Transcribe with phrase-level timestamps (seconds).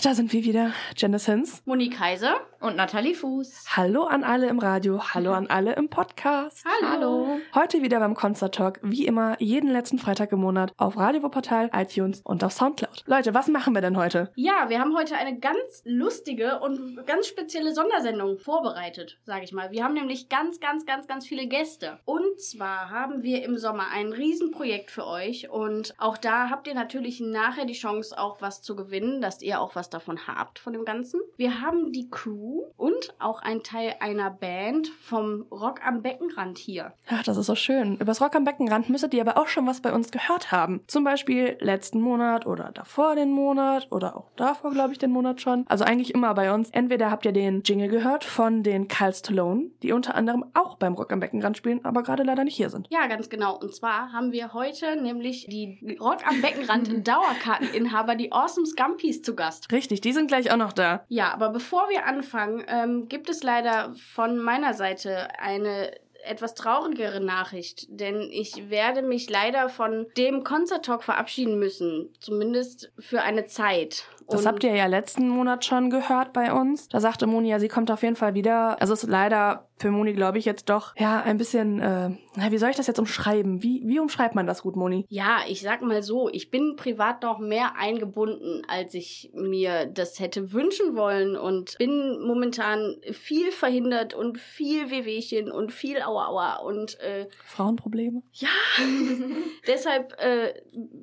[0.00, 0.72] da sind wir wieder.
[0.96, 1.62] Janice Hinz.
[1.64, 3.64] Moni Kaiser und Nathalie Fuß.
[3.76, 6.64] Hallo an alle im Radio, hallo an alle im Podcast.
[6.90, 7.38] Hallo.
[7.54, 11.70] Heute wieder beim Concert Talk, wie immer, jeden letzten Freitag im Monat auf Radio Wuppertal,
[11.72, 13.04] iTunes und auf Soundcloud.
[13.06, 14.32] Leute, was machen wir denn heute?
[14.34, 19.70] Ja, wir haben heute eine ganz lustige und ganz spezielle Sondersendung vorbereitet, sage ich mal.
[19.70, 21.98] Wir haben nämlich ganz, ganz, ganz, ganz viele Gäste.
[22.04, 26.74] Und zwar haben wir im Sommer ein Riesenprojekt für euch und auch da habt ihr
[26.74, 30.72] natürlich nachher die Chance, auch was zu gewinnen, dass ihr auch was davon habt von
[30.72, 31.20] dem Ganzen.
[31.36, 36.92] Wir haben die Crew und auch einen Teil einer Band vom Rock am Beckenrand hier.
[37.08, 37.96] Ach, das ist so schön.
[37.96, 40.80] Übers Rock am Beckenrand müsstet ihr aber auch schon was bei uns gehört haben.
[40.86, 45.40] Zum Beispiel letzten Monat oder davor den Monat oder auch davor, glaube ich, den Monat
[45.40, 45.64] schon.
[45.68, 46.70] Also eigentlich immer bei uns.
[46.70, 50.94] Entweder habt ihr den Jingle gehört von den Kyle Stallone, die unter anderem auch beim
[50.94, 52.88] Rock am Beckenrand spielen, aber gerade leider nicht hier sind.
[52.90, 53.58] Ja, ganz genau.
[53.58, 59.34] Und zwar haben wir heute nämlich die Rock am Beckenrand Dauerkarteninhaber, die Awesome Scumpies zu
[59.34, 59.68] Gast.
[59.76, 61.04] Richtig, die sind gleich auch noch da.
[61.08, 65.92] Ja, aber bevor wir anfangen, ähm, gibt es leider von meiner Seite eine
[66.24, 72.90] etwas traurigere Nachricht, denn ich werde mich leider von dem Concert Talk verabschieden müssen, zumindest
[72.98, 74.04] für eine Zeit.
[74.28, 76.88] Das Und- habt ihr ja letzten Monat schon gehört bei uns.
[76.88, 78.80] Da sagte Moni ja, sie kommt auf jeden Fall wieder.
[78.80, 82.50] Also es ist leider für Moni, glaube ich, jetzt doch, ja, ein bisschen, äh, na,
[82.50, 83.62] wie soll ich das jetzt umschreiben?
[83.62, 85.04] Wie, wie umschreibt man das gut, Moni?
[85.08, 90.18] Ja, ich sag mal so, ich bin privat noch mehr eingebunden, als ich mir das
[90.18, 96.56] hätte wünschen wollen und bin momentan viel verhindert und viel Wehwehchen und viel Aua Aua
[96.56, 98.22] und äh, Frauenprobleme?
[98.32, 98.48] ja,
[99.66, 100.54] deshalb äh,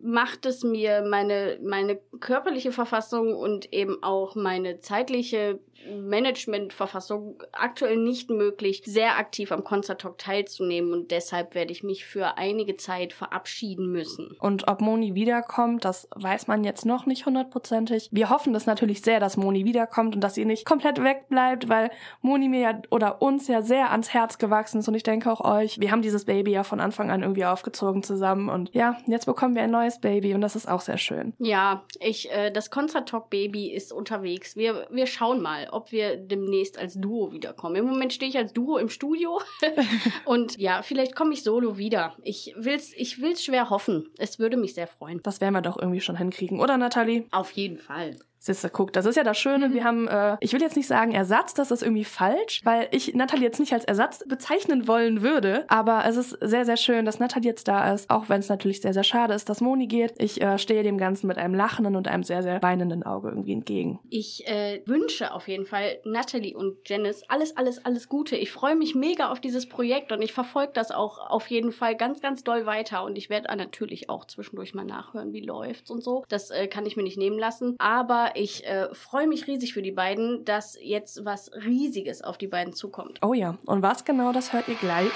[0.01, 5.59] macht es mir meine, meine körperliche Verfassung und eben auch meine zeitliche
[5.91, 12.05] Managementverfassung aktuell nicht möglich, sehr aktiv am Concert Talk teilzunehmen und deshalb werde ich mich
[12.05, 14.35] für einige Zeit verabschieden müssen.
[14.39, 18.09] Und ob Moni wiederkommt, das weiß man jetzt noch nicht hundertprozentig.
[18.11, 21.91] Wir hoffen das natürlich sehr, dass Moni wiederkommt und dass sie nicht komplett wegbleibt, weil
[22.21, 25.41] Moni mir ja oder uns ja sehr ans Herz gewachsen ist und ich denke auch
[25.41, 25.79] euch.
[25.79, 29.55] Wir haben dieses Baby ja von Anfang an irgendwie aufgezogen zusammen und ja, jetzt bekommen
[29.55, 31.33] wir ein neues Baby und das ist auch sehr schön.
[31.39, 34.55] Ja, ich, äh, das Concert Talk Baby ist unterwegs.
[34.55, 37.75] Wir, wir schauen mal, ob wir demnächst als Duo wiederkommen.
[37.75, 39.39] Im Moment stehe ich als Duo im Studio
[40.25, 42.15] und ja, vielleicht komme ich solo wieder.
[42.23, 44.09] Ich will's, ich will's schwer hoffen.
[44.17, 45.21] Es würde mich sehr freuen.
[45.23, 47.25] Das werden wir doch irgendwie schon hinkriegen, oder Nathalie?
[47.31, 48.17] Auf jeden Fall.
[48.45, 49.73] Siehste, guck, das ist ja das Schöne.
[49.73, 53.13] Wir haben, äh, ich will jetzt nicht sagen Ersatz, das ist irgendwie falsch, weil ich
[53.15, 55.63] Nathalie jetzt nicht als Ersatz bezeichnen wollen würde.
[55.69, 58.81] Aber es ist sehr, sehr schön, dass Nathalie jetzt da ist, auch wenn es natürlich
[58.81, 60.15] sehr, sehr schade ist, dass Moni geht.
[60.17, 63.53] Ich äh, stehe dem Ganzen mit einem lachenden und einem sehr, sehr weinenden Auge irgendwie
[63.53, 63.99] entgegen.
[64.09, 68.35] Ich äh, wünsche auf jeden Fall Natalie und Janice alles, alles, alles Gute.
[68.35, 71.95] Ich freue mich mega auf dieses Projekt und ich verfolge das auch auf jeden Fall
[71.95, 73.05] ganz, ganz doll weiter.
[73.05, 76.25] Und ich werde natürlich auch zwischendurch mal nachhören, wie läuft's und so.
[76.27, 77.77] Das äh, kann ich mir nicht nehmen lassen.
[77.79, 82.47] Aber ich äh, freue mich riesig für die beiden, dass jetzt was Riesiges auf die
[82.47, 83.19] beiden zukommt.
[83.21, 85.11] Oh ja, und was genau, das hört ihr gleich.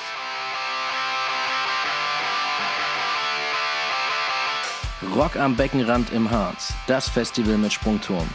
[5.15, 6.73] Rock am Beckenrand im Harz.
[6.87, 8.27] Das Festival mit Sprungturm.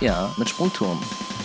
[0.00, 0.98] Ja, mit Sprungturm.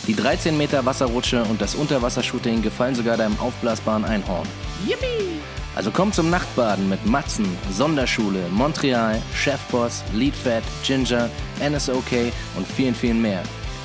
[0.07, 4.47] Die 13 Meter Wasserrutsche und das Unterwassershooting gefallen sogar deinem aufblasbaren Einhorn.
[4.87, 5.36] Yippie!
[5.77, 11.29] Also komm zum Nachtbaden mit Matzen, Sonderschule, Montreal, Chefboss, Leadfat, Ginger,
[11.59, 13.43] NSOK und vielen, vielen mehr.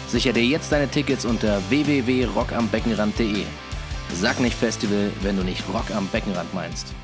[0.08, 3.44] Sicher dir jetzt deine Tickets unter www.rockambeckenrand.de.
[4.14, 6.94] Sag nicht Festival, wenn du nicht Rock am Beckenrand meinst.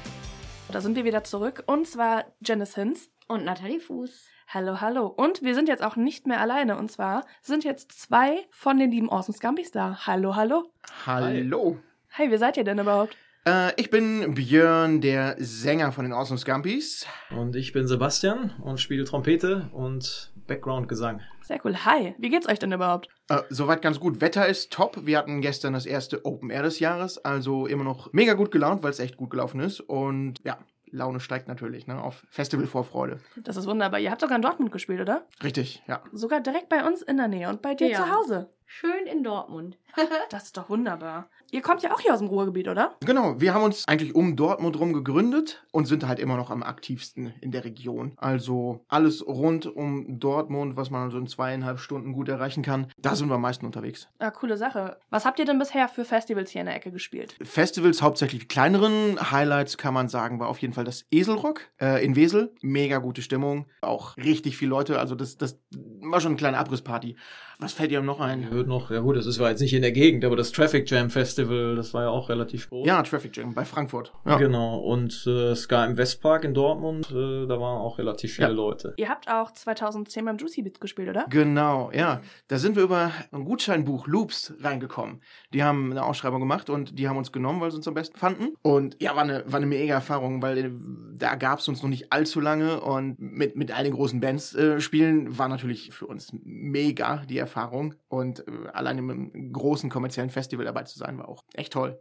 [0.73, 3.11] Da sind wir wieder zurück und zwar Janice Hinz.
[3.27, 4.25] Und Natalie Fuß.
[4.47, 5.07] Hallo, hallo.
[5.09, 6.79] Und wir sind jetzt auch nicht mehr alleine.
[6.79, 10.07] Und zwar sind jetzt zwei von den lieben Awesome Scampis da.
[10.07, 10.73] Hallo, hallo.
[11.05, 11.77] Hallo.
[12.09, 13.19] Hey, wer seid ihr denn überhaupt?
[13.49, 17.07] Äh, ich bin Björn, der Sänger von den Awesome Scumpies.
[17.35, 21.23] Und ich bin Sebastian und spiele Trompete und Background-Gesang.
[21.41, 21.75] Sehr cool.
[21.87, 23.09] Hi, wie geht's euch denn überhaupt?
[23.31, 24.21] Äh, soweit ganz gut.
[24.21, 25.07] Wetter ist top.
[25.07, 28.83] Wir hatten gestern das erste Open Air des Jahres, also immer noch mega gut gelaunt,
[28.83, 29.81] weil es echt gut gelaufen ist.
[29.81, 30.59] Und ja,
[30.91, 32.03] Laune steigt natürlich, ne?
[32.03, 33.19] Auf Festivalvorfreude.
[33.37, 33.99] Das ist wunderbar.
[33.99, 35.27] Ihr habt sogar in Dortmund gespielt, oder?
[35.43, 36.03] Richtig, ja.
[36.13, 37.97] Sogar direkt bei uns in der Nähe und bei dir Ja.
[38.05, 38.51] zu Hause.
[38.67, 39.79] Schön in Dortmund.
[40.31, 41.29] Das ist doch wunderbar.
[41.51, 42.97] Ihr kommt ja auch hier aus dem Ruhrgebiet, oder?
[43.01, 46.63] Genau, wir haben uns eigentlich um Dortmund rum gegründet und sind halt immer noch am
[46.63, 48.13] aktivsten in der Region.
[48.19, 53.17] Also alles rund um Dortmund, was man so in zweieinhalb Stunden gut erreichen kann, da
[53.17, 54.09] sind wir am meisten unterwegs.
[54.21, 54.99] Ja, coole Sache.
[55.09, 57.35] Was habt ihr denn bisher für Festivals hier in der Ecke gespielt?
[57.43, 62.05] Festivals, hauptsächlich die kleineren Highlights, kann man sagen, war auf jeden Fall das Eselrock äh,
[62.05, 62.55] in Wesel.
[62.61, 64.99] Mega gute Stimmung, auch richtig viele Leute.
[64.99, 65.59] Also das, das
[66.01, 67.17] war schon eine kleine Abrissparty.
[67.61, 68.51] Was fällt dir noch ein?
[68.51, 71.11] wird noch, ja gut, das ist jetzt nicht in der Gegend, aber das Traffic Jam
[71.11, 72.87] Festival, das war ja auch relativ groß.
[72.87, 74.13] Ja, Traffic Jam bei Frankfurt.
[74.27, 74.37] Ja.
[74.37, 78.55] Genau, und äh, Ska im Westpark in Dortmund, äh, da waren auch relativ viele Ja.
[78.55, 78.95] Leute.
[78.97, 81.27] Ihr habt auch 2010 beim Juicy Beats gespielt, oder?
[81.31, 82.21] Genau, ja.
[82.49, 85.21] Da sind wir über ein Gutscheinbuch Loops reingekommen.
[85.53, 88.19] Die haben eine Ausschreibung gemacht und die haben uns genommen, weil sie uns am besten
[88.19, 88.55] fanden.
[88.63, 90.71] Und ja, war eine, war eine mega Erfahrung, weil äh,
[91.17, 94.55] da gab es uns noch nicht allzu lange und mit, mit all den großen Bands
[94.55, 97.95] äh, spielen war natürlich für uns mega die Erfahrung.
[98.09, 102.01] Und äh, allein im großen kommerziellen Festival dabei zu sein, war auch echt toll.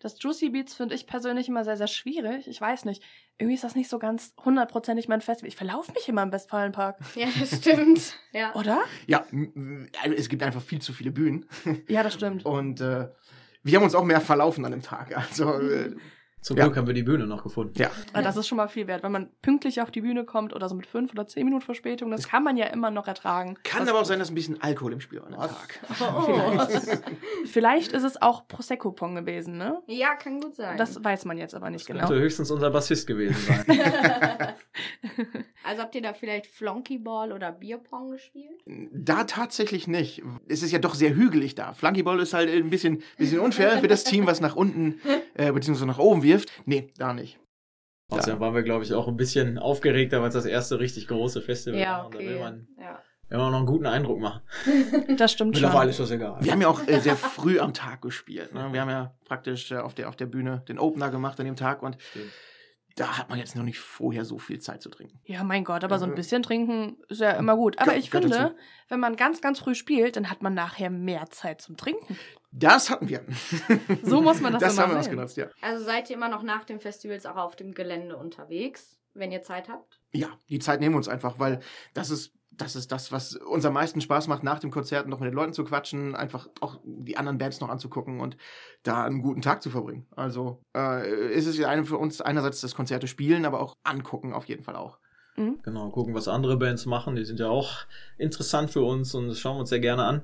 [0.00, 2.48] Das Juicy Beats finde ich persönlich immer sehr, sehr schwierig.
[2.48, 3.02] Ich weiß nicht.
[3.38, 5.48] Irgendwie ist das nicht so ganz hundertprozentig mein Festival.
[5.48, 6.98] Ich verlaufe mich immer im Westfalenpark.
[7.14, 8.14] Ja, das stimmt.
[8.32, 8.54] Ja.
[8.54, 8.82] Oder?
[9.06, 9.24] Ja,
[10.02, 11.48] also es gibt einfach viel zu viele Bühnen.
[11.88, 12.44] Ja, das stimmt.
[12.46, 13.08] Und äh,
[13.62, 15.16] wir haben uns auch mehr verlaufen an dem Tag.
[15.16, 15.96] Also, äh,
[16.40, 16.64] Zum Ja.
[16.64, 17.74] Glück haben wir die Bühne noch gefunden.
[17.76, 17.90] ja.
[18.12, 19.02] Aber das ist schon mal viel wert.
[19.02, 22.10] Wenn man pünktlich auf die Bühne kommt oder so mit fünf oder zehn Minuten Verspätung,
[22.10, 23.56] das kann man ja immer noch ertragen.
[23.64, 25.80] Kann Das- aber auch sein, dass ein bisschen Alkohol im Spiel war an dem Tag.
[26.26, 27.02] Vielleicht.
[27.46, 29.80] Vielleicht ist es auch Prosecco-Pong gewesen, ne?
[29.86, 30.76] Ja, kann gut sein.
[30.76, 32.06] Das weiß man jetzt aber nicht Das genau.
[32.06, 33.64] könnte höchstens unser Bassist gewesen sein.
[35.64, 38.60] also habt ihr da vielleicht Flonkyball oder Bierpong gespielt?
[38.92, 40.22] Da tatsächlich nicht.
[40.48, 41.72] Es ist ja doch sehr hügelig da.
[41.72, 45.00] Flunkyball ist halt ein bisschen, bisschen unfair für das Team, was nach unten
[45.34, 45.84] äh, bzw.
[45.86, 46.50] nach oben wirft.
[46.66, 47.38] Nee, da nicht.
[48.10, 51.42] Außerdem waren wir, glaube ich, auch ein bisschen aufgeregter, weil es das erste richtig große
[51.42, 52.06] Festival Ja, war.
[52.06, 52.40] Und Da will okay.
[52.40, 53.02] man, Ja.
[53.38, 54.40] man noch einen guten Eindruck machen.
[55.18, 56.04] Das stimmt Mittlerweile schon.
[56.04, 56.38] ist das egal.
[56.40, 58.54] Wir haben ja auch äh, sehr früh am Tag gespielt.
[58.54, 58.68] Ne?
[58.72, 61.56] Wir haben ja praktisch äh, auf, der, auf der Bühne den Opener gemacht an dem
[61.56, 62.30] Tag und Stimmt.
[62.98, 65.20] Da hat man jetzt noch nicht vorher so viel Zeit zu trinken.
[65.24, 66.14] Ja, mein Gott, aber so ein Mhm.
[66.16, 67.78] bisschen trinken ist ja immer gut.
[67.78, 68.54] Aber ich finde,
[68.88, 72.18] wenn man ganz, ganz früh spielt, dann hat man nachher mehr Zeit zum Trinken.
[72.50, 73.24] Das hatten wir.
[74.02, 75.18] So muss man das Das immer haben wir sehen.
[75.20, 75.46] ausgenutzt, ja.
[75.60, 79.42] Also seid ihr immer noch nach den Festivals auch auf dem Gelände unterwegs, wenn ihr
[79.42, 80.00] Zeit habt?
[80.12, 81.60] Ja, die Zeit nehmen wir uns einfach, weil
[81.94, 85.20] das ist das ist das, was uns am meisten Spaß macht, nach dem Konzert noch
[85.20, 88.36] mit den Leuten zu quatschen, einfach auch die anderen Bands noch anzugucken und
[88.82, 90.06] da einen guten Tag zu verbringen.
[90.14, 94.32] Also äh, ist es ja eine für uns einerseits das Konzerte spielen, aber auch angucken
[94.32, 94.98] auf jeden Fall auch.
[95.62, 97.14] Genau, gucken, was andere Bands machen.
[97.14, 97.86] Die sind ja auch
[98.18, 100.22] interessant für uns und das schauen wir uns sehr gerne an.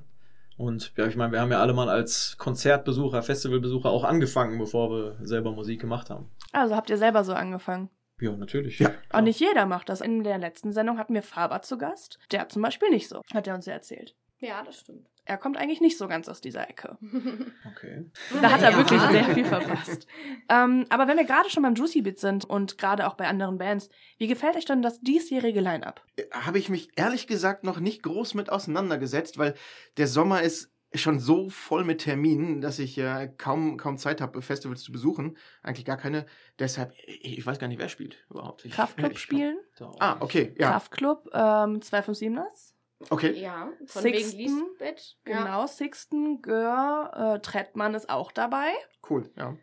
[0.57, 4.89] Und ja, ich meine, wir haben ja alle mal als Konzertbesucher, Festivalbesucher auch angefangen, bevor
[4.89, 6.29] wir selber Musik gemacht haben.
[6.53, 7.89] Also habt ihr selber so angefangen.
[8.19, 8.79] Ja, natürlich.
[8.79, 8.91] Ja.
[9.13, 10.01] Und nicht jeder macht das.
[10.01, 12.17] In der letzten Sendung hatten wir Faber zu Gast.
[12.31, 14.15] Der zum Beispiel nicht so, hat er uns ja erzählt.
[14.39, 15.07] Ja, das stimmt.
[15.27, 16.97] Er kommt eigentlich nicht so ganz aus dieser Ecke.
[17.71, 18.05] Okay.
[18.41, 18.77] Da hat er Ja.
[18.77, 20.07] wirklich sehr viel verpasst.
[20.49, 23.57] ähm, aber wenn wir gerade schon beim Juicy Bit sind und gerade auch bei anderen
[23.57, 26.01] Bands, wie gefällt euch denn das diesjährige Line-Up?
[26.31, 29.55] Habe ich mich ehrlich gesagt noch nicht groß mit auseinandergesetzt, weil
[29.97, 30.71] der Sommer ist
[31.01, 35.37] schon so voll mit Terminen, dass ich äh, kaum, kaum Zeit habe, Festivals zu besuchen.
[35.63, 36.25] Eigentlich gar keine.
[36.59, 38.65] Deshalb, ich, ich weiß gar nicht, wer spielt überhaupt.
[38.65, 39.57] Ich, Kraftclub ich- spielen?
[39.99, 40.69] Ah, okay, ja.
[40.71, 42.73] Kraftclub, ähm, 257ers.
[43.09, 43.31] Okay.
[43.39, 44.37] Ja, von Sixten.
[44.39, 45.17] wegen Lisbeth.
[45.27, 45.43] Ja.
[45.43, 48.69] Genau, Sixten, Gör, äh, Trettmann ist auch dabei.
[49.09, 49.55] Cool, ja.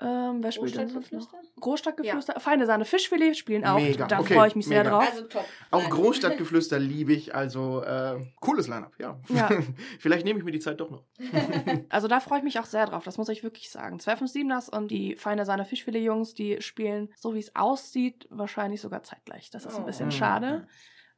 [0.00, 1.20] Ähm, wer spielt denn sonst noch?
[1.20, 1.60] Großstadtgeflüster?
[1.60, 2.40] Großstadtgeflüster.
[2.40, 3.78] Feine Sahne Fischfilet spielen auch.
[3.80, 4.90] Mega, Da okay, freue ich mich sehr mega.
[4.98, 5.08] drauf.
[5.10, 5.44] Also top.
[5.72, 5.90] Auch.
[5.90, 9.18] Großstadtgeflüster liebe ich, also äh, cooles Line-Up, ja.
[9.28, 9.48] Ja.
[9.98, 11.02] Vielleicht nehme ich mir die Zeit doch noch.
[11.90, 13.98] Also da freue ich mich auch sehr drauf, das muss ich wirklich sagen.
[13.98, 19.50] 257ers und die Feine Sahne Fischfilet-Jungs, die spielen, so wie es aussieht, wahrscheinlich sogar zeitgleich.
[19.50, 19.86] Das ist ein Oh.
[19.86, 20.12] bisschen Mhm.
[20.12, 20.66] schade.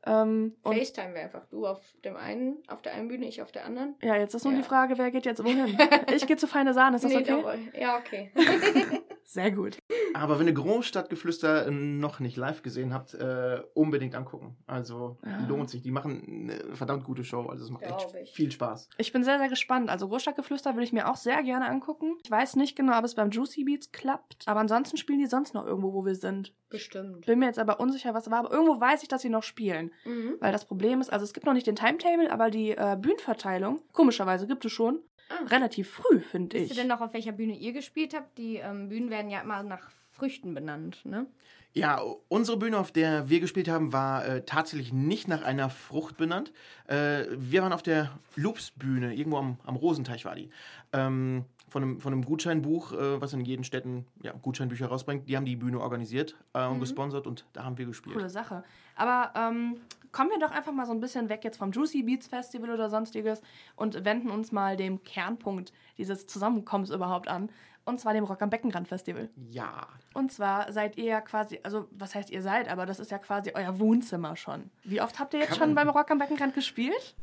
[0.06, 1.44] Ähm, FaceTime wir einfach.
[1.50, 3.94] Du auf dem einen, auf der einen Bühne, ich auf der anderen.
[4.02, 4.60] ja, jetzt ist nur Ja.
[4.60, 5.76] die Frage, wer geht jetzt wohin?
[6.14, 7.30] Ich gehe zu Feine Sahne, ist das Nee, okay?
[7.30, 7.58] dabei.
[7.78, 8.30] Ja, okay.
[9.32, 9.78] Sehr gut.
[10.14, 14.56] Aber wenn ihr Großstadtgeflüster noch nicht live gesehen habt, äh, unbedingt angucken.
[14.66, 15.46] Also Ja.
[15.46, 15.82] lohnt sich.
[15.82, 17.46] Die machen eine verdammt gute Show.
[17.46, 18.32] Also es macht Glaub echt ich.
[18.34, 18.88] viel Spaß.
[18.98, 19.88] Ich bin sehr, sehr gespannt.
[19.88, 22.16] Also Großstadtgeflüster würde ich mir auch sehr gerne angucken.
[22.24, 25.54] Ich weiß nicht genau, ob es beim Juicy Beats klappt, aber ansonsten spielen die sonst
[25.54, 26.52] noch irgendwo, wo wir sind.
[26.68, 27.26] Bestimmt.
[27.26, 29.92] Bin mir jetzt aber unsicher, was war, aber irgendwo weiß ich, dass sie noch spielen.
[30.04, 30.34] Mhm.
[30.40, 33.80] Weil das Problem ist, also es gibt noch nicht den Timetable, aber die äh, Bühnenverteilung,
[33.92, 35.46] komischerweise gibt es schon, Ah.
[35.48, 36.76] relativ früh, finde Wisst ihr ich.
[36.76, 38.36] denn noch, auf welcher Bühne ihr gespielt habt?
[38.36, 41.26] Die ähm, Bühnen werden ja immer nach Früchten benannt, ne?
[41.72, 46.16] Ja, unsere Bühne, auf der wir gespielt haben, war äh, tatsächlich nicht nach einer Frucht
[46.16, 46.52] benannt.
[46.88, 50.50] Äh, wir waren auf der Loops-Bühne, irgendwo am, am Rosenteich war die.
[50.92, 55.28] Ähm, von, einem, von einem Gutscheinbuch, äh, was in jeden Städten ja, Gutscheinbücher rausbringt.
[55.28, 56.80] Die haben die Bühne organisiert äh, und Mhm.
[56.80, 58.16] gesponsert und da haben wir gespielt.
[58.16, 58.64] Coole Sache.
[58.96, 59.76] Aber ähm,
[60.12, 62.90] kommen wir doch einfach mal so ein bisschen weg jetzt vom Juicy Beats Festival oder
[62.90, 63.40] sonstiges
[63.76, 67.50] und wenden uns mal dem Kernpunkt dieses Zusammenkommens überhaupt an.
[67.86, 69.30] Und zwar dem Rock am Beckenrand Festival.
[69.48, 69.88] Ja.
[70.12, 73.18] Und zwar seid ihr ja quasi, also was heißt ihr seid, aber das ist ja
[73.18, 74.70] quasi euer Wohnzimmer schon.
[74.84, 77.16] Wie oft habt ihr jetzt Kann schon beim Rock am Beckenrand gespielt?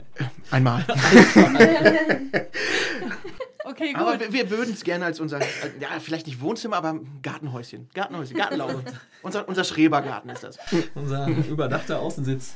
[0.52, 0.84] Einmal.
[3.70, 4.02] Okay, gut.
[4.02, 5.46] Aber wir, wir würden es gerne als unser, äh,
[5.80, 7.90] ja, vielleicht nicht Wohnzimmer, aber Gartenhäuschen.
[7.94, 8.84] Gartenhäuschen, Gartenlaube.
[9.24, 10.58] unser, unser Schrebergarten ist das.
[10.96, 12.56] Unser überdachter Außensitz.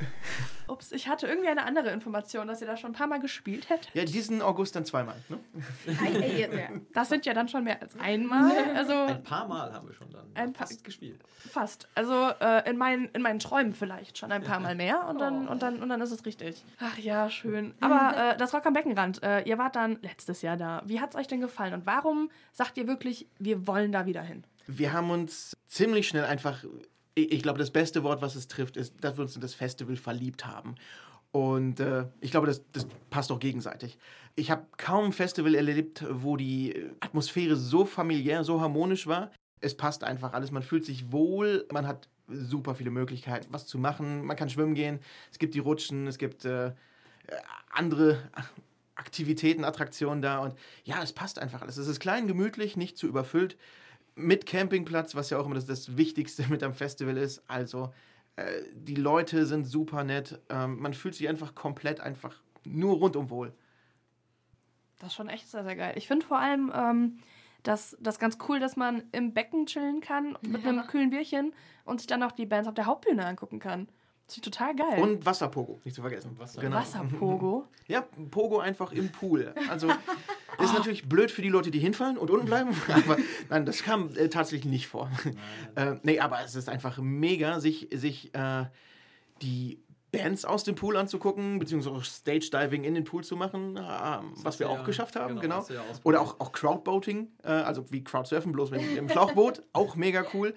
[0.67, 3.69] Ups, ich hatte irgendwie eine andere Information, dass ihr da schon ein paar Mal gespielt
[3.69, 3.93] hättet.
[3.93, 5.15] Ja, diesen August dann zweimal.
[5.27, 5.37] Ne?
[6.93, 8.51] Das sind ja dann schon mehr als einmal.
[8.75, 11.19] Also Ein paar Mal haben wir schon dann Ein paar- fast gespielt.
[11.51, 11.89] fast.
[11.93, 15.49] Also äh, in, meinen, in meinen Träumen vielleicht schon ein paar Mal mehr und dann,
[15.49, 16.63] und dann, und dann ist es richtig.
[16.79, 17.73] Ach ja, schön.
[17.81, 20.81] Aber äh, das Rock am Beckenrand, äh, ihr wart dann letztes Jahr da.
[20.85, 24.21] Wie hat es euch denn gefallen und warum sagt ihr wirklich, wir wollen da wieder
[24.21, 24.43] hin?
[24.67, 26.63] Wir haben uns ziemlich schnell einfach,
[27.15, 29.95] ich, glaube, das beste Wort, was es trifft, ist, dass wir uns in das Festival
[29.95, 30.75] verliebt haben.
[31.31, 33.97] Und äh, ich glaube, das, das passt auch gegenseitig.
[34.35, 39.31] Ich habe kaum ein Festival erlebt, wo die Atmosphäre so familiär, so harmonisch war.
[39.61, 40.51] Es passt einfach alles.
[40.51, 41.65] Man fühlt sich wohl.
[41.71, 44.25] Man hat super viele Möglichkeiten, was zu machen.
[44.25, 44.99] Man kann schwimmen gehen.
[45.31, 46.07] Es gibt die Rutschen.
[46.07, 46.71] Es gibt äh,
[47.71, 48.17] andere
[48.95, 50.39] Aktivitäten, Attraktionen da.
[50.39, 51.77] Und ja, es passt einfach alles.
[51.77, 53.57] Es ist klein, gemütlich, nicht zu überfüllt.
[54.15, 57.43] Mit Campingplatz, was ja auch immer das, das Wichtigste mit am Festival ist.
[57.47, 57.93] Also,
[58.35, 60.39] äh, die Leute sind super nett.
[60.49, 63.53] Ähm, man fühlt sich einfach komplett einfach nur rundum wohl.
[64.99, 65.93] Das ist schon echt sehr, sehr geil.
[65.95, 67.19] Ich finde vor allem ähm,
[67.63, 71.53] das, das ganz cool, dass man im Becken chillen kann mit einem kühlen Bierchen
[71.85, 73.87] und sich dann noch die Bands auf der Hauptbühne angucken kann.
[74.37, 74.99] Ist total geil.
[75.01, 76.37] Und Wasserpogo, nicht zu vergessen.
[76.37, 76.77] Wasser- Genau.
[76.77, 77.67] Wasserpogo.
[77.87, 79.53] Ja, Pogo einfach im Pool.
[79.69, 82.69] Also ist natürlich blöd für die Leute, die hinfallen und unten bleiben.
[82.87, 83.17] Aber
[83.49, 85.09] nein, das kam äh, tatsächlich nicht vor.
[85.75, 88.65] Äh, nee, aber es ist einfach mega, sich, sich äh,
[89.41, 89.79] die
[90.11, 93.79] Bands aus dem Pool anzugucken, beziehungsweise auch Stage Diving in den Pool zu machen, äh,
[94.43, 95.79] was wir du auch ja- geschafft haben, genau, genau.
[95.79, 95.85] ja.
[96.03, 100.53] Oder auch, auch Crowdboating, äh, also wie Crowdsurfen, bloß mit dem Schlauchboot, auch mega cool.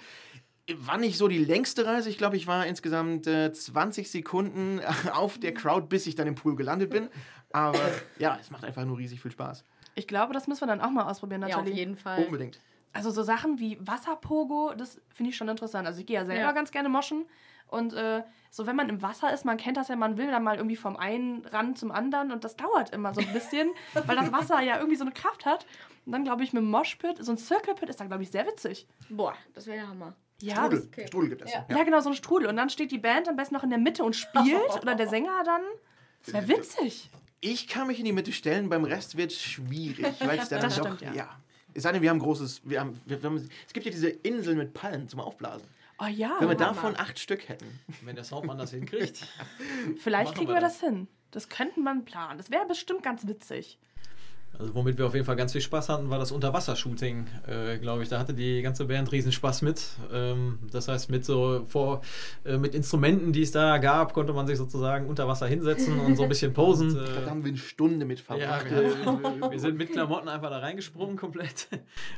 [0.73, 2.09] War nicht so die längste Reise.
[2.09, 4.81] Ich glaube, ich war insgesamt äh, 20 Sekunden
[5.13, 7.09] auf der Crowd, bis ich dann im Pool gelandet bin.
[7.53, 7.79] Aber
[8.19, 9.65] ja, es macht einfach nur riesig viel Spaß.
[9.95, 12.25] Ich glaube, das müssen wir dann auch mal ausprobieren, Ja, auf jeden Fall.
[12.25, 12.59] Unbedingt.
[12.93, 15.87] Also so Sachen wie Wasserpogo, das finde ich schon interessant.
[15.87, 16.53] Also ich gehe ja selber Ja.
[16.53, 17.27] ganz gerne moschen.
[17.67, 20.45] Und äh, so wenn man im Wasser ist, man kennt das ja, man will dann
[20.45, 23.71] mal irgendwie vom einen Rand zum anderen und das dauert immer so ein bisschen,
[24.07, 25.67] weil das Wasser ja irgendwie so eine Kraft hat.
[26.07, 28.31] Und dann glaube ich mit dem Moshpit, so ein Circle Pit ist dann glaube ich
[28.31, 28.87] sehr witzig.
[29.11, 30.15] Boah, das wäre der Hammer.
[30.45, 30.89] Ja, Strudel.
[30.93, 31.07] okay.
[31.07, 31.53] Strudel gibt es.
[31.53, 31.67] Ja.
[31.69, 32.49] ja, genau, so ein Strudel.
[32.49, 35.09] Und dann steht die Band am besten noch in der Mitte und spielt oder der
[35.09, 35.63] Sänger dann.
[36.25, 37.11] Das wäre witzig.
[37.41, 40.63] Ich kann mich in die Mitte stellen, beim Rest wird es schwierig, weil es dann
[40.63, 41.29] Das doch, stimmt, ja.
[41.75, 44.09] Es sei denn, wir haben großes, wir haben, wir, wir haben, es gibt ja diese
[44.09, 45.67] Inseln mit Palmen zum Aufblasen.
[45.99, 47.81] Oh ja, Wenn wir davon acht Stück hätten.
[48.03, 49.27] Wenn der Soundmann das hinkriegt.
[49.99, 50.81] vielleicht kriegen wir wir das.
[50.81, 51.09] das hin.
[51.31, 52.39] Das könnten wir planen.
[52.39, 53.79] Das wäre bestimmt ganz witzig.
[54.59, 58.03] Also womit wir auf jeden Fall ganz viel Spaß hatten, war das Unterwassershooting, äh, glaube
[58.05, 58.09] ich.
[58.09, 59.83] Da hatte die ganze Band riesen Spaß mit.
[60.13, 62.03] Ähm, das heißt, mit so vor,
[62.45, 66.17] äh, mit Instrumenten, die es da gab, konnte man sich sozusagen unter Wasser hinsetzen und
[66.17, 66.89] so ein bisschen posen.
[66.91, 68.71] Ich glaube, da haben wir eine Stunde mit Ja, verbracht.
[68.71, 68.83] wir,
[69.43, 71.69] wir- wir sind mit Klamotten einfach da reingesprungen komplett.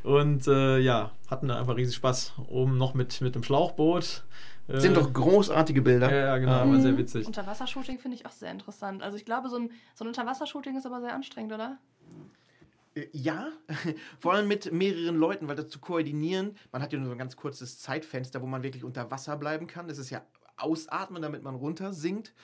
[0.02, 2.34] Und äh, ja, hatten da einfach riesen Spaß.
[2.48, 4.24] Oben noch mit, mit dem Schlauchboot.
[4.68, 6.10] Äh, Sind doch großartige Bilder.
[6.10, 7.26] Ja, ja, genau, war sehr witzig.
[7.26, 9.02] Unterwassershooting finde ich auch sehr interessant.
[9.02, 11.78] Also ich glaube, so ein, so ein Unterwassershooting ist aber sehr anstrengend, oder?
[12.94, 13.52] Äh, Ja,
[14.18, 17.18] vor allem mit mehreren Leuten, weil das zu koordinieren, man hat ja nur so ein
[17.18, 19.88] ganz kurzes Zeitfenster, wo man wirklich unter Wasser bleiben kann.
[19.88, 20.22] Das ist ja
[20.56, 22.34] ausatmen, damit man runter sinkt.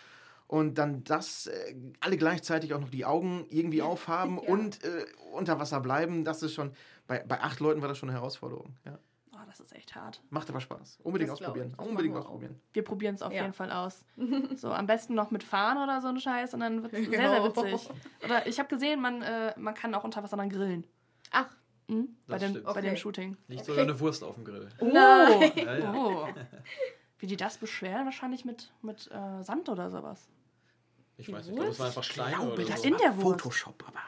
[0.46, 4.48] Und dann das, äh, alle gleichzeitig auch noch die Augen irgendwie aufhaben Ja.
[4.48, 6.72] und äh, unter Wasser bleiben, das ist schon,
[7.06, 8.76] bei, bei acht Leuten war das schon eine Herausforderung.
[8.84, 8.98] Ja.
[9.52, 10.22] Das ist echt hart.
[10.30, 11.00] Macht aber Spaß.
[11.02, 11.68] Unbedingt Das ausprobieren.
[11.68, 11.76] ich.
[11.76, 12.58] Das Unbedingt ausprobieren.
[12.72, 13.42] Wir probieren es auf Ja.
[13.42, 14.02] jeden Fall aus.
[14.56, 17.28] So, am besten noch mit Fahren oder so ein Scheiß und dann wird es sehr,
[17.28, 17.44] sehr Jo.
[17.44, 17.90] witzig.
[18.24, 20.86] Oder ich habe gesehen, man, äh, man kann auch unter Wasser dann grillen.
[21.30, 21.48] Ach,
[21.88, 22.16] Mhm?
[22.26, 22.74] Bei, Das dem, stimmt.
[22.74, 22.96] bei dem.
[22.96, 23.36] Shooting.
[23.50, 23.62] Okay.
[23.64, 24.68] sogar eine Wurst auf dem Grill.
[24.78, 25.52] Oh, Nein.
[25.56, 25.92] Ja, ja.
[25.94, 26.28] oh.
[27.18, 30.28] Wie die das beschweren, wahrscheinlich mit, mit äh, Sand oder sowas.
[31.18, 32.88] Ich weiß nicht, ich glaube, es war einfach glaube, oder das so.
[32.88, 33.42] in der Wurst.
[33.42, 33.98] Photoshop, aber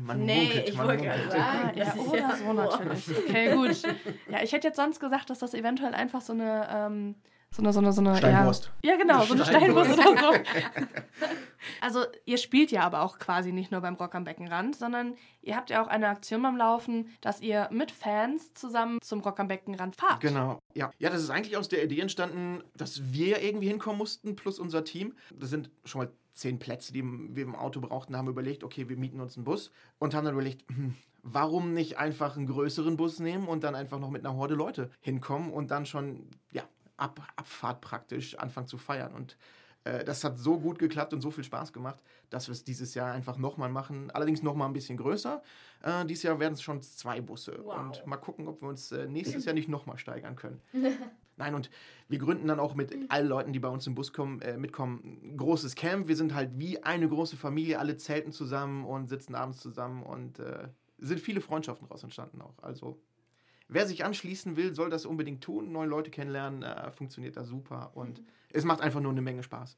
[0.00, 1.40] man nee, munkelt, ich man wollte gerade munkelt.
[1.40, 1.78] sagen.
[1.78, 3.18] Ja, das ist oder ja- so natürlich.
[3.18, 3.82] Okay, gut.
[4.28, 7.14] Ja, ich hätte jetzt sonst gesagt, dass das eventuell einfach so eine, ähm,
[7.50, 8.70] so eine, so eine, so eine Steinwurst.
[8.82, 9.92] Ja, ja genau, so eine Steinwurst.
[9.92, 10.38] Steinwurst oder so.
[11.80, 15.56] Also, ihr spielt ja aber auch quasi nicht nur beim Rock am Beckenrand, sondern ihr
[15.56, 19.48] habt ja auch eine Aktion am Laufen, dass ihr mit Fans zusammen zum Rock am
[19.48, 20.20] Beckenrand fahrt.
[20.20, 20.60] Genau.
[20.74, 20.90] Ja.
[20.98, 24.84] ja, das ist eigentlich aus der Idee entstanden, dass wir irgendwie hinkommen mussten, plus unser
[24.84, 25.14] Team.
[25.34, 28.96] Das sind schon mal zehn Plätze, die wir im Auto brauchten, haben überlegt, okay, wir
[28.96, 33.18] mieten uns einen Bus und haben dann überlegt, hm, warum nicht einfach einen größeren Bus
[33.18, 36.62] nehmen und dann einfach noch mit einer Horde Leute hinkommen und dann schon, ja,
[36.98, 39.14] ab Abfahrt praktisch anfangen zu feiern.
[39.14, 39.36] Und
[39.84, 42.94] äh, das hat so gut geklappt und so viel Spaß gemacht, dass wir es dieses
[42.94, 44.10] Jahr einfach nochmal machen.
[44.10, 45.42] Allerdings nochmal ein bisschen größer.
[45.82, 47.60] Äh, dieses Jahr werden es schon zwei Busse.
[47.62, 47.78] Wow.
[47.78, 50.60] Und mal gucken, ob wir uns äh, nächstes Jahr nicht nochmal steigern können.
[51.36, 51.70] Nein, und
[52.08, 55.20] wir gründen dann auch mit allen Leuten, die bei uns im Bus kommen, äh, mitkommen,
[55.22, 56.08] ein großes Camp.
[56.08, 60.40] Wir sind halt wie eine große Familie, alle zelten zusammen und sitzen abends zusammen und
[60.40, 62.60] äh, sind viele Freundschaften daraus entstanden auch.
[62.60, 63.00] Also
[63.68, 65.72] wer sich anschließen will, soll das unbedingt tun.
[65.72, 68.22] Neue Leute kennenlernen, äh, funktioniert da super und
[68.52, 69.76] es macht einfach nur eine Menge Spaß.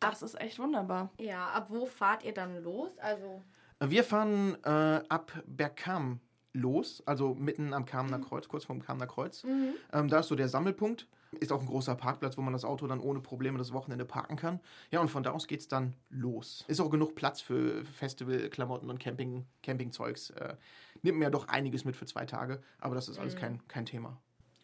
[0.00, 1.10] Das ist echt wunderbar.
[1.18, 2.96] Ja, ab wo fahrt ihr dann los?
[2.98, 3.42] Also.
[3.80, 4.68] Wir fahren äh,
[5.08, 6.20] ab Bergkam
[6.52, 9.44] los, also mitten am Kamener Kreuz, kurz vorm Kamener Kreuz.
[9.92, 11.08] Ähm, da ist so der Sammelpunkt.
[11.38, 14.36] Ist auch ein großer Parkplatz, wo man das Auto dann ohne Probleme das Wochenende parken
[14.36, 14.60] kann.
[14.90, 16.64] Ja, und von da aus geht es dann los.
[16.68, 20.30] Ist auch genug Platz für Festivalklamotten und Camping, Campingzeugs.
[20.30, 20.56] Äh,
[21.02, 23.86] nimmt mir ja doch einiges mit für zwei Tage, aber das ist alles kein, kein
[23.86, 24.16] Thema.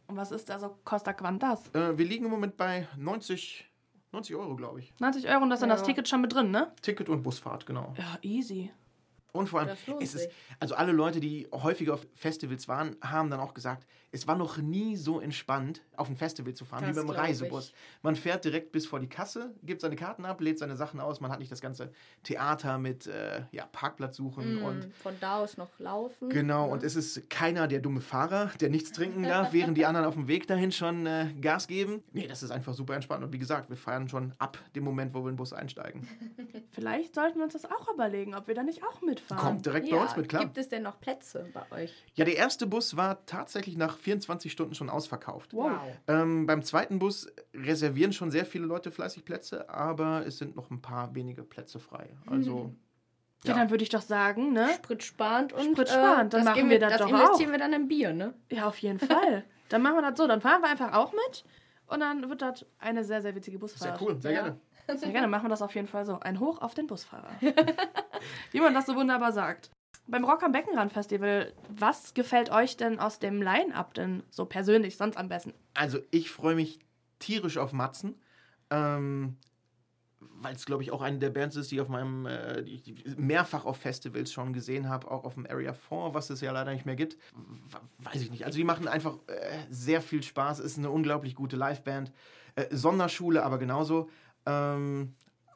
[0.06, 1.68] Und was ist da so Costa Quantas?
[1.74, 3.64] Äh, wir liegen im Moment bei 90,
[4.12, 4.92] 90 Euro, glaube ich.
[4.98, 5.76] 90 Euro und das ist dann Ja.
[5.76, 6.72] das Ticket schon mit drin, ne?
[6.82, 7.94] Ticket und Busfahrt, genau.
[7.96, 8.72] Ja, easy.
[9.32, 13.40] Und vor allem, es ist, also alle Leute, die häufiger auf Festivals waren, haben dann
[13.40, 17.06] auch gesagt, es war noch nie so entspannt, auf ein Festival zu fahren, Das wie
[17.06, 17.68] beim Reisebus.
[17.68, 17.74] ich.
[18.02, 21.20] Man fährt direkt bis vor die Kasse, gibt seine Karten ab, lädt seine Sachen aus,
[21.20, 21.92] man hat nicht das ganze
[22.24, 26.28] Theater mit äh, ja, Parkplatz suchen und Mm, von da aus noch laufen.
[26.30, 26.72] Genau, ne?
[26.72, 30.14] und es ist keiner der dumme Fahrer, der nichts trinken darf, während die anderen auf
[30.14, 32.02] dem Weg dahin schon äh, Gas geben.
[32.12, 33.22] Nee, das ist einfach super entspannt.
[33.24, 36.08] Und wie gesagt, wir feiern schon ab dem Moment, wo wir in den Bus einsteigen.
[36.72, 39.44] Vielleicht sollten wir uns das auch überlegen, ob wir da nicht auch mitfahren.
[39.44, 40.42] Kommt direkt ja, bei uns mit, klar.
[40.44, 42.04] Gibt es denn noch Plätze bei euch?
[42.14, 45.52] Ja, der erste Bus war tatsächlich nach 24 Stunden schon ausverkauft.
[45.54, 45.72] Wow.
[46.08, 50.70] Ähm, beim zweiten Bus reservieren schon sehr viele Leute fleißig Plätze, aber es sind noch
[50.70, 52.10] ein paar wenige Plätze frei.
[52.26, 52.72] Also,
[53.44, 53.58] Ja, Ja.
[53.58, 54.68] dann würde ich doch sagen, ne?
[54.74, 57.88] Spritsparend und Spritsparend, dann das machen geben wir das das doch investieren wir dann in
[57.88, 58.34] Bier, ne?
[58.50, 59.44] Ja, auf jeden Fall.
[59.70, 60.26] dann machen wir das so.
[60.26, 61.44] Dann fahren wir einfach auch mit.
[61.90, 63.98] Und dann wird das eine sehr, sehr witzige Busfahrt.
[63.98, 64.42] sehr cool, sehr Ja.
[64.42, 64.60] gerne.
[64.96, 66.18] Sehr gerne machen wir das auf jeden Fall so.
[66.18, 67.30] Ein Hoch auf den Busfahrer.
[68.50, 69.70] Wie man das so wunderbar sagt.
[70.08, 74.96] Beim Rock am Beckenrand Festival, was gefällt euch denn aus dem Line-Up denn so persönlich
[74.96, 75.54] sonst am besten?
[75.74, 76.80] Also, ich freue mich
[77.20, 78.20] tierisch auf Matzen.
[78.70, 79.36] Ähm,
[80.20, 82.74] weil es, glaube ich, auch eine der Bands ist, die ich auf meinem, äh, die
[82.74, 86.52] ich mehrfach auf Festivals schon gesehen habe, auch auf dem Area 4, was es ja
[86.52, 87.16] leider nicht mehr gibt.
[87.98, 88.44] Weiß ich nicht.
[88.44, 92.12] Also die machen einfach äh, sehr viel Spaß, ist eine unglaublich gute Liveband.
[92.54, 94.08] Äh, Sonderschule aber genauso.
[94.46, 95.14] Ähm,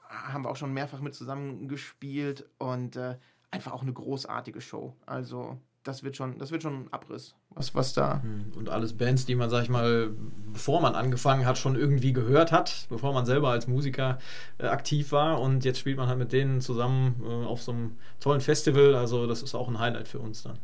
[0.08, 3.16] haben wir auch schon mehrfach mit zusammengespielt und äh,
[3.50, 4.94] einfach auch eine großartige Show.
[5.06, 8.96] Also das wird schon, das wird schon ein Abriss, was, was da Hm, Und alles
[8.96, 10.10] Bands, die man, sag ich mal,
[10.52, 14.18] bevor man angefangen hat, schon irgendwie gehört hat, bevor man selber als Musiker
[14.58, 15.40] äh, aktiv war.
[15.40, 18.94] Und jetzt spielt man halt mit denen zusammen äh, auf so einem tollen Festival.
[18.96, 20.58] Also das ist auch ein Highlight für uns dann.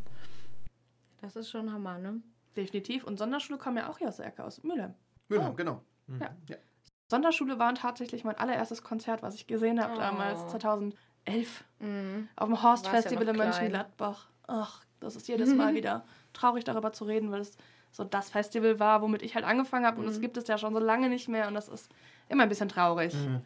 [1.21, 2.21] Das ist schon Hammer, ne?
[2.57, 3.05] Definitiv.
[3.05, 4.95] Und Sonderschule kommen ja auch hier aus der Ecke, aus Mülheim.
[5.29, 5.55] Mülheim, Oh.
[5.55, 5.83] genau.
[6.21, 6.31] Ja.
[6.49, 6.57] Ja.
[7.09, 9.99] Sonderschule war tatsächlich mein allererstes Konzert, was ich gesehen habe Oh.
[9.99, 12.29] damals, 2011, Mhm.
[12.37, 13.39] auf dem Horst ja Festival noch in.
[13.39, 14.29] Mönchengladbach.
[14.47, 17.57] Ach, das ist jedes Mal wieder traurig darüber zu reden, weil es
[17.93, 20.23] so das Festival war, womit ich halt angefangen habe und es Mhm.
[20.23, 21.91] gibt es ja schon so lange nicht mehr und das ist
[22.29, 23.15] immer ein bisschen traurig.
[23.15, 23.41] Mhm.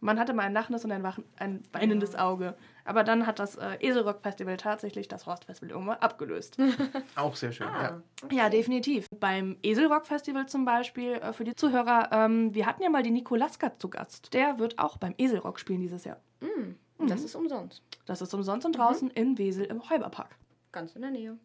[0.00, 2.56] Man hatte mal ein lachendes und ein, wach- ein weinendes Auge.
[2.84, 6.58] Aber dann hat das äh, Eselrock Festival tatsächlich das Horst Festival irgendwann abgelöst.
[7.16, 7.68] Auch sehr schön.
[7.68, 8.00] Ah.
[8.30, 8.36] Ja.
[8.36, 9.06] Ja, definitiv.
[9.18, 13.14] Beim Eselrock Festival zum Beispiel, äh, für die Zuhörer, ähm, wir hatten ja mal den
[13.14, 14.34] Nico Lasker zu Gast.
[14.34, 16.18] Der wird auch beim Eselrock spielen dieses Jahr.
[16.40, 16.76] Mhm.
[16.98, 17.06] Mhm.
[17.06, 17.80] Das ist umsonst.
[18.04, 20.36] Das ist umsonst und draußen in Wesel im Heuberpark.
[20.74, 21.38] Ganz in der Nähe.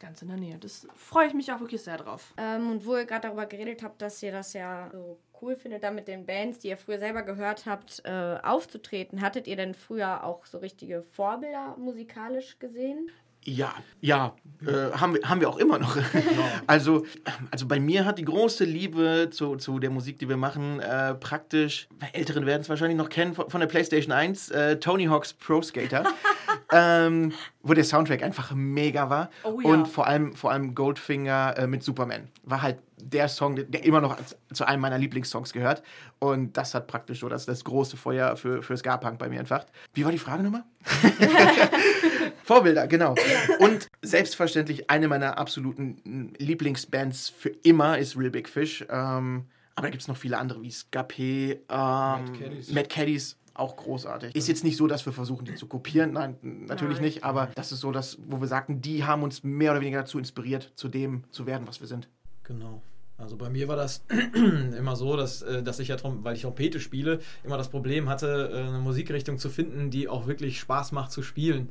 [0.00, 0.58] Ganz in der Nähe.
[0.58, 2.34] Das freue ich mich auch wirklich sehr drauf.
[2.36, 5.84] Ähm, und wo ihr gerade darüber geredet habt, dass ihr das ja so cool findet,
[5.84, 9.74] da mit den Bands, die ihr früher selber gehört habt, äh, aufzutreten, hattet ihr denn
[9.74, 13.08] früher auch so richtige Vorbilder musikalisch gesehen?
[13.44, 14.34] Ja, ja,
[14.66, 15.96] äh, haben, wir, haben wir auch immer noch.
[16.66, 17.04] also,
[17.52, 21.14] also bei mir hat die große Liebe zu, zu der Musik, die wir machen, äh,
[21.14, 25.06] praktisch, bei Älteren werden es wahrscheinlich noch kennen, von, von der PlayStation 1, äh, Tony
[25.06, 26.04] Hawk's Pro Skater,
[26.72, 27.32] ähm,
[27.62, 29.30] wo der Soundtrack einfach mega war.
[29.44, 29.68] Oh ja.
[29.68, 34.00] Und vor allem, vor allem Goldfinger äh, mit Superman war halt der Song, der, immer
[34.00, 34.16] noch
[34.52, 35.82] zu einem meiner Lieblingssongs gehört.
[36.18, 39.68] Und das hat praktisch so das, das große Feuer für, für Ska-Punk bei mir entfacht.
[39.94, 40.64] Wie war die Frage nochmal?
[42.44, 43.14] Vorbilder, genau.
[43.58, 48.84] Und selbstverständlich eine meiner absoluten Lieblingsbands für immer ist Real Big Fish.
[48.88, 52.72] Ähm, aber da gibt es noch viele andere wie Scapé, ähm, Caddies.
[52.72, 54.34] Mad Caddies, auch großartig.
[54.34, 56.12] Ist jetzt nicht so, dass wir versuchen, die zu kopieren.
[56.12, 57.04] Nein, natürlich Nein.
[57.04, 57.24] nicht.
[57.24, 60.18] Aber das ist so, dass, wo wir sagten, die haben uns mehr oder weniger dazu
[60.18, 62.08] inspiriert, zu dem zu werden, was wir sind.
[62.44, 62.82] Genau.
[63.18, 64.02] Also bei mir war das
[64.78, 68.08] immer so, dass, äh, dass ich ja drum, weil ich Trompete spiele, immer das Problem
[68.08, 71.68] hatte, äh, eine Musikrichtung zu finden, die auch wirklich Spaß macht zu spielen.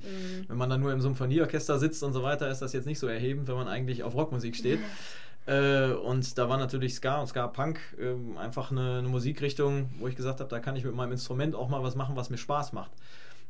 [0.47, 3.07] Wenn man dann nur im Symphonieorchester sitzt und so weiter, ist das jetzt nicht so
[3.07, 4.79] erhebend, wenn man eigentlich auf Rockmusik steht.
[5.51, 10.15] Äh, und da war natürlich Ska und Ska-Punk ähm, einfach eine, eine Musikrichtung, wo ich
[10.15, 12.71] gesagt habe, da kann ich mit meinem Instrument auch mal was machen, was mir Spaß
[12.71, 12.91] macht.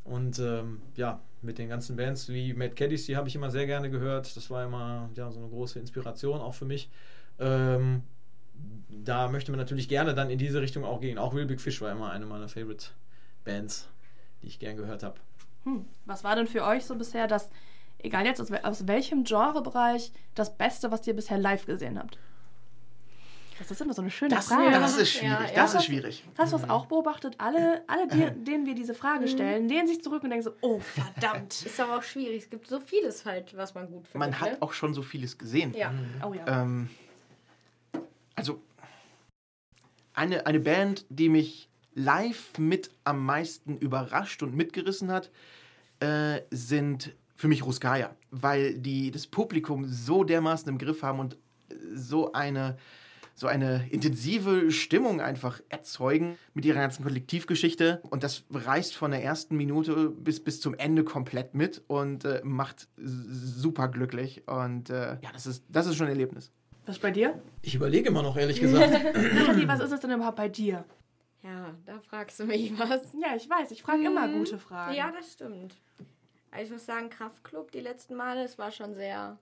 [0.03, 3.67] Und ähm, ja, mit den ganzen Bands wie Mad Caddies, die habe ich immer sehr
[3.67, 4.35] gerne gehört.
[4.35, 6.89] Das war immer ja, so eine große Inspiration auch für mich.
[7.39, 8.01] Ähm,
[8.89, 11.19] da möchte man natürlich gerne dann in diese Richtung auch gehen.
[11.19, 12.87] Auch Real Big Fish war immer eine meiner Favorite
[13.43, 13.87] Bands,
[14.41, 15.19] die ich gern gehört habe.
[15.65, 15.85] Hm.
[16.05, 17.51] Was war denn für euch so bisher das
[18.03, 22.17] egal jetzt aus, aus welchem Genrebereich, das Beste, was ihr bisher live gesehen habt?
[23.61, 24.71] Das ist immer so eine schöne Das, Frage.
[24.71, 25.49] das ist schwierig.
[25.49, 25.55] Ja.
[25.55, 26.23] Das ist schwierig.
[26.35, 27.35] Hast du das auch beobachtet?
[27.37, 30.79] Alle, alle die, denen wir diese Frage stellen, lehnen sich zurück und denken so, oh
[30.79, 31.61] verdammt.
[31.65, 32.43] Ist aber auch schwierig.
[32.43, 34.15] Es gibt so vieles halt, was man gut findet.
[34.15, 34.39] Man ne?
[34.39, 35.75] hat auch schon so vieles gesehen.
[35.75, 35.93] Ja.
[36.25, 36.63] Oh ja.
[36.63, 36.89] Ähm,
[38.35, 38.63] also
[40.15, 45.29] eine, eine Band, die mich live mit am meisten überrascht und mitgerissen hat,
[45.99, 51.37] äh, sind für mich Ruskaya, weil die das Publikum so dermaßen im Griff haben und
[51.95, 52.77] so eine
[53.33, 57.99] so eine intensive Stimmung einfach erzeugen mit ihrer ganzen Kollektivgeschichte.
[58.11, 62.41] Und das reißt von der ersten Minute bis, bis zum Ende komplett mit und äh,
[62.43, 64.43] macht super glücklich.
[64.47, 66.51] Und äh, ja, das ist, das ist schon ein Erlebnis.
[66.85, 67.41] Was ist bei dir?
[67.63, 68.91] Ich überlege immer noch, ehrlich gesagt.
[69.33, 70.83] Nathalie, was ist es denn überhaupt bei dir?
[71.41, 73.01] Ja, da fragst du mich was.
[73.19, 74.39] Ja, ich weiß, ich frage immer Mhm.
[74.39, 74.93] gute Fragen.
[74.93, 75.73] Ja, das stimmt.
[76.51, 79.39] Also ich muss sagen, Kraftklub die letzten Male, es war schon sehr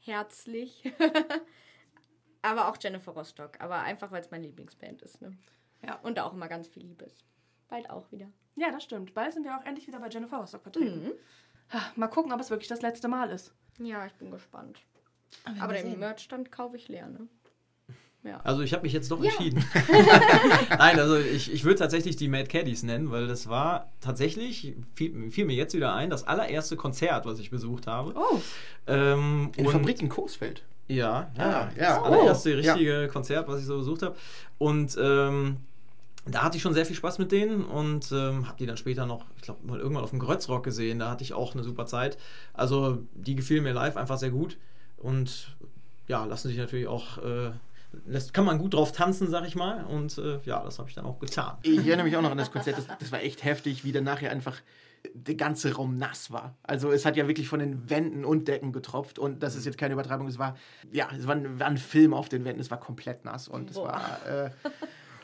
[0.00, 0.82] herzlich.
[2.42, 3.60] aber auch Jennifer Rostock.
[3.60, 5.20] Aber einfach, weil es meine Lieblingsband ist.
[5.20, 5.36] Ne?
[5.84, 5.96] Ja.
[6.02, 7.24] Und da auch immer ganz viel Liebe ist.
[7.68, 8.28] Bald auch wieder.
[8.56, 9.14] Ja, das stimmt.
[9.14, 11.04] Bald sind wir auch endlich wieder bei Jennifer Rostock vertreten.
[11.04, 11.12] Mhm.
[11.96, 13.54] Mal gucken, ob es wirklich das letzte Mal ist.
[13.78, 14.80] Ja, ich bin gespannt.
[15.44, 15.98] wir Aber den.
[15.98, 17.28] Merchstand kaufe ich leer, ne?
[18.28, 18.40] Ja.
[18.44, 19.30] Also ich habe mich jetzt doch Ja.
[19.30, 19.64] entschieden.
[20.78, 25.30] Nein, also ich, ich würde tatsächlich die Mad Caddies nennen, weil das war tatsächlich, fiel,
[25.30, 28.12] fiel mir jetzt wieder ein, das allererste Konzert, was ich besucht habe.
[28.16, 28.40] Oh,
[28.86, 30.62] Ähm, In der und- Fabrik in Coesfeld.
[30.88, 31.70] Ja, Ah, ja.
[31.76, 31.96] ja.
[31.96, 34.16] Das allererste Oh, richtige Konzert, was ich so besucht habe.
[34.56, 35.58] Und ähm,
[36.26, 39.04] da hatte ich schon sehr viel Spaß mit denen und ähm, habe die dann später
[39.06, 40.98] noch, ich glaube, mal irgendwann auf dem Grötzrock gesehen.
[40.98, 42.18] Da hatte ich auch eine super Zeit.
[42.54, 44.56] Also die gefielen mir live einfach sehr gut
[44.98, 45.54] und
[46.06, 47.50] ja, lassen sich natürlich auch, äh,
[48.06, 49.84] lässt, kann man gut drauf tanzen, sag ich mal.
[49.84, 51.58] Und äh, ja, das habe ich dann auch getan.
[51.62, 54.04] Ich erinnere mich auch noch an das Konzert, das, das war echt heftig, wie dann
[54.04, 54.60] nachher einfach
[55.14, 56.56] der ganze Raum nass war.
[56.62, 59.78] Also es hat ja wirklich von den Wänden und Decken getropft und das ist jetzt
[59.78, 60.56] keine Übertreibung, es war,
[60.92, 63.70] ja, es war ein, war ein Film auf den Wänden, es war komplett nass und
[63.70, 63.88] es Boah.
[63.88, 64.50] war, äh,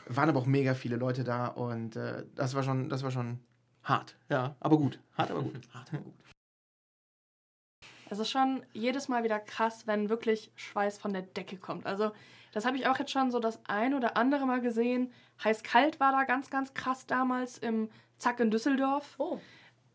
[0.07, 3.39] waren aber auch mega viele Leute da und äh, das war schon, das war schon
[3.83, 5.59] hart, ja, aber gut, hart, aber gut.
[5.73, 6.13] Hart, aber gut.
[8.09, 11.85] es ist schon jedes Mal wieder krass, wenn wirklich Schweiß von der Decke kommt.
[11.85, 12.11] Also,
[12.55, 15.11] das habe ich auch jetzt schon so das ein oder andere Mal gesehen.
[15.43, 19.15] Heiß-kalt war da ganz, ganz krass damals im Zack in Düsseldorf.
[19.17, 19.39] Oh.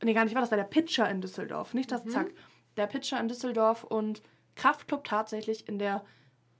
[0.02, 2.10] Nee, gar nicht, war das war der Pitcher in Düsseldorf, nicht das Mhm.
[2.10, 2.26] Zack.
[2.76, 4.20] Der Pitcher in Düsseldorf und
[4.56, 6.04] Kraftclub tatsächlich in der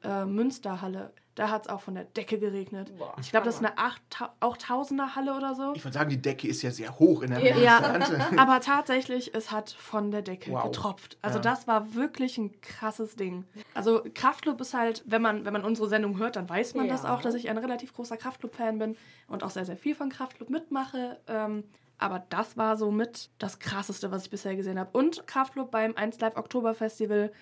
[0.03, 1.13] äh, Münsterhalle.
[1.37, 2.93] Da hat es auch von der Decke geregnet.
[2.99, 4.03] Boah, Ich glaube, das ist eine acht,
[4.41, 5.73] auch Tausender Halle oder so.
[5.75, 7.81] Ich würde sagen, die Decke ist ja sehr hoch in der Ja.
[7.81, 8.39] Münsterland.
[8.39, 10.65] Aber tatsächlich, es hat von der Decke Wow.
[10.65, 11.17] getropft.
[11.23, 11.43] Also Ja.
[11.43, 13.45] das war wirklich ein krasses Ding.
[13.75, 17.05] Also Kraftclub ist halt, wenn man, wenn man unsere Sendung hört, dann weiß man das
[17.05, 17.15] Ja.
[17.15, 18.97] auch, dass ich ein relativ großer Kraftclub-Fan bin
[19.29, 21.21] und auch sehr, sehr viel von Kraftclub mitmache.
[21.29, 21.65] Ähm,
[21.97, 24.91] aber das war so mit das Krasseste, was ich bisher gesehen habe.
[24.99, 27.33] Und Kraftclub beim 1 Live Oktober Festival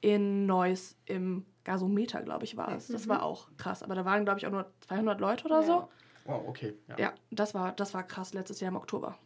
[0.00, 2.88] in Neuss im Gasometer, glaube ich, war es.
[2.88, 3.10] Das Mhm.
[3.10, 3.82] war auch krass.
[3.82, 5.72] Aber da waren, glaube ich, auch nur 200 Leute oder so.
[5.72, 5.88] Ja.
[6.24, 6.74] Wow, okay.
[6.88, 6.98] Ja.
[6.98, 9.16] Ja, das war, das war krass letztes Jahr im Oktober.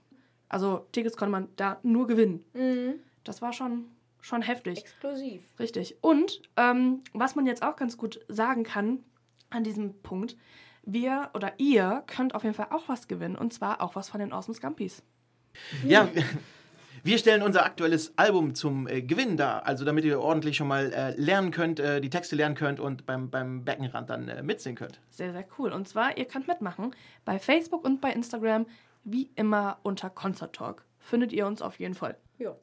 [0.48, 2.44] Also Tickets konnte man da nur gewinnen.
[2.54, 2.94] Mhm.
[3.24, 3.86] Das war schon,
[4.20, 4.78] schon heftig.
[4.78, 5.42] Exklusiv.
[5.58, 5.96] Richtig.
[6.02, 9.04] Und ähm, was man jetzt auch ganz gut sagen kann
[9.50, 10.36] an diesem Punkt,
[10.84, 13.36] wir oder ihr könnt auf jeden Fall auch was gewinnen.
[13.36, 15.02] Und zwar auch was von den Awesome Scumpies.
[15.86, 16.08] Ja,
[17.04, 20.92] wir stellen unser aktuelles Album zum äh, Gewinn dar, also damit ihr ordentlich schon mal
[20.92, 24.76] äh, lernen könnt, äh, die Texte lernen könnt und beim, beim Beckenrand dann äh, mitsingen
[24.76, 25.00] könnt.
[25.10, 25.72] Sehr, sehr cool.
[25.72, 28.66] Und zwar, ihr könnt mitmachen bei Facebook und bei Instagram,
[29.04, 30.84] wie immer unter Concert Talk.
[30.98, 32.16] Findet ihr uns auf jeden Fall.
[32.38, 32.54] Ja.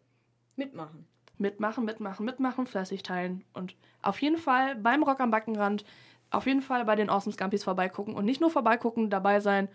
[0.56, 1.06] Mitmachen.
[1.38, 5.86] mitmachen, mitmachen, mitmachen, fleißig teilen und auf jeden Fall beim Rock am Backenrand,
[6.32, 9.68] auf jeden Fall bei den Awesome Scumpies vorbeigucken und nicht nur vorbeigucken, dabei sein,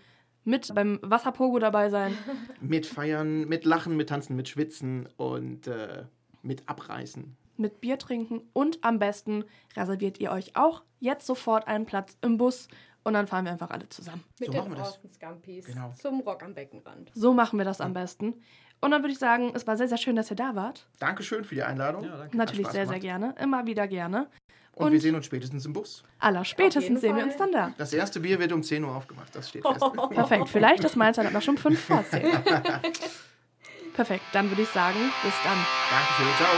[0.44, 2.16] mit beim Wasserpogo dabei sein.
[2.60, 6.04] Mit Feiern, mit Lachen, mit Tanzen, mit Schwitzen und äh,
[6.42, 7.36] mit Abreißen.
[7.56, 9.44] mit Bier trinken und am besten
[9.76, 12.68] reserviert ihr euch auch jetzt sofort einen Platz im Bus
[13.04, 14.24] und dann fahren wir einfach alle zusammen.
[14.40, 14.74] Mit So den.
[14.80, 15.92] Austin Scumpies Genau.
[15.96, 17.10] zum Rock am Beckenrand.
[17.14, 18.34] So machen wir das am besten.
[18.84, 20.84] Und dann würde ich sagen, es war sehr, sehr schön, dass ihr da wart.
[20.98, 22.04] Dankeschön für die Einladung.
[22.04, 22.36] Ja, danke.
[22.36, 23.34] Natürlich sehr, sehr gerne.
[23.40, 24.26] Immer wieder gerne.
[24.74, 26.04] Und, Und- wir sehen uns spätestens im Bus.
[26.18, 27.30] Aller spätestens sehen wir Fall.
[27.30, 27.72] uns dann da.
[27.78, 29.80] Das erste Bier wird um 10 Uhr aufgemacht, das steht fest.
[30.10, 30.50] Perfekt.
[30.50, 32.30] Vielleicht ist meins dann aber schon fünf vor zehn.
[33.94, 34.24] Perfekt.
[34.34, 35.66] Dann würde ich sagen, bis dann.
[35.90, 36.52] Dankeschön, ciao.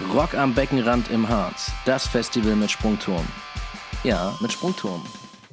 [0.00, 0.18] Ciao.
[0.18, 1.70] Rock am Beckenrand im Harz.
[1.84, 3.26] Das Festival mit Sprungturm.
[4.02, 5.04] Ja, mit Sprungturm.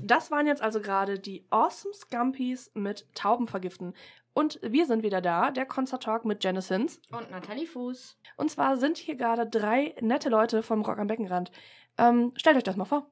[0.02, 3.94] Das waren jetzt also gerade die Awesome Scumpies mit Taubenvergiften.
[4.34, 7.00] Und wir sind wieder da, der Concert Talk mit Janisons.
[7.12, 8.18] Und Nathalie Fuß.
[8.36, 11.52] Und zwar sind hier gerade drei nette Leute vom Rock am Beckenrand.
[11.98, 13.10] Ähm, stellt euch das mal vor.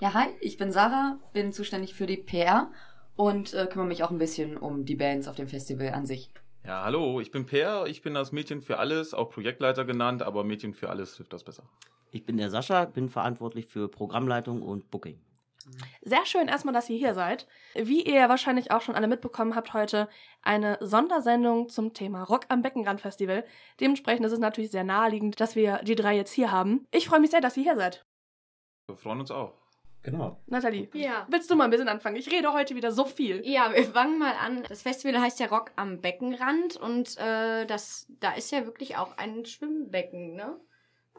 [0.00, 2.70] Ja, hi, ich bin Sarah, bin zuständig für die PR
[3.16, 6.32] und äh, kümmere mich auch ein bisschen um die Bands auf dem Festival an sich.
[6.64, 10.44] Ja, hallo, ich bin Per, ich bin das Mädchen für alles, auch Projektleiter genannt, aber
[10.44, 11.64] Mädchen für alles trifft das besser.
[12.12, 15.18] Ich bin der Sascha, bin verantwortlich für Programmleitung und Booking.
[16.02, 17.46] Sehr schön erstmal, dass ihr hier seid.
[17.74, 20.08] Wie ihr wahrscheinlich auch schon alle mitbekommen habt, heute
[20.42, 23.44] eine Sondersendung zum Thema Rock am Beckenrand Festival.
[23.80, 26.86] Dementsprechend ist es natürlich sehr naheliegend, dass wir die drei jetzt hier haben.
[26.90, 28.04] Ich freue mich sehr, dass ihr hier seid.
[28.86, 29.54] Wir freuen uns auch.
[30.02, 30.40] Genau.
[30.46, 31.26] Nathalie, Ja.
[31.28, 32.16] willst du mal ein bisschen anfangen?
[32.16, 33.46] Ich rede heute wieder so viel.
[33.46, 34.62] Ja, wir fangen mal an.
[34.66, 39.18] Das Festival heißt ja Rock am Beckenrand und äh, das, da ist ja wirklich auch
[39.18, 40.58] ein Schwimmbecken, ne?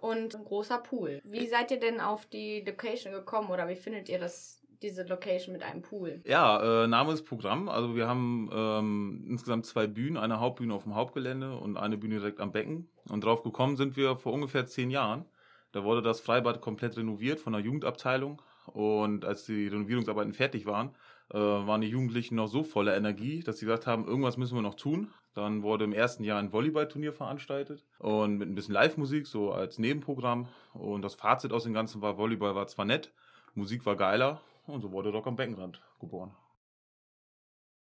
[0.01, 1.21] Und ein großer Pool.
[1.23, 5.53] Wie seid ihr denn auf die Location gekommen oder wie findet ihr das, diese Location
[5.53, 6.21] mit einem Pool?
[6.25, 7.69] Ja, äh, Name ist Programm.
[7.69, 12.15] Also wir haben ähm, insgesamt zwei Bühnen, eine Hauptbühne auf dem Hauptgelände und eine Bühne
[12.15, 12.89] direkt am Becken.
[13.09, 15.25] Und drauf gekommen sind wir vor ungefähr zehn Jahren.
[15.71, 18.41] Da wurde das Freibad komplett renoviert von der Jugendabteilung.
[18.65, 20.95] Und als die Renovierungsarbeiten fertig waren,
[21.34, 24.62] äh, waren die Jugendlichen noch so voller Energie, dass sie gesagt haben, irgendwas müssen wir
[24.62, 25.13] noch tun.
[25.34, 29.80] Dann wurde im ersten Jahr ein Volleyballturnier veranstaltet und mit ein bisschen Live-Musik, so als
[29.80, 30.50] Nebenprogramm.
[30.74, 33.13] Und das Fazit aus dem Ganzen war, Volleyball war zwar nett,
[33.54, 36.36] Musik war geiler und so wurde Rock am Beckenrand geboren.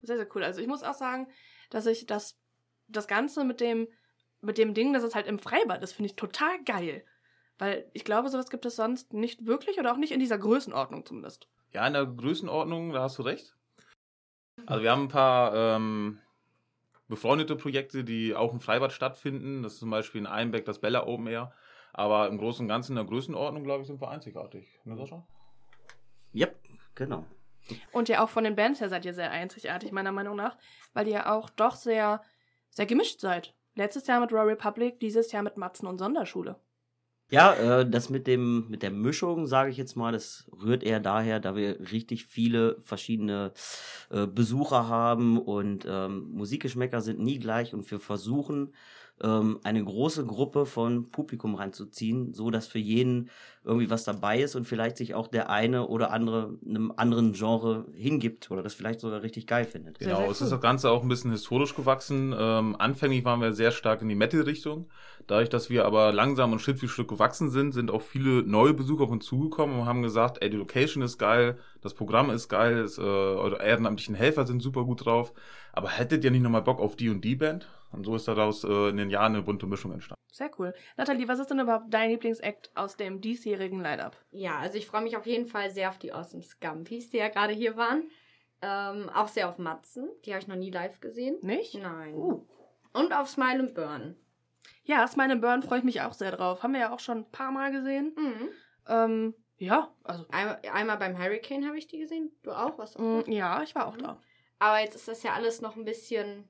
[0.03, 0.45] Sehr, sehr cool.
[0.45, 1.29] Also ich muss auch sagen,
[1.71, 2.39] dass ich das,
[2.87, 3.89] das Ganze mit dem,
[4.43, 7.05] mit dem Ding, dass es halt im Freibad ist, finde ich total geil.
[7.57, 11.07] Weil ich glaube, sowas gibt es sonst nicht wirklich oder auch nicht in dieser Größenordnung
[11.07, 11.49] zumindest.
[11.73, 13.55] Ja, in der Größenordnung, da hast du recht.
[14.67, 16.19] Also wir haben ein paar ähm,
[17.09, 19.63] befreundete Projekte, die auch im Freibad stattfinden.
[19.63, 21.53] Das ist zum Beispiel in Einbeck das Bella Open Air.
[21.93, 24.81] Aber im Großen und Ganzen in der Größenordnung, glaube ich, sind wir einzigartig.
[24.85, 25.27] Ne, Sascha?
[26.35, 26.57] Yep,
[26.95, 27.25] genau.
[27.93, 30.57] Und ja auch von den Bands her seid ihr sehr einzigartig, meiner Meinung nach,
[30.93, 32.23] weil ihr auch doch sehr,
[32.71, 33.55] sehr gemischt seid.
[33.75, 36.61] Letztes Jahr mit Royal Republic, dieses Jahr mit Matzen und Sonderschule.
[37.31, 40.99] Ja, äh, das mit dem mit der Mischung, sage ich jetzt mal, das rührt eher
[40.99, 43.53] daher, da wir richtig viele verschiedene
[44.11, 48.73] äh, Besucher haben und ähm, Musikgeschmäcker sind nie gleich und wir versuchen
[49.23, 53.31] ähm, eine große Gruppe von Publikum reinzuziehen, so dass für jeden
[53.65, 57.87] irgendwie was dabei ist und vielleicht sich auch der eine oder andere einem anderen Genre
[57.95, 59.99] hingibt oder das vielleicht sogar richtig geil findet.
[59.99, 60.45] Sehr, Genau, sehr es cool.
[60.47, 62.35] ist das Ganze auch ein bisschen historisch gewachsen.
[62.39, 64.89] Ähm, anfänglich waren wir sehr stark in die Metal-Richtung.
[65.27, 68.73] Dadurch, dass wir aber langsam und Schritt für Schritt gewachsen sind, sind auch viele neue
[68.73, 72.49] Besucher auf uns zugekommen und haben gesagt, ey, die Location ist geil, das Programm ist
[72.49, 75.33] geil, es, äh, eure ehrenamtlichen Helfer sind super gut drauf.
[75.73, 77.69] Aber hättet ihr nicht nochmal Bock auf die und die Band?
[77.91, 80.23] Und so ist daraus äh, in den Jahren eine bunte Mischung entstanden.
[80.31, 80.75] Sehr cool.
[80.97, 84.17] Nathalie, was ist denn überhaupt dein Lieblingsact aus dem diesjährigen Line-Up?
[84.31, 87.29] Ja, also ich freue mich auf jeden Fall sehr auf die Awesome Scampis, die ja
[87.29, 88.11] gerade hier waren.
[88.61, 91.39] Ähm, auch sehr auf Matzen, die habe ich noch nie live gesehen.
[91.43, 91.75] Nicht?
[91.75, 92.15] Nein.
[92.15, 92.45] Uh.
[92.93, 94.17] Und auf Smile and Burn.
[94.85, 96.63] Ja, Smile and Burn freue ich mich auch sehr drauf.
[96.63, 98.15] Haben wir ja auch schon ein paar Mal gesehen.
[98.17, 98.49] Mhm.
[98.89, 102.33] Ähm, ja, also, Einmal, einmal beim Hurricane habe ich die gesehen.
[102.43, 102.79] Du auch?
[102.79, 104.03] Was mh, ja, ich war auch Mhm.
[104.03, 104.21] da.
[104.59, 106.49] Aber jetzt ist das ja alles noch ein bisschen.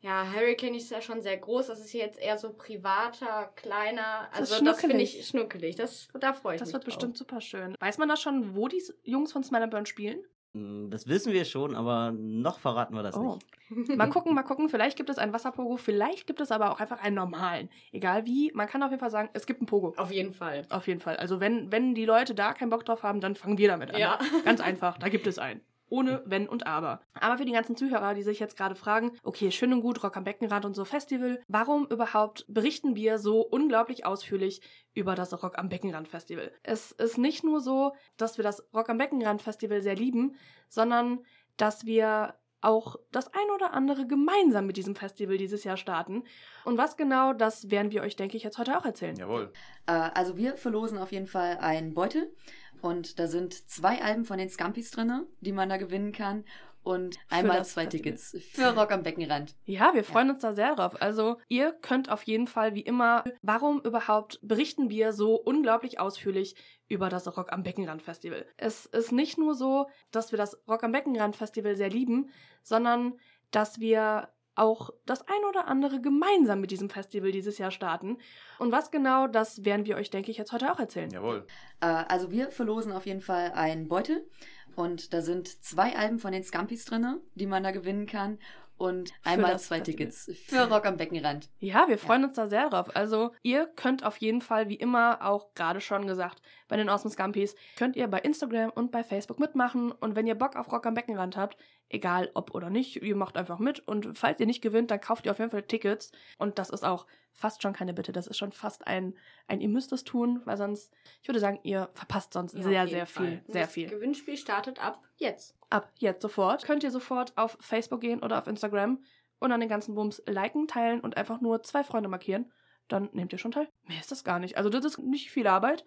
[0.00, 1.66] Ja, Hurricane ist ja schon sehr groß.
[1.68, 4.28] Das ist jetzt eher so privater, kleiner.
[4.30, 5.18] Das Also das finde schnuckelig.
[5.20, 5.76] ich schnuckelig.
[5.76, 6.74] Das, da freue ich Das mich.
[6.74, 6.94] wird drauf.
[6.94, 7.74] bestimmt super schön.
[7.80, 10.20] Weiß man da schon, wo die Jungs von Smile and Burn spielen?
[10.52, 13.34] Mm, Das wissen wir schon, aber noch verraten wir das Oh.
[13.34, 13.46] nicht.
[13.96, 14.68] Mal gucken, mal gucken.
[14.68, 17.68] Vielleicht gibt es einen Wasserpogo, vielleicht gibt es aber auch einfach einen normalen.
[17.90, 19.92] Egal wie, man kann auf jeden Fall sagen, es gibt einen Pogo.
[19.96, 20.62] Auf jeden Fall.
[20.70, 21.16] Auf jeden Fall.
[21.16, 23.98] Also wenn, wenn die Leute da keinen Bock drauf haben, dann fangen wir damit an.
[24.00, 24.20] Ja.
[24.44, 25.62] Ganz einfach, da gibt es einen.
[25.88, 27.00] Ohne Wenn und Aber.
[27.14, 30.16] Aber für die ganzen Zuhörer, die sich jetzt gerade fragen, okay, schön und gut, Rock
[30.16, 34.60] am Beckenrand und so Festival, warum überhaupt berichten wir so unglaublich ausführlich
[34.94, 36.52] über das Rock am Beckenrand Festival?
[36.62, 40.36] Es ist nicht nur so, dass wir das Rock am Beckenrand Festival sehr lieben,
[40.68, 41.20] sondern
[41.56, 42.34] dass wir
[42.66, 46.24] auch das ein oder andere gemeinsam mit diesem Festival dieses Jahr starten.
[46.64, 49.16] Und was genau, das werden wir euch, denke ich, jetzt heute auch erzählen.
[49.16, 49.52] Jawohl.
[49.86, 52.34] Äh, also wir verlosen auf jeden Fall einen Beutel
[52.82, 56.44] und da sind zwei Alben von den Scampis drin, die man da gewinnen kann
[56.86, 57.88] und einmal zwei Festival.
[57.88, 59.56] Tickets für Rock am Beckenrand.
[59.64, 61.02] Ja, wir freuen uns da sehr drauf.
[61.02, 66.54] Also, ihr könnt auf jeden Fall, wie immer, warum überhaupt berichten wir so unglaublich ausführlich
[66.88, 68.46] über das Rock am Beckenrand Festival?
[68.56, 72.30] Es ist nicht nur so, dass wir das Rock am Beckenrand Festival sehr lieben,
[72.62, 73.14] sondern
[73.50, 78.18] dass wir auch das ein oder andere gemeinsam mit diesem Festival dieses Jahr starten.
[78.58, 81.10] Und was genau, das werden wir euch, denke ich, jetzt heute auch erzählen.
[81.10, 81.46] Jawohl.
[81.80, 84.26] Äh, also wir verlosen auf jeden Fall einen Beutel
[84.74, 88.38] und da sind zwei Alben von den Scampis drin, die man da gewinnen kann
[88.78, 89.82] und einmal zwei Festival.
[89.82, 91.48] Tickets für Rock am Beckenrand.
[91.60, 92.94] Ja, wir freuen uns da sehr drauf.
[92.94, 97.12] Also, ihr könnt auf jeden Fall, wie immer, auch gerade schon gesagt, bei den Awesome
[97.12, 99.92] Scampis, könnt ihr bei Instagram und bei Facebook mitmachen.
[99.92, 101.56] Und wenn ihr Bock auf Rock am Beckenrand habt,
[101.88, 103.80] egal ob oder nicht, ihr macht einfach mit.
[103.80, 106.12] Und falls ihr nicht gewinnt, dann kauft ihr auf jeden Fall Tickets.
[106.38, 108.12] Und das ist auch fast schon keine Bitte.
[108.12, 109.14] Das ist schon fast ein,
[109.46, 112.88] ein ihr müsst es tun, weil sonst, ich würde sagen, ihr verpasst sonst Ja, sehr,
[112.88, 113.42] sehr viel.
[113.46, 113.88] Sehr das viel.
[113.88, 115.56] Gewinnspiel startet ab jetzt.
[115.70, 116.64] Ab jetzt sofort.
[116.64, 119.02] Könnt ihr sofort auf Facebook gehen oder auf Instagram
[119.38, 122.52] und dann den ganzen Bums liken, teilen und einfach nur zwei Freunde markieren.
[122.88, 123.68] Dann nehmt ihr schon teil.
[123.86, 124.56] Mehr ist das gar nicht.
[124.56, 125.84] Also das ist nicht viel Arbeit.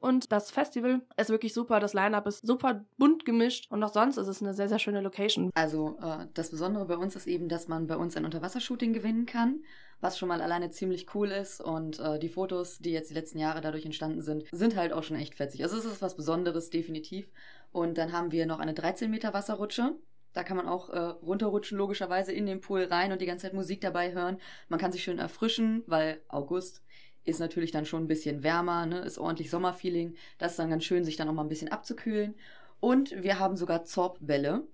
[0.00, 1.80] Und das Festival ist wirklich super.
[1.80, 3.70] Das Line-Up ist super bunt gemischt.
[3.70, 5.50] Und auch sonst ist es eine sehr, sehr schöne Location.
[5.54, 9.24] Also äh, das Besondere bei uns ist eben, dass man bei uns ein Unterwassershooting gewinnen
[9.24, 9.62] kann,
[10.00, 11.60] was schon mal alleine ziemlich cool ist.
[11.60, 15.02] Und äh, die Fotos, die jetzt die letzten Jahre dadurch entstanden sind, sind halt auch
[15.02, 15.62] schon echt fetzig.
[15.62, 17.30] Also es ist was Besonderes, definitiv.
[17.72, 19.96] Und dann haben wir noch eine 13 Meter Wasserrutsche.
[20.32, 23.54] Da kann man auch äh, runterrutschen, logischerweise in den Pool rein und die ganze Zeit
[23.54, 24.38] Musik dabei hören.
[24.68, 26.82] Man kann sich schön erfrischen, weil August
[27.24, 29.00] ist natürlich dann schon ein bisschen wärmer, ne?
[29.00, 30.16] ist ordentlich Sommerfeeling.
[30.38, 32.34] Das ist dann ganz schön, sich dann noch mal ein bisschen abzukühlen.
[32.80, 34.66] Und wir haben sogar Zorbbälle.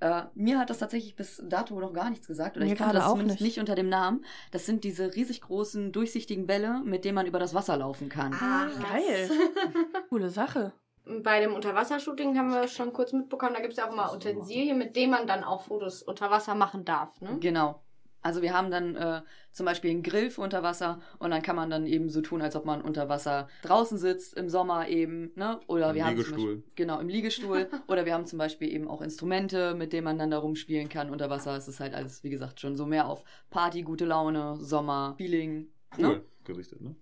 [0.00, 2.56] Äh, mir hat das tatsächlich bis dato noch gar nichts gesagt.
[2.56, 3.56] Oder Mir ich kannte gerade das auch zumindest nicht.
[3.56, 4.24] nicht unter dem Namen.
[4.52, 8.32] Das sind diese riesig großen, durchsichtigen Bälle, mit denen man über das Wasser laufen kann.
[8.34, 9.28] Ah, geil.
[10.08, 10.72] Coole Sache.
[11.22, 14.78] Bei dem Unterwassershooting haben wir schon kurz mitbekommen, da gibt es ja auch mal Utensilien,
[14.78, 17.20] mit denen man dann auch Fotos unter Wasser machen darf.
[17.20, 17.38] Ne?
[17.40, 17.82] Genau.
[18.20, 21.54] Also wir haben dann äh, zum Beispiel einen Grill für unter Wasser und dann kann
[21.54, 25.30] man dann eben so tun, als ob man unter Wasser draußen sitzt, im Sommer eben,
[25.36, 25.60] ne?
[25.68, 26.56] Oder Im wir haben zum Liegestuhl.
[26.56, 27.68] Beispiel, genau, im Liegestuhl.
[27.86, 31.10] Oder wir haben zum Beispiel eben auch Instrumente, mit denen man dann da rumspielen kann.
[31.10, 34.56] Unter Wasser ist es halt alles, wie gesagt, schon so mehr auf Party, gute Laune,
[34.56, 35.68] Sommer, Feeling.
[35.96, 36.20] Cool Ne?
[36.48, 36.96] Gerichtet, ne?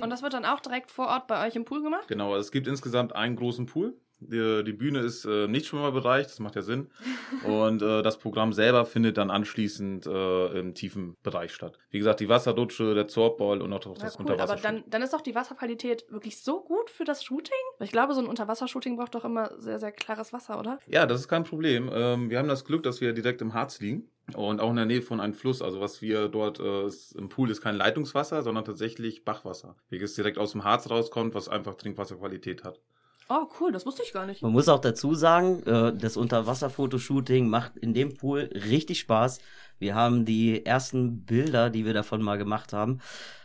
[0.00, 2.08] Und das wird dann auch direkt vor Ort bei euch im Pool gemacht?
[2.08, 3.94] Genau, also es gibt insgesamt einen großen Pool.
[4.20, 6.90] Die, die Bühne ist äh, nicht Schwimmerbereich, das macht ja Sinn.
[7.44, 11.78] Und äh, das Programm selber findet dann anschließend äh, im tiefen Bereich statt.
[11.90, 14.62] Wie gesagt, die Wasserrutsche, der Zorbball und auch das Ja, cool, aber Unterwassershooting.
[14.82, 17.52] dann, dann ist doch die Wasserqualität wirklich so gut für das Shooting?
[17.80, 20.78] Ich glaube, so ein Unterwassershooting braucht doch immer sehr, sehr klares Wasser, oder?
[20.86, 21.90] Ja, das ist kein Problem.
[21.92, 24.86] Ähm, wir haben das Glück, dass wir direkt im Harz liegen und auch in der
[24.86, 25.60] Nähe von einem Fluss.
[25.60, 30.14] Also was wir dort äh, ist, im Pool ist kein Leitungswasser, sondern tatsächlich Bachwasser, welches
[30.14, 32.80] direkt aus dem Harz rauskommt, was einfach Trinkwasserqualität hat.
[33.28, 34.42] Oh, cool, das wusste ich gar nicht.
[34.42, 39.38] Man muss auch dazu sagen, äh, das Unterwasserfotoshooting macht in dem Pool richtig Spaß.
[39.78, 43.00] Wir haben die ersten Bilder, die wir davon mal gemacht haben,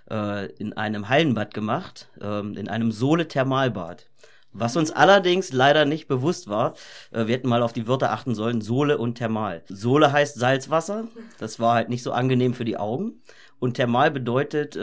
[0.10, 4.10] äh, in einem Hallenbad gemacht, ähm, in einem Sohle-Thermalbad.
[4.52, 6.74] Was uns allerdings leider nicht bewusst war,
[7.12, 9.64] äh, wir hätten mal auf die Wörter achten sollen, Sohle und Thermal.
[9.68, 13.22] Sohle heißt Salzwasser, das war halt nicht so angenehm für die Augen.
[13.60, 14.80] Und Thermal bedeutet, äh,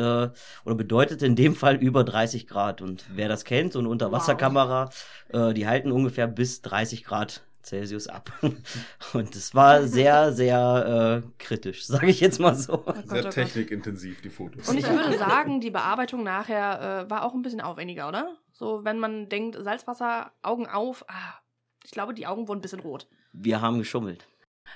[0.64, 2.82] oder bedeutet in dem Fall über 30 Grad.
[2.82, 4.90] Und wer das kennt, so eine Unterwasserkamera,
[5.32, 8.30] äh, die halten ungefähr bis 30 Grad Celsius ab.
[9.12, 12.74] Und es war sehr, sehr äh, kritisch, sage ich jetzt mal so.
[12.74, 13.32] Oh Gott, oh Sehr Gott.
[13.32, 14.68] technikintensiv, die Fotos.
[14.68, 18.36] Und ich würde sagen, die Bearbeitung nachher äh, war auch ein bisschen aufwendiger, oder?
[18.52, 21.34] So, wenn man denkt, Salzwasser, Augen auf, ah,
[21.84, 23.06] ich glaube, die Augen wurden ein bisschen rot.
[23.32, 24.26] Wir haben geschummelt.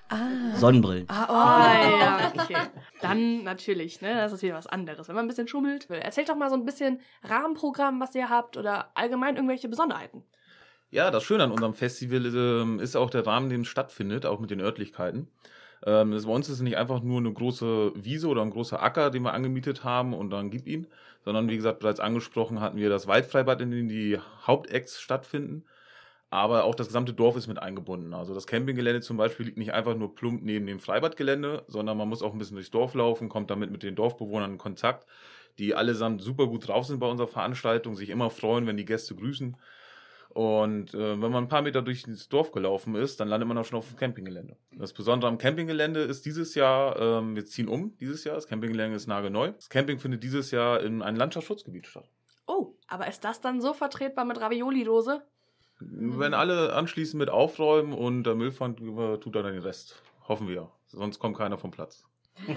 [0.08, 0.56] Ah.
[0.56, 1.06] Sonnenbrillen.
[1.08, 2.56] Ah, oh, ja, okay.
[3.00, 4.14] Dann natürlich, ne?
[4.14, 5.08] Das ist wieder was anderes.
[5.08, 5.88] Wenn man ein bisschen schummelt.
[5.90, 10.24] Erzählt doch mal so ein bisschen Rahmenprogramm, was ihr habt oder allgemein irgendwelche Besonderheiten.
[10.90, 14.40] Ja, das Schöne an unserem Festival ähm, ist auch der Rahmen, den es stattfindet, auch
[14.40, 15.28] mit den Örtlichkeiten.
[15.86, 18.82] Ähm, das, bei uns ist es nicht einfach nur eine große Wiese oder ein großer
[18.82, 20.88] Acker, den wir angemietet haben und dann gib ihn,
[21.24, 25.64] sondern wie gesagt, bereits angesprochen hatten wir das Waldfreibad, in dem die Hauptacts stattfinden.
[26.32, 28.14] Aber auch das gesamte Dorf ist mit eingebunden.
[28.14, 32.08] Also das Campinggelände zum Beispiel liegt nicht einfach nur plump neben dem Freibadgelände, sondern man
[32.08, 35.06] muss auch ein bisschen durchs Dorf laufen, kommt damit mit den Dorfbewohnern in Kontakt,
[35.58, 39.16] die allesamt super gut drauf sind bei unserer Veranstaltung, sich immer freuen, wenn die Gäste
[39.16, 39.56] grüßen.
[40.28, 43.58] Und äh, wenn man ein paar Meter durch das Dorf gelaufen ist, dann landet man
[43.58, 44.56] auch schon auf dem Campinggelände.
[44.70, 48.94] Das Besondere am Campinggelände ist dieses Jahr, ähm, wir ziehen um dieses Jahr, das Campinggelände
[48.94, 49.50] ist nagelneu.
[49.50, 52.08] Das Camping findet dieses Jahr in einem Landschaftsschutzgebiet statt.
[52.46, 55.22] Oh, aber ist das dann so vertretbar mit Ravioli-Dose?
[55.80, 60.02] Wenn alle anschließend mit aufräumen und der Müllpfand tut dann den Rest.
[60.28, 60.70] Hoffen wir.
[60.86, 62.04] Sonst kommt keiner vom Platz.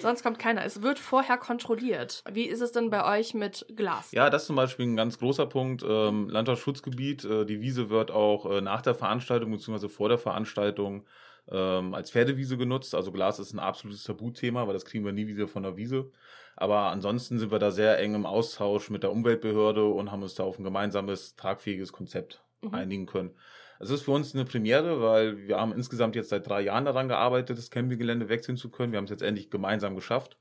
[0.00, 0.64] Sonst kommt keiner.
[0.64, 2.22] Es wird vorher kontrolliert.
[2.30, 4.12] Wie ist es denn bei euch mit Glas?
[4.12, 5.84] Ja, das ist zum Beispiel ein ganz großer Punkt.
[5.86, 7.24] Ähm, Landschaftsschutzgebiet.
[7.24, 9.88] Äh, die Wiese wird auch äh, nach der Veranstaltung bzw.
[9.88, 11.06] vor der Veranstaltung
[11.50, 12.94] ähm, als Pferdewiese genutzt.
[12.94, 16.10] Also Glas ist ein absolutes Tabuthema, weil das kriegen wir nie wieder von der Wiese.
[16.60, 20.34] Aber ansonsten sind wir da sehr eng im Austausch mit der Umweltbehörde und haben uns
[20.34, 22.74] da auf ein gemeinsames, tragfähiges Konzept Mhm.
[22.74, 23.36] einigen können.
[23.78, 27.06] Es ist für uns eine Premiere, weil wir haben insgesamt jetzt seit drei Jahren daran
[27.06, 28.90] gearbeitet, das Campinggelände wechseln zu können.
[28.90, 30.36] Wir haben es jetzt endlich gemeinsam geschafft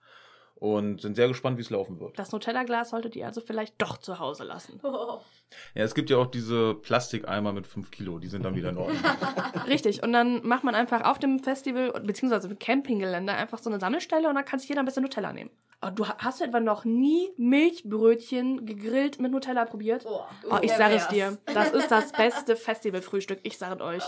[0.55, 2.17] und sind sehr gespannt, wie es laufen wird.
[2.17, 4.81] Das Nutella-Glas solltet ihr also vielleicht doch zu Hause lassen.
[5.75, 8.77] Ja, es gibt ja auch diese Plastikeimer mit 5 Kilo, die sind dann wieder in
[8.77, 8.97] Ordnung.
[9.67, 10.03] Richtig.
[10.03, 14.27] Und dann macht man einfach auf dem Festival, beziehungsweise im Campinggelände, einfach so eine Sammelstelle
[14.29, 15.49] und dann kann sich jeder ein bisschen Nutella nehmen.
[15.83, 20.05] Oh, du ha- hast du etwa noch nie Milchbrötchen gegrillt mit Nutella probiert?
[20.07, 21.37] Oh, Oh, ich sage es dir.
[21.53, 23.39] Das ist das beste Festivalfrühstück.
[23.43, 24.03] Ich sage es euch.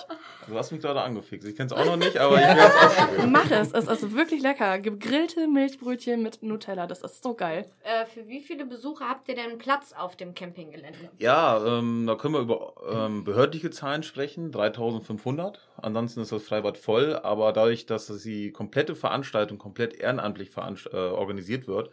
[0.47, 1.47] Du hast mich gerade angefixt.
[1.47, 3.31] Ich kenne es auch noch nicht, aber ich werde es ausprobieren.
[3.31, 3.71] Mach es.
[3.71, 4.79] Es ist wirklich lecker.
[4.79, 6.87] Gegrillte Milchbrötchen mit Nutella.
[6.87, 7.65] Das ist so geil.
[7.83, 11.11] Äh, für wie viele Besucher habt ihr denn Platz auf dem Campinggelände?
[11.19, 15.59] Ja, Ja, ähm, da können wir über ähm, behördliche Zahlen sprechen, 3500.
[15.77, 20.95] Ansonsten ist das Freibad voll, aber dadurch, dass die komplette Veranstaltung komplett ehrenamtlich veranst äh,
[20.95, 21.91] organisiert wird,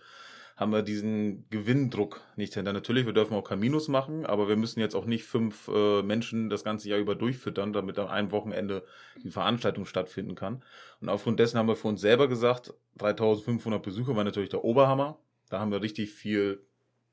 [0.56, 2.72] haben wir diesen Gewinndruck nicht hinter.
[2.72, 6.00] Natürlich, wir dürfen auch kein Minus machen, aber wir müssen jetzt auch nicht fünf äh,
[6.00, 8.84] Menschen das ganze Jahr über durchfüttern, damit an einem Wochenende
[9.22, 10.64] die Veranstaltung stattfinden kann.
[11.02, 15.18] Und aufgrund dessen haben wir für uns selber gesagt, 3500 Besucher war natürlich der Oberhammer.
[15.50, 16.66] Da haben wir richtig viel,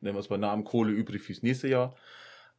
[0.04, 1.95] nennen wir es bei Namen, Kohle übrig fürs nächste Jahr.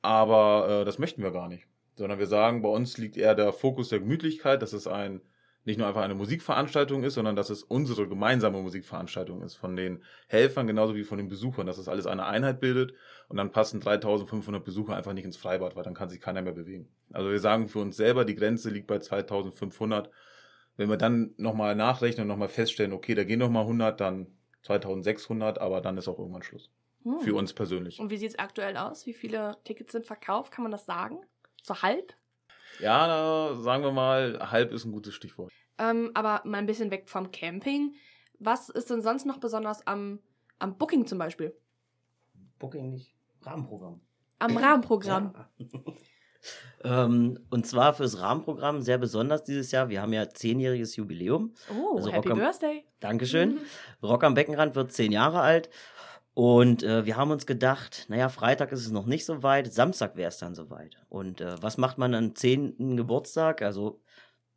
[0.02, 1.66] Aber äh, das möchten wir gar nicht.
[1.96, 5.20] Sondern wir sagen, bei uns liegt eher der Fokus der Gemütlichkeit, dass es ein
[5.64, 9.54] nicht nur einfach eine Musikveranstaltung ist, sondern dass es unsere gemeinsame Musikveranstaltung ist.
[9.54, 12.92] Von den Helfern genauso wie von den Besuchern, dass es alles eine Einheit bildet.
[13.28, 16.52] Und dann passen 3500 Besucher einfach nicht ins Freibad, weil dann kann sich keiner mehr
[16.52, 16.88] bewegen.
[17.12, 20.10] Also wir sagen für uns selber, die Grenze liegt bei 2500.
[20.76, 24.26] Wenn wir dann nochmal nachrechnen und nochmal feststellen, okay, da gehen nochmal 100, dann
[24.62, 26.70] 2600, aber dann ist auch irgendwann Schluss.
[27.04, 27.20] Hm.
[27.20, 28.00] Für uns persönlich.
[28.00, 29.06] Und wie sieht es aktuell aus?
[29.06, 30.50] Wie viele Tickets sind verkauft?
[30.52, 31.18] Kann man das sagen?
[31.62, 32.14] So halb?
[32.80, 35.52] Ja, sagen wir mal, halb ist ein gutes Stichwort.
[35.78, 37.94] Ähm, aber mal ein bisschen weg vom Camping.
[38.38, 40.18] Was ist denn sonst noch besonders am,
[40.58, 41.54] am Booking zum Beispiel?
[42.58, 43.14] Booking nicht.
[43.42, 44.00] Rahmenprogramm.
[44.38, 45.34] Am Rahmenprogramm.
[45.58, 45.66] Ja.
[47.04, 49.88] ähm, und zwar fürs Rahmenprogramm sehr besonders dieses Jahr.
[49.88, 51.54] Wir haben ja zehnjähriges Jubiläum.
[51.70, 52.84] Oh, Also Happy Rock am- Birthday.
[53.00, 53.58] Dankeschön.
[54.02, 55.70] Rock am Beckenrand wird zehn Jahre alt.
[56.34, 60.16] Und äh, wir haben uns gedacht, naja, Freitag ist es noch nicht so weit, Samstag
[60.16, 60.96] wäre es dann soweit.
[61.08, 62.96] Und äh, was macht man am 10.
[62.96, 63.62] Geburtstag?
[63.62, 64.00] Also,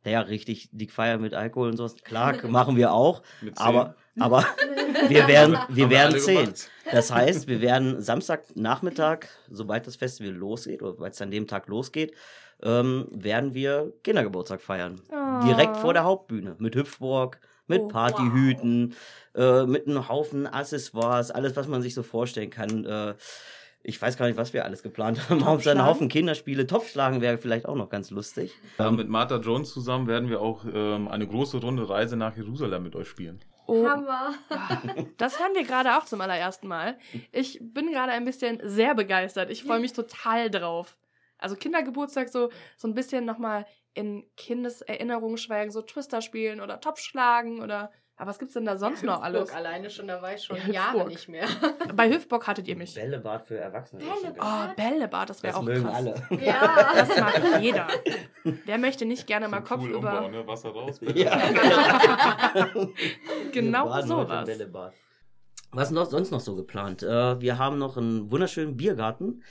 [0.04, 1.94] naja, richtig dick feiern mit Alkohol und sowas.
[2.02, 3.22] Klar, machen wir auch.
[3.54, 4.44] Aber, aber
[5.08, 6.44] wir werden, wir Haben werden zehn.
[6.46, 6.70] gemacht.
[6.90, 11.68] Das heißt, wir werden Samstagnachmittag, sobald das Festival losgeht, oder weil es an dem Tag
[11.68, 12.12] losgeht,
[12.60, 15.00] ähm, werden wir Kindergeburtstag feiern.
[15.44, 16.56] Direkt vor der Hauptbühne.
[16.58, 17.38] Mit Hüpfburg,
[17.68, 18.94] mit Oh, Partyhüten,
[19.34, 22.84] äh, mit einem Haufen Accessoires, alles, was man sich so vorstellen kann.
[22.84, 23.14] Äh,
[23.82, 25.44] ich weiß gar nicht, was wir alles geplant haben.
[25.44, 25.86] Hauptsache einen?
[25.86, 26.66] Haufen Kinderspiele.
[26.66, 28.52] Topfschlagen wäre vielleicht auch noch ganz lustig.
[28.78, 32.82] Ja, mit Martha Jones zusammen werden wir auch ähm, eine große Runde Reise nach Jerusalem
[32.82, 33.40] mit euch spielen.
[33.66, 34.34] Oh, Hammer.
[35.18, 36.98] das hören wir gerade auch zum allerersten Mal.
[37.32, 39.50] Ich bin gerade ein bisschen sehr begeistert.
[39.50, 40.96] Ich freue mich total drauf.
[41.36, 43.66] Also Kindergeburtstag so, so ein bisschen nochmal
[43.98, 47.90] in Kindeserinnerungen schwelgen, so Twister spielen oder Topfschlagen oder.
[48.20, 49.42] Aber was gibt's denn da sonst noch alles?
[49.42, 51.46] Hüpfburg alleine schon, da war ich schon Ja, Jahre nicht mehr.
[51.94, 52.92] Bei Hüpfbock hattet ihr mich.
[52.94, 54.02] Bällebad für Erwachsene.
[54.40, 55.94] Oh, Bällebad, das wäre das auch mögen krass.
[55.96, 56.14] alle.
[56.40, 56.94] Ja.
[56.96, 57.86] Das mag jeder.
[58.42, 59.98] Wer möchte nicht gerne mal Kopf Pool über.
[60.18, 60.46] umbauen, ne?
[60.48, 60.98] Wasser raus.
[61.14, 61.38] Ja,
[63.52, 64.46] Genau sowas.
[64.46, 64.94] Bällebad.
[65.70, 67.02] Was ist sonst noch so geplant?
[67.02, 69.42] Äh, wir haben noch einen wunderschönen Biergarten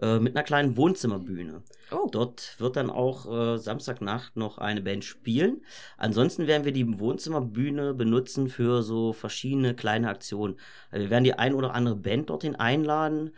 [0.00, 1.62] äh, mit einer kleinen Wohnzimmerbühne.
[1.90, 2.08] Oh.
[2.10, 5.62] Dort wird dann auch äh, Samstagnacht noch eine Band spielen.
[5.96, 10.56] Ansonsten werden wir die Wohnzimmerbühne benutzen für so verschiedene kleine Aktionen.
[10.92, 13.32] Also wir werden die ein oder andere Band dorthin einladen.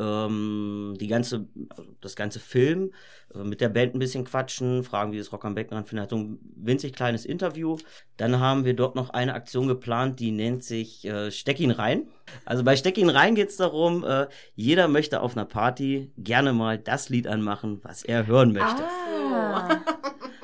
[0.00, 2.92] Ähm, die ganze, also das ganze Film
[3.34, 6.10] äh, mit der Band ein bisschen quatschen, fragen, wie das Rock am Beckenrand findet.
[6.10, 7.76] So ein winzig kleines Interview.
[8.16, 12.08] Dann haben wir dort noch eine Aktion geplant, die nennt sich äh, Steck ihn rein.
[12.44, 16.52] Also bei Steck ihn rein geht es darum, äh, jeder möchte auf einer Party gerne
[16.52, 18.82] mal das Lied anmachen, was er hören möchte.
[18.84, 19.80] Ah.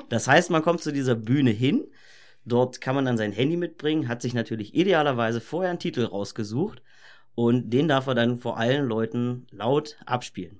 [0.07, 1.87] Das heißt, man kommt zu dieser Bühne hin.
[2.45, 6.83] Dort kann man dann sein Handy mitbringen, hat sich natürlich idealerweise vorher einen Titel rausgesucht
[7.35, 10.59] und den darf er dann vor allen Leuten laut abspielen.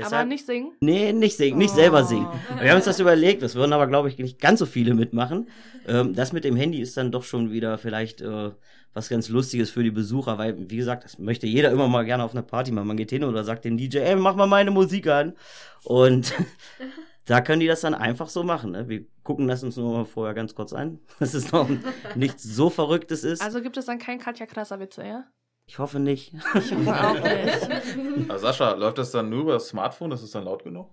[0.00, 0.72] Aber nicht singen?
[0.80, 1.76] Nee, nicht singen, nicht Oh.
[1.76, 2.28] selber singen.
[2.60, 5.48] Wir haben uns das überlegt, das würden aber, glaube ich, nicht ganz so viele mitmachen.
[5.88, 8.52] Ähm, das mit dem Handy ist dann doch schon wieder vielleicht äh,
[8.94, 12.22] was ganz Lustiges für die Besucher, weil, wie gesagt, das möchte jeder immer mal gerne
[12.22, 12.86] auf einer Party machen.
[12.86, 15.34] Man geht hin oder sagt dem DJ, ey, mach mal meine Musik an.
[15.82, 16.32] Und
[17.26, 18.70] da können die das dann einfach so machen.
[18.72, 18.88] Ne?
[18.88, 21.68] Wir gucken das uns nur mal vorher ganz kurz an, dass es noch
[22.14, 23.42] nichts so Verrücktes ist.
[23.42, 25.24] Also gibt es dann keinen Katja Krasser Witze, ja?
[25.68, 26.32] Ich hoffe nicht.
[26.54, 27.14] Ich hoffe auch
[28.16, 28.30] nicht.
[28.30, 30.10] Also Sascha, läuft das dann nur über das Smartphone?
[30.10, 30.88] Das ist dann laut genug?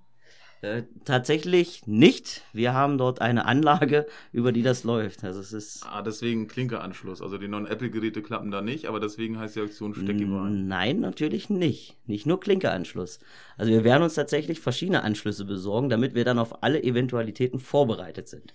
[0.62, 2.42] Äh, tatsächlich nicht.
[2.54, 5.24] Wir haben dort eine Anlage, über die das läuft.
[5.24, 7.22] Also es ist Ah, deswegen Klinkeanschluss.
[7.22, 10.68] Also die neuen Apple-Geräte klappen da nicht, aber deswegen heißt die Aktion Steck ihn rein.
[10.68, 11.98] Nein, natürlich nicht.
[12.08, 13.20] Nicht nur Klinkeanschluss.
[13.58, 18.28] Also wir werden uns tatsächlich verschiedene Anschlüsse besorgen, damit wir dann auf alle Eventualitäten vorbereitet
[18.28, 18.54] sind.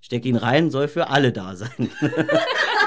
[0.00, 1.90] Steck ihn rein, soll für alle da sein.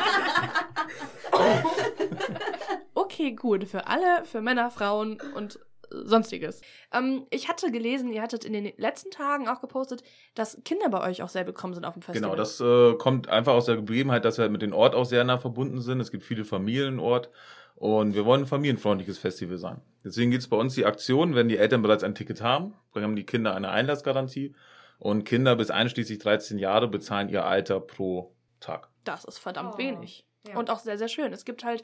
[3.17, 3.63] Okay, gut.
[3.63, 5.59] Für alle, für Männer, Frauen und
[5.89, 6.61] sonstiges.
[6.93, 10.03] Ähm, ich hatte gelesen, ihr hattet in den letzten Tagen auch gepostet,
[10.35, 12.29] dass Kinder bei euch auch sehr willkommen sind auf dem Festival.
[12.29, 15.05] Genau, das äh, kommt einfach aus der Gegebenheit, dass wir halt mit dem Ort auch
[15.05, 15.99] sehr nah verbunden sind.
[15.99, 17.31] Es gibt viele Familien im Ort
[17.73, 19.81] und wir wollen ein familienfreundliches Festival sein.
[20.03, 23.15] Deswegen gibt es bei uns die Aktion, wenn die Eltern bereits ein Ticket haben, bekommen
[23.15, 24.53] die Kinder eine Einlassgarantie
[24.99, 28.89] und Kinder bis einschließlich 13 Jahre bezahlen ihr Alter pro Tag.
[29.05, 30.27] Das ist verdammt Oh, wenig.
[30.47, 30.55] ja.
[30.57, 31.33] Und auch sehr, sehr schön.
[31.33, 31.83] Es gibt halt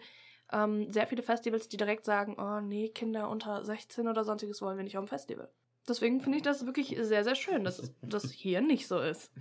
[0.53, 4.77] ähm, sehr viele Festivals, die direkt sagen, oh nee, Kinder unter 16 oder sonstiges wollen
[4.77, 5.49] wir nicht auf dem Festival.
[5.87, 9.31] Deswegen finde ich das wirklich sehr, sehr schön, dass das hier nicht so ist.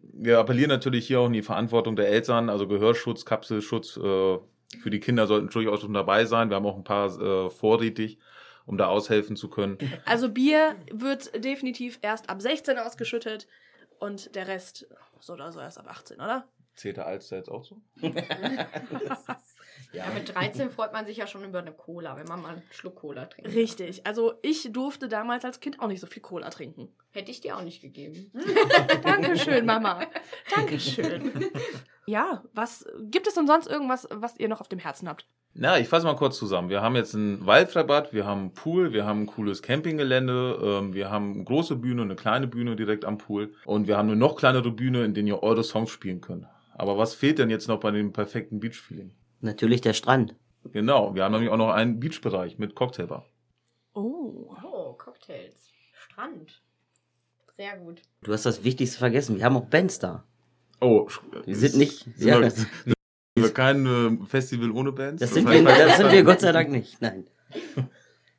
[0.00, 3.96] Wir appellieren natürlich hier auch in die Verantwortung der Eltern, also Gehörschutz, Kapselschutz.
[3.96, 4.38] Äh,
[4.80, 6.50] für die Kinder sollten durchaus schon dabei sein.
[6.50, 8.18] Wir haben auch ein paar äh, vorrätig,
[8.66, 9.78] um da aushelfen zu können.
[10.04, 13.46] Also Bier wird definitiv erst ab 16 ausgeschüttet
[13.98, 14.86] und der Rest
[15.20, 16.46] so oder so erst ab 18, oder?
[16.74, 17.80] Zählt der Alster jetzt auch so?
[19.92, 22.62] Ja, mit 13 freut man sich ja schon über eine Cola, wenn man mal einen
[22.70, 23.54] Schluck Cola trinkt.
[23.54, 24.06] Richtig.
[24.06, 26.88] Also ich durfte damals als Kind auch nicht so viel Cola trinken.
[27.12, 28.32] Hätte ich dir auch nicht gegeben.
[29.02, 30.00] Dankeschön, Mama.
[30.54, 31.50] Dankeschön.
[32.06, 35.26] Ja, was gibt es denn sonst irgendwas, was ihr noch auf dem Herzen habt?
[35.54, 36.68] Na, ich fasse mal kurz zusammen.
[36.68, 40.94] Wir haben jetzt ein Waldfreibad, wir haben einen Pool, wir haben ein cooles Campinggelände, ähm,
[40.94, 44.16] wir haben eine große Bühne, eine kleine Bühne direkt am Pool und wir haben eine
[44.16, 46.46] noch kleinere Bühne, in der ihr eure Songs spielen könnt.
[46.76, 49.12] Aber was fehlt denn jetzt noch bei dem perfekten Beach-Feeling?
[49.44, 50.34] Natürlich der Strand.
[50.72, 53.26] Genau, wir haben nämlich auch noch einen Beachbereich mit Cocktailbar.
[53.92, 54.56] Oh.
[54.64, 55.68] Oh, Cocktails.
[55.92, 56.62] Strand.
[57.56, 58.00] Sehr gut.
[58.22, 59.36] Du hast das Wichtigste vergessen.
[59.36, 60.24] Wir haben auch Bands da.
[60.80, 61.08] Oh,
[61.46, 62.04] Die sind nicht.
[62.16, 62.94] Sind Ja, wir, das, sind
[63.36, 65.20] wir kein äh, Festival ohne Bands?
[65.20, 67.00] das, sind wir, das sind wir Gott sei Dank nicht.
[67.02, 67.26] Nein.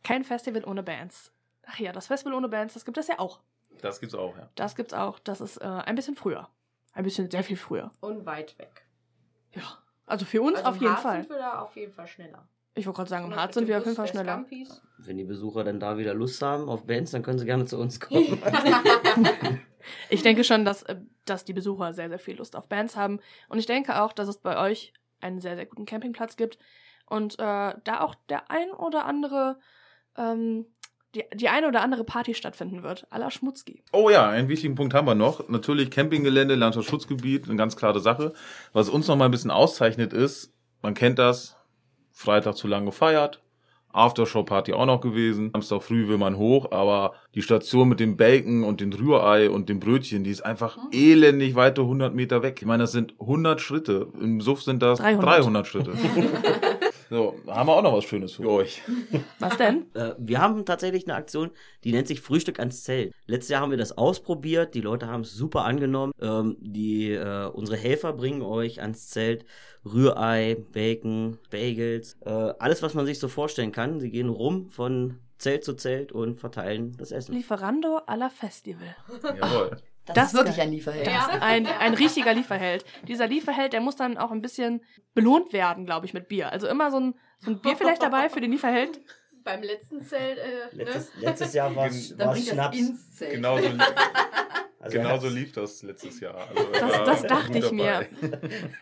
[0.03, 1.31] Kein Festival ohne Bands.
[1.67, 3.39] Ach ja, das Festival ohne Bands, das gibt es ja auch.
[3.81, 4.49] Das gibt's auch, ja.
[4.55, 5.19] Das gibt's auch.
[5.19, 6.49] Das ist äh, ein bisschen früher.
[6.93, 7.91] Ein bisschen sehr viel früher.
[8.01, 8.85] Und weit weg.
[9.53, 9.77] Ja.
[10.05, 11.21] Also für uns Also auf im jeden Harz Fall.
[11.21, 12.47] sind wir da auf jeden Fall schneller.
[12.77, 14.45] Ich wollte gerade sagen, im mit sind wir auf jeden Fall schneller.
[14.97, 17.77] Wenn die Besucher dann da wieder Lust haben auf Bands, dann können sie gerne zu
[17.77, 18.37] uns kommen.
[20.09, 23.19] Ich denke schon, dass, äh, dass die Besucher sehr, sehr viel Lust auf Bands haben.
[23.49, 26.57] Und ich denke auch, dass es bei euch einen sehr, sehr guten Campingplatz gibt.
[27.07, 29.59] Und äh, da auch der ein oder andere,
[30.17, 30.65] ähm,
[31.15, 33.07] die, die eine oder andere Party stattfinden wird.
[33.11, 33.83] la Schmutzki.
[33.91, 35.47] Oh ja, einen wichtigen Punkt haben wir noch.
[35.49, 38.33] Natürlich Campinggelände, Landschaftsschutzgebiet, eine ganz klare Sache.
[38.73, 41.55] Was uns noch mal ein bisschen auszeichnet ist, man kennt das,
[42.11, 43.41] Freitag zu lang gefeiert,
[43.95, 48.63] Aftershow-Party auch noch gewesen, Samstag früh will man hoch, aber die Station mit dem Bacon
[48.63, 52.57] und dem Rührei und dem Brötchen, die ist einfach elendig weite 100 Meter weg.
[52.59, 54.07] Ich meine, das sind 100 Schritte.
[54.19, 55.25] Im Suff sind das 300.
[55.25, 55.93] 300 Schritte.
[57.09, 58.81] so, da haben wir auch noch was Schönes für euch.
[59.39, 59.93] Was denn?
[59.93, 61.51] Äh, wir haben tatsächlich eine Aktion,
[61.83, 63.13] die nennt sich Frühstück ans Zelt.
[63.27, 66.13] Letztes Jahr haben wir das ausprobiert, die Leute haben es super angenommen.
[66.19, 69.45] Ähm, die, äh, unsere Helfer bringen euch ans Zelt
[69.85, 73.99] Rührei, Bacon, Bagels, äh, alles, was man sich so vorstellen kann.
[73.99, 77.35] Sie gehen rum von Zelt zu Zelt und verteilen das Essen.
[77.35, 78.95] Lieferando à la Festival.
[79.23, 79.77] Jawohl.
[80.05, 81.07] Das, Das ist wirklich ein Lieferheld.
[81.07, 82.85] Ist ein, ein richtiger Lieferheld.
[83.07, 84.81] Dieser Lieferheld, der muss dann auch ein bisschen
[85.13, 86.51] belohnt werden, glaube ich, mit Bier.
[86.51, 89.01] Also immer so ein, so ein Bier vielleicht dabei für den Lieferheld.
[89.45, 92.09] Beim letzten Zelt, äh, Letztes, letztes Jahr war es
[92.49, 92.77] Schnaps.
[92.77, 93.31] ins Zelt.
[93.35, 93.67] Genau so,
[94.79, 96.35] Also genau er so hat's- lief das letztes Jahr.
[96.35, 98.09] Also er Das- war das dachte ich dabei.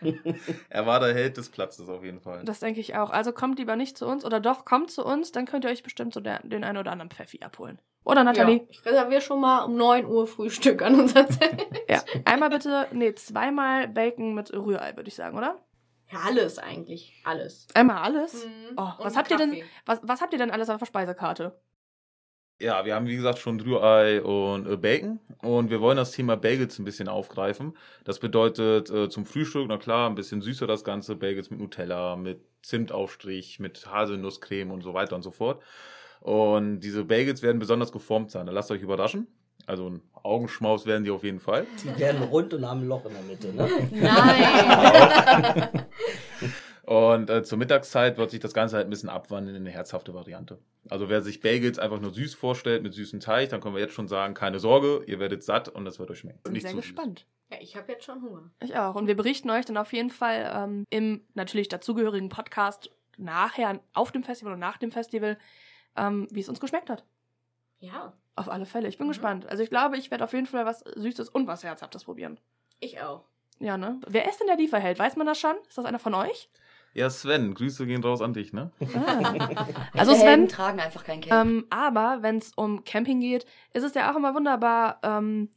[0.68, 2.42] er war der Held des Platzes auf jeden Fall.
[2.44, 3.10] Das denke ich auch.
[3.10, 5.82] Also kommt lieber nicht zu uns oder doch, kommt zu uns, dann könnt ihr euch
[5.82, 7.78] bestimmt so der, den einen oder anderen Pfeffi abholen.
[8.04, 8.66] Oder Ja, Nathalie?
[8.68, 11.66] ich reserviere schon mal um 9 Uhr Frühstück an unser Zelt.
[11.88, 12.02] Ja.
[12.26, 15.58] Einmal bitte, nee, zweimal Bacon mit Rührei, würde ich sagen, oder?
[16.14, 17.12] Ja, alles eigentlich.
[17.24, 17.66] Alles.
[17.74, 18.46] Einmal alles?
[18.46, 18.74] Mhm.
[18.76, 21.58] Oh, was habt ihr denn, was, was habt ihr denn alles auf der Speisekarte?
[22.60, 26.36] Ja, wir haben wie gesagt schon Rührei und äh, Bacon und wir wollen das Thema
[26.36, 27.76] Bagels ein bisschen aufgreifen.
[28.04, 32.14] Das bedeutet äh, zum Frühstück, na klar, ein bisschen süßer das Ganze, Bagels mit Nutella,
[32.14, 35.62] mit Zimtaufstrich, mit Haselnusscreme und so weiter und so fort.
[36.20, 38.46] Und diese Bagels werden besonders geformt sein.
[38.46, 39.26] Da lasst euch überraschen.
[39.66, 41.66] Also ein Augenschmaus werden die auf jeden Fall.
[41.82, 43.52] Die werden rund und haben ein Loch in der Mitte.
[43.52, 43.68] Ne?
[43.92, 45.86] Nein.
[46.86, 50.12] Und äh, zur Mittagszeit wird sich das Ganze halt ein bisschen abwandeln in eine herzhafte
[50.12, 50.58] Variante.
[50.90, 53.94] Also wer sich Bagels einfach nur süß vorstellt mit süßem Teig, dann können wir jetzt
[53.94, 56.40] schon sagen, keine Sorge, ihr werdet satt und es wird euch schmecken.
[56.42, 56.82] Bin Nicht sehr süß.
[56.82, 57.26] gespannt.
[57.50, 58.50] ja, ich habe jetzt schon Hunger.
[58.62, 58.94] Ich auch.
[58.96, 64.12] Und wir berichten euch dann auf jeden Fall ähm, im natürlich dazugehörigen Podcast nachher auf
[64.12, 65.38] dem Festival und nach dem Festival,
[65.96, 67.04] ähm, wie es uns geschmeckt hat.
[67.78, 68.88] Ja, Auf alle Fälle.
[68.88, 69.10] Ich bin Mhm.
[69.12, 69.46] gespannt.
[69.48, 72.38] Also ich glaube, ich werde auf jeden Fall was Süßes und was Herzhaftes probieren.
[72.80, 73.24] ich auch.
[73.60, 74.00] Ja, ne?
[74.06, 74.98] Wer ist denn der Lieferheld?
[74.98, 75.54] Weiß man das schon?
[75.68, 76.50] Ist das einer von euch?
[76.92, 78.70] Ja, Sven, Grüße gehen raus an dich, ne?
[78.94, 79.66] Ah.
[79.96, 81.34] Also Sven, tragen einfach kein Cape.
[81.48, 85.50] ähm, aber wenn es um Camping geht, ist es ja auch immer wunderbar ähm,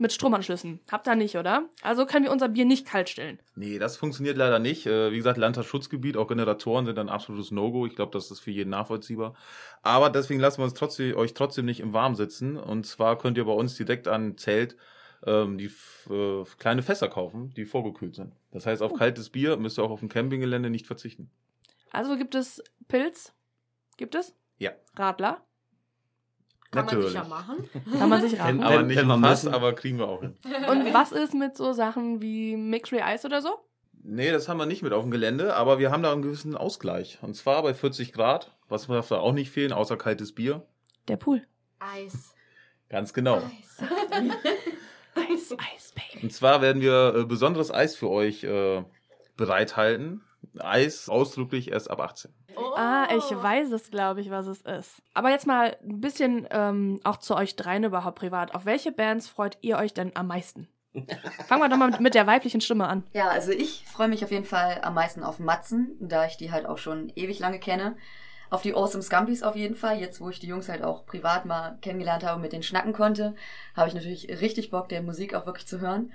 [0.00, 0.80] mit Stromanschlüssen.
[0.90, 1.68] Habt ihr nicht, oder?
[1.82, 3.38] Also können wir unser Bier nicht kalt stellen.
[3.54, 4.86] Nee, das funktioniert leider nicht.
[4.86, 7.86] Äh, Wie gesagt, Landtagsschutzgebiet, auch Generatoren sind ein absolutes No-Go.
[7.86, 9.34] Ich glaube, das ist für jeden nachvollziehbar.
[9.82, 12.56] Aber deswegen lassen wir uns trotzdem, euch trotzdem nicht im Warm sitzen.
[12.56, 14.76] Und zwar könnt ihr bei uns direkt an Zelt
[15.26, 15.70] ähm, die
[16.10, 18.32] äh, kleine Fässer kaufen, die vorgekühlt sind.
[18.52, 21.30] Das heißt, auf kaltes Bier müsst ihr auch auf dem Campinggelände nicht verzichten.
[21.92, 23.32] Also gibt es Pilz?
[23.96, 24.34] Gibt es?
[24.58, 24.72] Ja.
[24.96, 25.44] Radler?
[26.70, 27.12] Kann man Natürlich.
[27.12, 27.68] sicher machen.
[27.98, 28.62] Kann man sich raten.
[28.62, 30.36] Aber nicht wenn fast, aber kriegen wir auch hin.
[30.68, 33.58] Und was ist mit so Sachen wie Mixed Ice oder so?
[34.02, 36.56] Nee, das haben wir nicht mit auf dem Gelände, aber wir haben da einen gewissen
[36.56, 37.18] Ausgleich.
[37.22, 40.64] Und zwar bei 40 Grad, was darf da auch nicht fehlen, außer kaltes Bier.
[41.08, 41.46] Der Pool.
[41.80, 42.34] Eis.
[42.88, 43.38] Ganz genau.
[43.38, 43.88] Eis.
[45.14, 46.24] Eis, Eis, Baby.
[46.24, 48.84] Und zwar werden wir äh, besonderes Eis für euch äh,
[49.36, 50.22] bereithalten.
[50.58, 52.32] Eis ausdrücklich erst ab 18.
[52.76, 55.02] Ah, ich weiß es, glaube ich, was es ist.
[55.14, 58.54] Aber jetzt mal ein bisschen ähm, auch zu euch dreien überhaupt privat.
[58.54, 60.68] Auf welche Bands freut ihr euch denn am meisten?
[61.46, 63.04] Fangen wir doch mal mit, mit der weiblichen Stimme an.
[63.12, 66.50] Ja, also ich freue mich auf jeden Fall am meisten auf Matzen, da ich die
[66.50, 67.96] halt auch schon ewig lange kenne.
[68.50, 70.00] Auf die Awesome Scumpies auf jeden Fall.
[70.00, 72.92] Jetzt, wo ich die Jungs halt auch privat mal kennengelernt habe und mit denen schnacken
[72.92, 73.36] konnte,
[73.76, 76.12] habe ich natürlich richtig Bock, der Musik auch wirklich zu hören.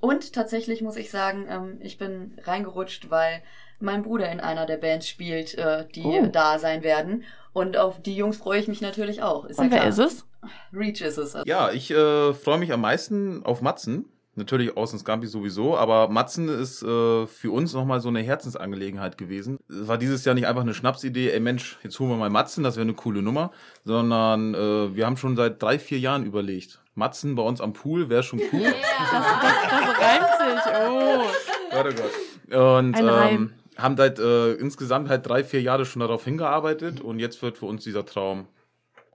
[0.00, 3.42] Und tatsächlich muss ich sagen, ähm, ich bin reingerutscht, weil
[3.80, 6.26] mein Bruder in einer der Bands spielt, äh, die Oh.
[6.32, 7.24] da sein werden.
[7.52, 9.44] Und auf die Jungs freue ich mich natürlich auch.
[9.46, 10.24] Ist Und ja wer ist es?
[10.72, 11.36] Reach ist es.
[11.46, 14.06] Ja, ich äh, freue mich am meisten auf Matzen.
[14.36, 19.58] Natürlich Außen Scampi sowieso, aber Matzen ist äh, für uns nochmal so eine Herzensangelegenheit gewesen.
[19.68, 22.62] Es war dieses Jahr nicht einfach eine Schnapsidee, ey Mensch, jetzt holen wir mal Matzen,
[22.62, 23.50] das wäre eine coole Nummer,
[23.84, 26.80] sondern äh, wir haben schon seit drei, vier Jahren überlegt.
[26.94, 28.62] Matzen bei uns am Pool wäre schon cool.
[29.10, 30.72] Das reimt sich.
[30.88, 31.74] Oh.
[31.74, 32.56] Warte Gott.
[32.56, 33.52] Und Ein Reim.
[33.78, 37.66] Haben seit äh, insgesamt halt drei, vier Jahre schon darauf hingearbeitet und jetzt wird für
[37.66, 38.48] uns dieser Traum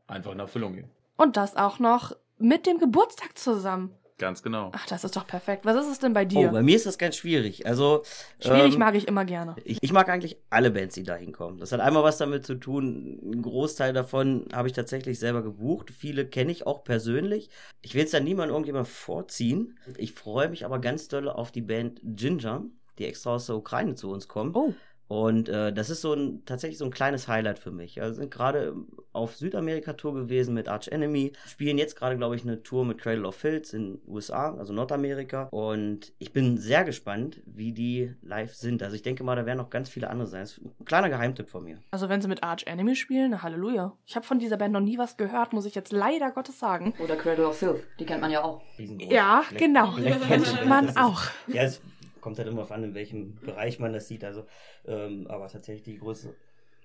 [0.08, 0.90] einfach in Erfüllung gehen.
[1.18, 3.92] Und das auch noch mit dem Geburtstag zusammen.
[4.20, 4.72] Ganz genau.
[4.74, 5.66] Ach, das ist doch perfekt.
[5.66, 6.50] Was ist es denn bei Oh, dir?
[6.50, 7.66] bei mir ist das ganz schwierig.
[7.66, 8.04] Also
[8.40, 9.56] Schwierig ähm, mag ich immer gerne.
[9.66, 11.60] Ich, ich mag eigentlich alle Bands, die da hinkommen.
[11.60, 13.20] Das hat einmal was damit zu tun.
[13.24, 15.90] Ein Großteil davon habe ich tatsächlich selber gebucht.
[15.90, 17.50] Viele kenne ich auch persönlich.
[17.82, 19.78] Ich will jetzt da niemand irgendjemand vorziehen.
[19.98, 22.66] Ich freue mich aber ganz doll auf die Band Ginger,
[23.00, 24.52] die extra aus der Ukraine zu uns kommen.
[24.56, 24.74] Oh.
[25.10, 28.02] Und äh, das ist so ein tatsächlich so ein kleines Highlight für mich.
[28.02, 28.74] Also sind gerade
[29.12, 33.28] auf Südamerika-Tour gewesen mit Arch Enemy, spielen jetzt gerade, glaube ich, eine Tour mit Cradle
[33.28, 35.50] of Filth in USA, also Nordamerika.
[35.52, 38.82] Und ich bin sehr gespannt, wie die live sind.
[38.82, 40.42] Also ich denke mal, da werden noch ganz viele andere sein.
[40.42, 41.78] Das ist ein kleiner Geheimtipp von mir.
[41.92, 43.96] Also wenn sie mit Arch Enemy spielen, na Halleluja.
[44.08, 46.94] Ich habe von dieser Band noch nie was gehört, muss ich jetzt leider Gottes sagen.
[47.04, 48.64] Oder Cradle of Filth, die kennt man ja auch.
[48.80, 49.12] Riesengroß.
[49.12, 49.92] Ja, Black- genau.
[49.92, 51.22] Black Panther Band, Man ist- auch.
[51.48, 51.82] Ja, es
[52.24, 54.24] kommt halt immer auf an, in welchem Bereich man das sieht.
[54.24, 54.46] Also,
[54.86, 56.34] ähm, aber tatsächlich die größte,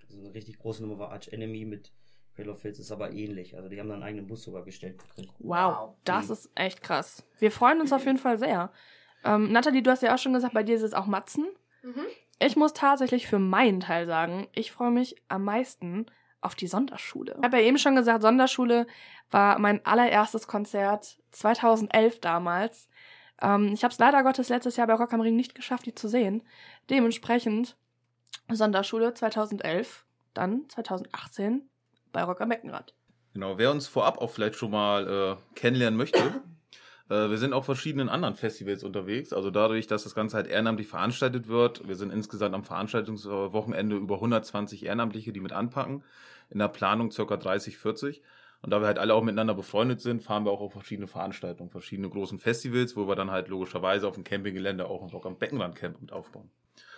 [0.03, 1.93] also eine richtig große Nummer war Arch Enemy mit
[2.47, 3.57] of Filth ist aber ähnlich.
[3.57, 5.33] Also die haben dann einen eigenen Bus sogar gestellt gekriegt.
[5.41, 6.33] Wow, das Mhm.
[6.35, 7.25] ist echt krass.
[7.41, 8.71] Wir freuen uns auf jeden Fall sehr.
[9.25, 11.49] Ähm, Nathalie, du hast ja auch schon gesagt, bei dir ist es auch Matzen.
[11.83, 12.05] Mhm.
[12.39, 16.07] Ich muss tatsächlich für meinen Teil sagen, ich freue mich am meisten
[16.41, 17.35] auf die Sonderschule.
[17.39, 18.87] Ich habe ja eben schon gesagt, Sonderschule
[19.33, 22.89] war mein allererstes Konzert 2011 damals.
[23.41, 25.95] Ähm, ich habe es leider Gottes letztes Jahr bei Rock am Ring nicht geschafft, die
[25.95, 26.43] zu sehen.
[26.91, 27.77] Dementsprechend
[28.51, 31.69] Sonderschule 2011, dann 2018
[32.13, 32.95] bei Rock am Beckenrad.
[33.35, 36.43] Genau, wer uns vorab auch vielleicht schon mal äh, kennenlernen möchte,
[37.09, 39.33] äh, wir sind auf verschiedenen anderen Festivals unterwegs.
[39.33, 44.17] Also dadurch, dass das Ganze halt ehrenamtlich veranstaltet wird, wir sind insgesamt am Veranstaltungswochenende über
[44.17, 46.05] 120 Ehrenamtliche, die mit anpacken.
[46.51, 48.23] In der Planung circa 30, 40.
[48.61, 51.71] Und da wir halt alle auch miteinander befreundet sind, fahren wir auch auf verschiedene Veranstaltungen,
[51.71, 55.39] verschiedene großen Festivals, wo wir dann halt logischerweise auf dem Campinggelände auch ein Rock am
[55.39, 56.51] Beckenrand Camp mit aufbauen.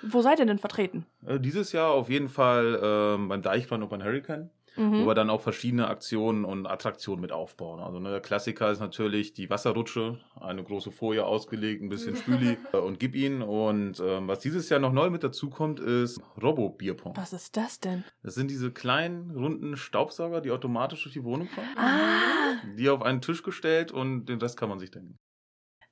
[0.02, 1.06] Wo seid ihr denn vertreten?
[1.26, 4.50] Äh, dieses Jahr auf jeden Fall ähm, beim Deichbrand Open Hurricane
[4.80, 5.02] Mhm.
[5.02, 7.80] wo wir dann auch verschiedene Aktionen und Attraktionen mit aufbauen.
[7.80, 12.56] Also ne, der Klassiker ist natürlich die Wasserrutsche, eine große Folie ausgelegt, ein bisschen Spüli
[12.72, 13.42] äh, und gib ihn.
[13.42, 17.16] Und ähm, was dieses Jahr noch neu mit dazu kommt, ist Robo-Bierpong.
[17.16, 18.04] Was ist das denn?
[18.22, 21.68] Das sind diese kleinen, runden Staubsauger, die automatisch durch die Wohnung fahren.
[21.76, 25.18] Ah, Die auf einen Tisch gestellt und den Rest kann man sich denken.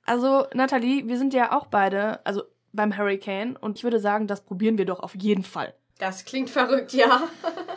[0.05, 4.43] also Nathalie, wir sind ja auch beide, also beim Hurricane und ich würde sagen, das
[4.43, 5.73] probieren wir doch auf jeden Fall.
[5.99, 7.21] Das klingt verrückt, ja.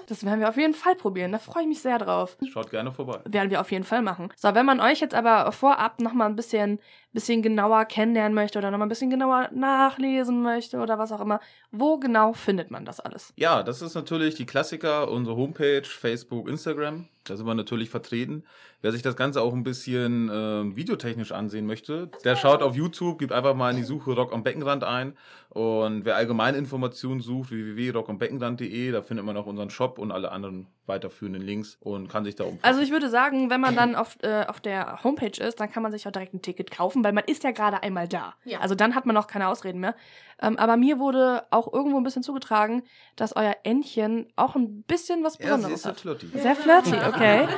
[0.09, 1.33] Das werden wir auf jeden Fall probieren.
[1.33, 2.37] Da freue ich mich sehr drauf.
[2.53, 3.21] Schaut gerne vorbei.
[3.25, 4.31] Werden wir auf jeden Fall machen.
[4.37, 6.81] So, wenn man euch jetzt aber vorab nochmal ein bisschen,
[7.13, 11.41] bisschen genauer kennenlernen möchte oder nochmal ein bisschen genauer nachlesen möchte oder was auch immer,
[11.71, 13.33] wo genau findet man das alles?
[13.37, 17.09] Ja, das ist natürlich die Klassiker, unsere Homepage, Facebook, Instagram.
[17.25, 18.45] Da sind wir natürlich vertreten.
[18.81, 23.21] Wer sich das Ganze auch ein bisschen ähm, videotechnisch ansehen möchte, der schaut auf YouTube,
[23.21, 25.17] gibt einfach mal in die Suche Rock am Beckenrand ein.
[25.51, 30.67] Und wer allgemeine Informationen sucht, www.rockambeckenrand.de, da findet man auch unseren Shop und alle anderen
[30.87, 32.65] weiterführenden Links und kann sich da umfassen.
[32.65, 35.83] Also ich würde sagen, wenn man dann auf, äh, auf der Homepage ist, dann kann
[35.83, 38.35] man sich auch direkt ein Ticket kaufen, weil man ist ja gerade einmal da.
[38.45, 38.61] Ja.
[38.61, 39.95] Also dann hat man auch keine Ausreden mehr.
[40.41, 42.83] Ähm, aber mir wurde auch irgendwo ein bisschen zugetragen,
[43.17, 46.01] dass euer Entchen auch ein bisschen was ja, sie Besonderes ist so hat.
[46.01, 46.27] flirty.
[46.39, 47.49] Sehr flirty, okay.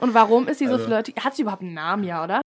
[0.00, 1.12] Und warum ist sie so Also- flirty?
[1.12, 2.40] Hat sie überhaupt einen Namen, ja, oder?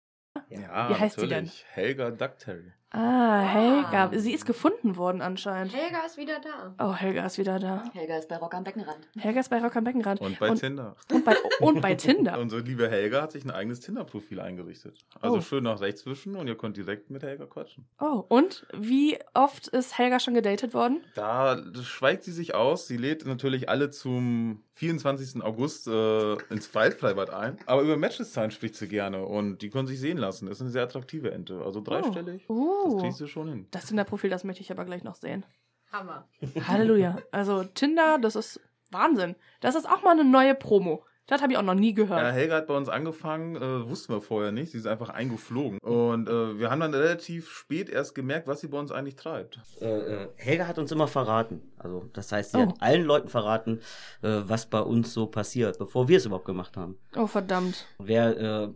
[0.50, 1.66] Ja, Wie heißt sie natürlich.
[1.72, 2.74] Helga Duckterry.
[2.96, 4.12] Ah, Helga.
[4.14, 5.74] Sie ist gefunden worden anscheinend.
[5.76, 6.76] Helga ist wieder da.
[6.90, 7.84] Oh, Helga ist wieder da.
[7.94, 9.00] Helga ist bei Rock am Beckenrand.
[9.18, 10.22] Helga ist bei Rock am Beckenrand.
[10.22, 10.96] Und bei und, Tinder.
[11.12, 12.38] und bei, und bei Tinder.
[12.40, 15.00] Unsere liebe Helga hat sich ein eigenes Tinder-Profil eingerichtet.
[15.20, 15.42] Also Oh.
[15.42, 17.88] schön nach rechts wischen und ihr könnt direkt mit Helga quatschen.
[18.00, 21.04] Oh, und wie oft ist Helga schon gedatet worden?
[21.16, 22.88] Da schweigt sie sich aus.
[22.88, 25.44] Sie lädt natürlich alle zum 24.
[25.44, 27.58] August äh, ins Waldfreibad ein.
[27.66, 30.48] Aber über Matches-Zahlen spricht sie gerne und die können sich sehen lassen.
[30.48, 31.62] Ist eine sehr attraktive Ente.
[31.64, 32.44] Also dreistellig.
[32.50, 32.83] Oh.
[32.92, 33.68] Das kriegst du schon hin.
[33.72, 35.46] Das Tinder-Profil, das möchte ich aber gleich noch sehen.
[35.92, 36.28] Hammer.
[36.68, 37.18] Halleluja.
[37.32, 38.60] Also Tinder, das ist
[38.92, 39.36] Wahnsinn.
[39.62, 41.04] Das ist auch mal eine neue Promo.
[41.26, 42.34] Das habe ich auch noch nie Ja, gehört.
[42.34, 44.74] Helga hat bei uns angefangen, äh, wussten wir vorher nicht.
[44.74, 45.80] Sie ist einfach eingeflogen.
[45.80, 49.58] Und äh, wir haben dann relativ spät erst gemerkt, was sie bei uns eigentlich treibt.
[49.80, 51.62] Äh, äh, Helga hat uns immer verraten.
[51.78, 52.62] Also, das heißt, sie Oh.
[52.64, 53.80] hat allen Leuten verraten,
[54.22, 56.98] äh, was bei uns so passiert, bevor wir es überhaupt gemacht haben.
[57.16, 57.88] Oh, verdammt.
[58.00, 58.70] Wer äh,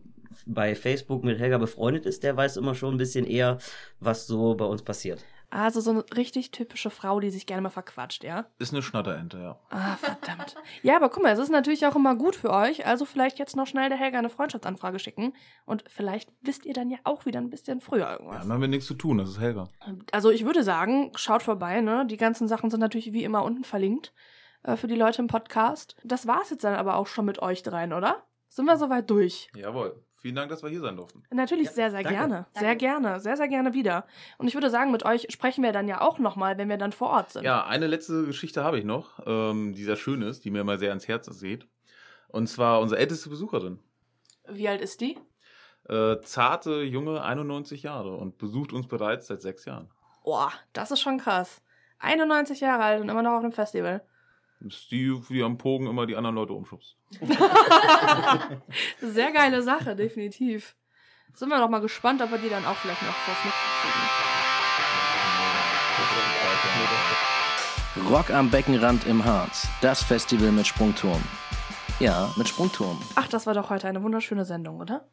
[0.45, 3.57] bei Facebook mit Helga befreundet ist, der weiß immer schon ein bisschen eher,
[3.99, 5.23] was so bei uns passiert.
[5.49, 8.47] Also so eine richtig typische Frau, die sich gerne mal verquatscht, ja?
[8.59, 9.57] Ist eine Schnatterente, ja.
[9.69, 10.55] Ah, verdammt.
[10.83, 12.85] Ja, aber guck mal, es ist natürlich auch immer gut für euch.
[12.85, 15.31] Also vielleicht jetzt noch schnell der Helga eine Freundschaftsanfrage schicken.
[15.65, 18.41] Und vielleicht wisst ihr dann ja auch wieder ein bisschen früher Ja, irgendwas.
[18.41, 19.19] dann haben wir nichts zu tun.
[19.19, 19.69] Das ist Helga.
[20.11, 22.05] Also ich würde sagen, schaut vorbei, ne?
[22.05, 24.11] Die ganzen Sachen sind natürlich wie immer unten verlinkt
[24.63, 25.95] äh, für die Leute im Podcast.
[26.03, 28.25] Das war's jetzt dann aber auch schon mit euch dreien, oder?
[28.49, 29.49] Sind wir soweit durch?
[29.55, 30.03] Jawohl.
[30.19, 31.23] Vielen Dank, dass wir hier sein durften.
[31.31, 32.17] Natürlich Ja, sehr, sehr danke.
[32.17, 32.45] gerne.
[32.53, 32.77] Sehr Danke.
[32.77, 33.19] gerne.
[33.19, 34.05] Sehr, sehr gerne wieder.
[34.39, 36.91] Und ich würde sagen, mit euch sprechen wir dann ja auch nochmal, wenn wir dann
[36.91, 37.43] vor Ort sind.
[37.43, 40.77] Ja, eine letzte Geschichte habe ich noch, ähm, die sehr schön ist, die mir immer
[40.79, 41.67] sehr ans Herz geht.
[42.29, 43.79] Und zwar unsere älteste Besucherin.
[44.47, 45.17] Wie alt ist die?
[45.87, 49.89] Äh, zarte, junge, 91 Jahre und besucht uns bereits seit sechs Jahren.
[50.23, 51.61] Boah, das ist schon krass.
[51.99, 54.05] 91 Jahre alt und immer noch auf dem Festival.
[54.59, 56.95] Ist die, die am Pogen immer die anderen Leute umschubst.
[59.01, 60.75] Sehr geile Sache, definitiv.
[61.33, 64.07] Sind wir doch mal gespannt, ob wir die dann auch vielleicht noch was mitkriegen.
[68.09, 69.67] Rock am Beckenrand im Harz.
[69.81, 71.21] Das Festival mit Sprungturm.
[71.99, 72.99] Ja, mit Sprungturm.
[73.15, 75.07] Ach, das war doch heute eine wunderschöne Sendung, oder?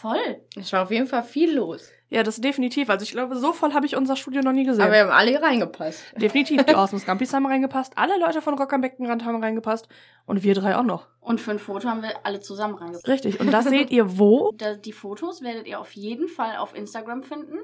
[0.00, 0.40] Voll.
[0.54, 1.90] Es war auf jeden Fall viel los.
[2.08, 2.88] Ja, das definitiv.
[2.88, 4.82] Also ich glaube, so voll habe ich unser Studio noch nie gesehen.
[4.82, 6.14] Aber wir haben alle hier reingepasst.
[6.16, 6.64] definitiv.
[6.64, 7.94] Die Awesome Scampis haben reingepasst.
[7.96, 9.88] Alle Leute von Rock am Beckenrand haben reingepasst.
[10.24, 11.08] Und wir drei auch noch.
[11.20, 13.08] Und für ein Foto haben wir alle zusammen reingebracht.
[13.08, 13.40] Richtig.
[13.40, 14.52] Und das seht ihr wo?
[14.58, 17.58] Da, die Fotos werdet ihr auf jeden Fall auf Instagram finden.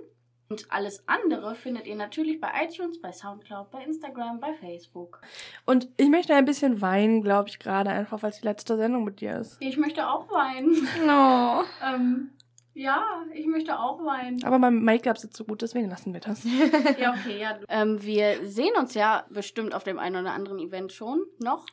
[0.55, 5.21] Und alles andere findet ihr natürlich bei iTunes, bei Soundcloud, bei Instagram, bei Facebook.
[5.65, 9.03] Und ich möchte ein bisschen weinen, glaube ich, gerade einfach, weil es die letzte Sendung
[9.03, 9.57] mit dir ist.
[9.59, 10.87] Ich möchte auch weinen.
[11.05, 11.65] No.
[11.85, 12.31] ähm,
[12.73, 14.45] ja, ich möchte auch weinen.
[14.45, 16.45] Aber mein Make-up sitzt so gut, deswegen lassen wir das.
[16.99, 17.59] Ja, okay, ja.
[17.69, 21.67] Ähm, wir sehen uns ja bestimmt auf dem einen oder anderen Event schon noch.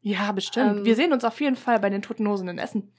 [0.00, 0.78] Ja, bestimmt.
[0.78, 2.94] Ähm, wir sehen uns auf jeden Fall bei den Toten Hosen in Essen.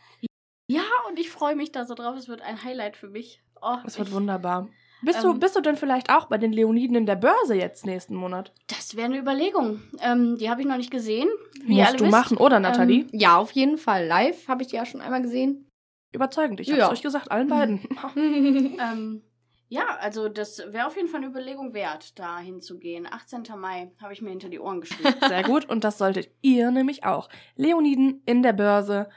[0.68, 2.16] Ja, und ich freue mich da so drauf.
[2.16, 3.41] Es wird ein Highlight für mich.
[3.64, 4.70] Oh, Das wird ich, wunderbar.
[5.04, 7.86] Bist, du, Ähm, bist du denn vielleicht auch bei den Leoniden in der Börse jetzt
[7.86, 8.52] nächsten Monat?
[8.68, 9.82] Das wäre eine Überlegung.
[10.02, 11.28] Ähm, die habe ich noch nicht gesehen.
[11.64, 12.12] Wie Musst alle du wisst.
[12.12, 13.02] machen, oder Nathalie?
[13.02, 14.06] Ähm, Ja, auf jeden Fall.
[14.06, 15.68] Live habe ich die ja schon einmal gesehen.
[16.14, 16.60] Überzeugend.
[16.60, 16.84] Ich ja.
[16.84, 17.82] hab's euch gesagt, allen beiden.
[18.16, 19.22] Ähm,
[19.70, 23.08] ja, also das wäre auf jeden Fall eine Überlegung wert, da hinzugehen.
[23.10, 23.43] 18.
[23.58, 25.14] Mai habe ich mir hinter die Ohren geschrieben.
[25.26, 25.70] Sehr gut.
[25.70, 27.30] Und das solltet ihr nämlich auch.
[27.56, 29.08] Leoniden in der Börse.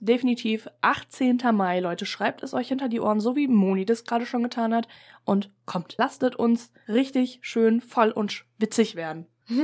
[0.00, 1.38] Definitiv 18.
[1.52, 2.06] Mai, Leute.
[2.06, 4.86] Schreibt es euch hinter die Ohren, so wie Moni das gerade schon getan hat.
[5.24, 9.26] Und kommt, lasst uns richtig schön voll und witzig werden.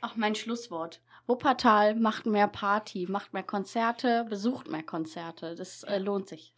[0.00, 1.00] Ach, mein Schlusswort.
[1.26, 5.54] Wuppertal macht mehr Party, macht mehr Konzerte, besucht mehr Konzerte.
[5.54, 6.54] Das äh, lohnt sich.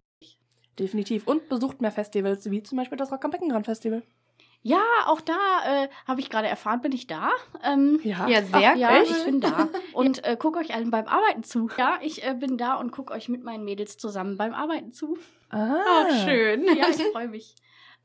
[0.79, 1.27] Definitiv.
[1.27, 4.03] Und besucht mehr Festivals, wie zum Beispiel das Rock am Beckenrand Festival.
[4.67, 5.35] Ja, auch da
[5.85, 7.31] äh, habe ich gerade erfahren, bin ich da.
[7.63, 8.27] Ähm, Ja.
[8.27, 9.05] Ja, sehr Ach, ja, cool.
[9.05, 9.69] ich bin da.
[9.93, 11.71] Und äh, guck euch allen beim Arbeiten zu.
[11.79, 15.19] Ja, ich äh, bin da und guck euch mit meinen Mädels zusammen beim Arbeiten zu.
[15.51, 16.65] Ah, Ach, schön.
[16.77, 17.55] Ja, ich freue mich.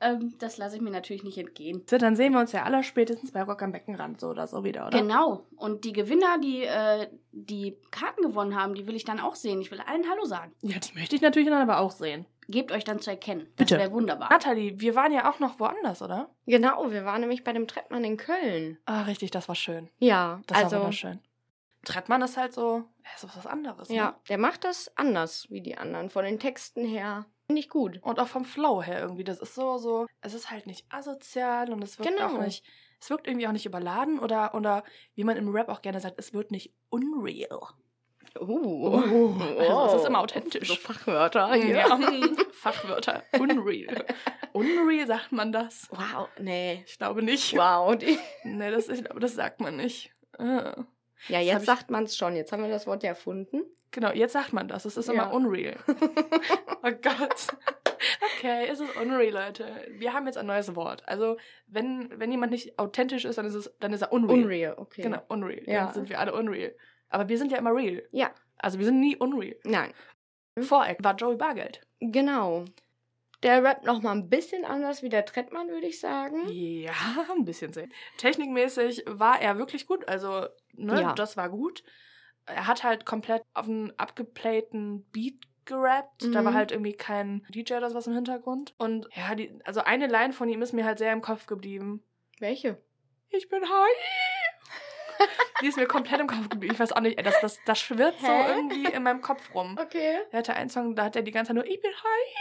[0.02, 1.84] Ähm, das lasse ich mir natürlich nicht entgehen.
[1.88, 4.64] So, dann sehen wir uns ja aller spätestens bei Rock am Beckenrand, so oder so
[4.64, 5.00] wieder, oder?
[5.00, 5.46] Genau.
[5.56, 9.62] Und die Gewinner, die äh, die Karten gewonnen haben, die will ich dann auch sehen.
[9.62, 10.54] Ich will allen Hallo sagen.
[10.62, 12.26] Ja, die möchte ich natürlich dann aber auch sehen.
[12.48, 13.46] Gebt euch dann zu erkennen.
[13.56, 13.78] Das Bitte.
[13.78, 14.30] wäre wunderbar.
[14.30, 16.30] Nathalie, wir waren ja auch noch woanders, oder?
[16.48, 18.78] Genau, wir waren nämlich bei dem Treppmann in Köln.
[18.86, 19.90] Ah, richtig, das war schön.
[20.00, 21.20] Ja, Das war also wunderschön.
[21.86, 23.90] Trettmann ist halt so, ja, ist was anderes.
[23.90, 23.96] Ne?
[23.96, 26.10] ja, der macht das anders wie die anderen.
[26.10, 28.00] Von den Texten her finde ich gut.
[28.02, 29.24] Und auch vom Flow her irgendwie.
[29.24, 32.28] Das ist so, so, es ist halt nicht asozial und es wirkt Genau.
[32.36, 32.64] auch nicht,
[33.00, 34.84] es wirkt irgendwie auch nicht überladen oder, oder
[35.16, 37.60] wie man im Rap auch gerne sagt, es wird nicht unreal.
[38.40, 38.96] Uh,
[39.60, 40.68] Also es ist immer authentisch.
[40.70, 41.54] So Fachwörter.
[41.56, 42.00] Ja,
[42.54, 43.24] Fachwörter.
[43.38, 44.06] Unreal.
[44.54, 45.90] Unreal sagt man das?
[45.92, 46.84] Wow, nee.
[46.88, 47.54] Ich glaube nicht.
[47.58, 47.96] Wow.
[47.98, 50.14] Die Nee, das, ich glaube, das sagt man nicht.
[50.38, 50.86] Ah.
[51.28, 52.36] Ja, jetzt sagt man es schon.
[52.36, 53.64] Jetzt haben wir das Wort ja erfunden.
[53.92, 54.86] Genau, jetzt sagt man das.
[54.86, 55.30] Es ist immer Ja.
[55.32, 55.76] unreal.
[55.88, 57.48] oh Gott.
[58.38, 59.68] Okay, es ist unreal, Leute.
[59.92, 61.08] Wir haben jetzt ein neues Wort.
[61.08, 64.40] Also, wenn, wenn jemand nicht authentisch ist, dann ist, es, dann ist er unreal.
[64.44, 65.02] Unreal, okay.
[65.04, 65.64] Genau, unreal.
[65.68, 65.86] Ja.
[65.86, 66.74] Dann sind wir alle unreal.
[67.10, 68.02] Aber wir sind ja immer real.
[68.12, 68.32] Ja.
[68.58, 69.56] Also, wir sind nie unreal.
[69.66, 69.92] Nein.
[70.60, 71.82] Voreck war Joey Bargeld.
[72.00, 72.66] Genau.
[73.44, 76.48] Der rappt noch mal ein bisschen anders wie der Trettmann, würde ich sagen.
[76.50, 76.94] Ja,
[77.36, 77.88] ein bisschen sehr.
[78.18, 80.08] Technikmäßig war er wirklich gut.
[80.08, 81.14] Also, ne, Ja.
[81.14, 81.84] das war gut.
[82.46, 85.36] Er hat halt komplett auf einen abgeplayten Beat
[85.66, 86.24] gerappt.
[86.34, 86.56] Da war Mhm.
[86.56, 88.74] halt irgendwie kein DJ oder sowas im Hintergrund.
[88.78, 92.04] Und ja, die, also eine Line von ihm ist mir halt sehr im Kopf geblieben.
[92.40, 92.82] Welche?
[93.30, 95.28] Ich bin high.
[95.62, 96.74] Die ist mir komplett im Kopf geblieben.
[96.74, 98.50] Ich weiß auch nicht, das, das, das schwirrt so Hä?
[98.56, 99.78] irgendwie in meinem Kopf rum.
[99.80, 100.18] Okay.
[100.32, 102.36] Er hatte einen Song, da hat er die ganze Zeit nur, ich bin high.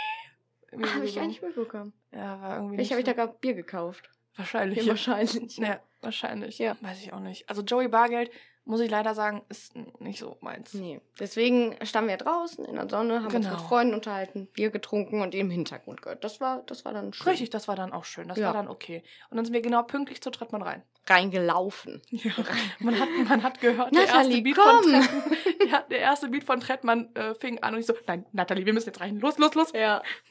[0.72, 1.92] Habe ich gar nicht mitbekommen.
[2.12, 4.08] Ja, war irgendwie nicht habe ich da gerade Bier gekauft.
[4.36, 4.78] Wahrscheinlich.
[4.78, 5.56] Ja, Ja, wahrscheinlich.
[5.58, 6.58] ja, wahrscheinlich.
[6.58, 6.76] Ja.
[6.80, 7.48] Weiß ich auch nicht.
[7.48, 8.30] Also Joey Bargeld,
[8.64, 10.74] muss ich leider sagen, ist nicht so meins.
[10.74, 11.00] Nee.
[11.18, 13.50] Deswegen standen wir draußen in der Sonne, haben uns Genau.
[13.50, 16.22] mit Freunden unterhalten, Bier getrunken und im Hintergrund gehört.
[16.22, 17.28] Das war, das war dann schön.
[17.28, 18.28] Richtig, das war dann auch schön.
[18.28, 18.46] Das Ja.
[18.48, 19.02] war dann okay.
[19.30, 20.82] Und dann sind wir genau pünktlich zu Trettmann rein.
[21.08, 22.00] Reingelaufen.
[22.10, 22.32] Ja.
[22.78, 24.82] Man hat, man hat gehört, der erste Nathalie, Beat komm!
[24.84, 28.24] von Trettmann, ja, der erste Beat von Trettmann äh, fing an und ich so, nein,
[28.32, 29.18] Nathalie, wir müssen jetzt rein.
[29.18, 29.72] Los, los, los.
[29.74, 30.02] Ja.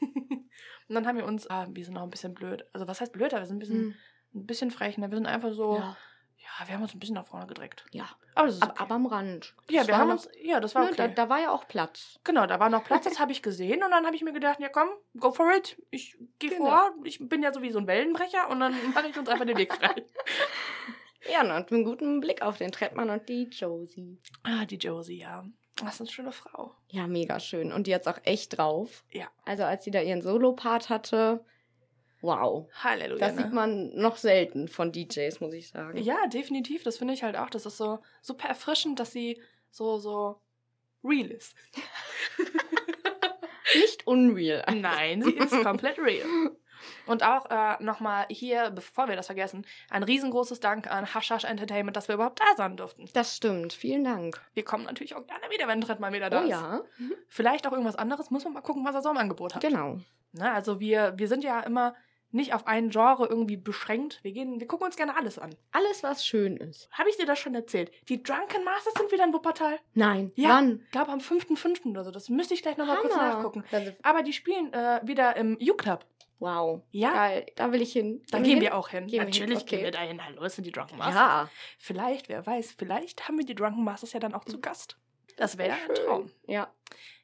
[0.88, 2.64] Und dann haben wir uns, ah, wir sind auch ein bisschen blöd.
[2.72, 3.32] Also was heißt blöd?
[3.32, 3.94] Aber wir sind ein bisschen, Hm.
[4.34, 4.98] ein bisschen frech.
[4.98, 5.08] Ne?
[5.08, 5.96] Wir sind einfach so, ja.
[6.58, 6.66] Ja.
[6.68, 7.84] wir haben uns ein bisschen nach vorne gedreckt.
[7.92, 8.08] ja.
[8.34, 8.82] Aber das ist Aber, okay.
[8.82, 9.54] aber am Rand.
[9.68, 10.96] ja, Das wir haben uns, ja, das war ne, okay.
[10.96, 12.18] da, da war ja auch Platz.
[12.24, 14.60] Genau, da war noch Platz, das habe ich gesehen und dann habe ich mir gedacht,
[14.60, 14.88] ja komm,
[15.18, 15.76] go for it.
[15.90, 16.64] Ich gehe Genau.
[16.70, 19.74] vor, ich bin ja sowieso ein Wellenbrecher und dann mache ich uns einfach den Weg
[19.74, 19.94] frei.
[21.30, 24.18] Ja, und hatten einen guten Blick auf den Trettmann und die Josie.
[24.42, 25.44] ah, die Josie, ja.
[25.76, 26.74] Das ist eine schöne Frau.
[26.88, 27.72] Ja, mega schön.
[27.72, 29.04] Und die hat's auch echt drauf.
[29.12, 29.26] Ja.
[29.44, 31.44] Also als sie da ihren Solo-Part hatte,
[32.22, 32.68] wow.
[32.82, 33.18] Halleluja.
[33.18, 33.42] Das ne?
[33.42, 35.98] sieht man noch selten von DJs, muss ich sagen.
[35.98, 36.82] Ja, definitiv.
[36.82, 37.50] Das finde ich halt auch.
[37.50, 39.40] Das ist so super erfrischend, dass sie
[39.70, 40.40] so, so
[41.04, 41.54] real ist.
[43.74, 44.64] Nicht unreal.
[44.74, 46.26] Nein, sie ist komplett real.
[47.06, 51.96] Und auch äh, nochmal hier, bevor wir das vergessen, ein riesengroßes Dank an Hashash Entertainment,
[51.96, 53.08] dass wir überhaupt da sein durften.
[53.12, 53.72] Das stimmt.
[53.72, 54.40] Vielen Dank.
[54.54, 56.50] Wir kommen natürlich auch gerne wieder, wenn Tritt mal wieder da oh ist.
[56.50, 56.80] ja.
[57.28, 59.62] Vielleicht auch irgendwas anderes, muss man mal gucken, was er so im Angebot hat.
[59.62, 59.98] Genau.
[60.32, 61.94] Ne, also wir, wir sind ja immer
[62.32, 64.20] nicht auf ein Genre irgendwie beschränkt.
[64.22, 65.54] Wir gehen, wir gucken uns gerne alles an.
[65.72, 66.88] Alles, was schön ist.
[66.92, 67.90] Habe ich dir das schon erzählt?
[68.08, 69.78] Die Drunken Masters sind wieder in Wuppertal.
[69.94, 70.32] Nein.
[70.36, 70.50] Ja.
[70.50, 70.82] Wann?
[70.84, 71.90] Ich glaube am 5.5.
[71.90, 72.10] oder so.
[72.10, 73.64] Das müsste ich gleich nochmal kurz nachgucken.
[74.02, 76.04] Aber die spielen äh, wieder im U-Club.
[76.38, 76.82] wow.
[76.90, 77.12] Ja.
[77.12, 77.46] Geil.
[77.56, 78.22] Da will ich hin.
[78.30, 78.62] Da Gehen gehen hin?
[78.62, 79.06] wir auch hin.
[79.06, 79.76] Gehen Natürlich hin, okay.
[79.76, 80.24] gehen wir da hin.
[80.24, 81.14] Hallo, es sind die Drunken Masters.
[81.16, 81.50] Ja.
[81.78, 84.96] Vielleicht, wer weiß, vielleicht haben wir die Drunken Masters ja dann auch zu Gast.
[85.36, 85.94] Das wäre ein Schön.
[86.06, 86.30] Traum.
[86.46, 86.72] Ja.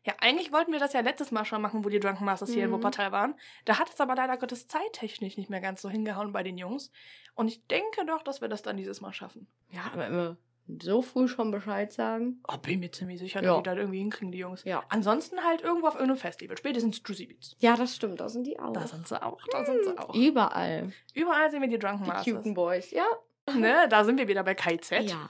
[0.06, 2.64] Ja, eigentlich wollten wir das ja letztes Mal schon machen, wo die Drunken Masters hier
[2.64, 2.74] in Mhm.
[2.74, 3.34] Wuppertal waren.
[3.64, 6.92] Da hat es aber leider Gottes zeittechnisch nicht mehr ganz so hingehauen bei den Jungs.
[7.34, 9.48] Und ich denke doch, dass wir das dann dieses Mal schaffen.
[9.70, 10.36] Ja, aber immer
[10.80, 12.40] so früh schon Bescheid sagen.
[12.48, 13.48] Oh, bin mir ziemlich sicher, Ja.
[13.54, 14.64] dass die das irgendwie hinkriegen, die Jungs.
[14.64, 14.82] Ja.
[14.88, 16.56] Ansonsten halt irgendwo auf irgendeinem Festival.
[16.56, 17.56] Spätestens Juicy Beats.
[17.60, 18.20] Ja, das stimmt.
[18.20, 18.72] Da sind die auch.
[18.72, 20.14] Da sind sie auch, da sind sie auch.
[20.14, 20.92] Überall.
[21.14, 22.34] Überall sehen wir die Drunken Die Masters.
[22.36, 22.90] cuten Boys.
[22.90, 23.04] Ja.
[23.54, 25.08] Ne, da sind wir wieder bei KZ.
[25.08, 25.28] Ja.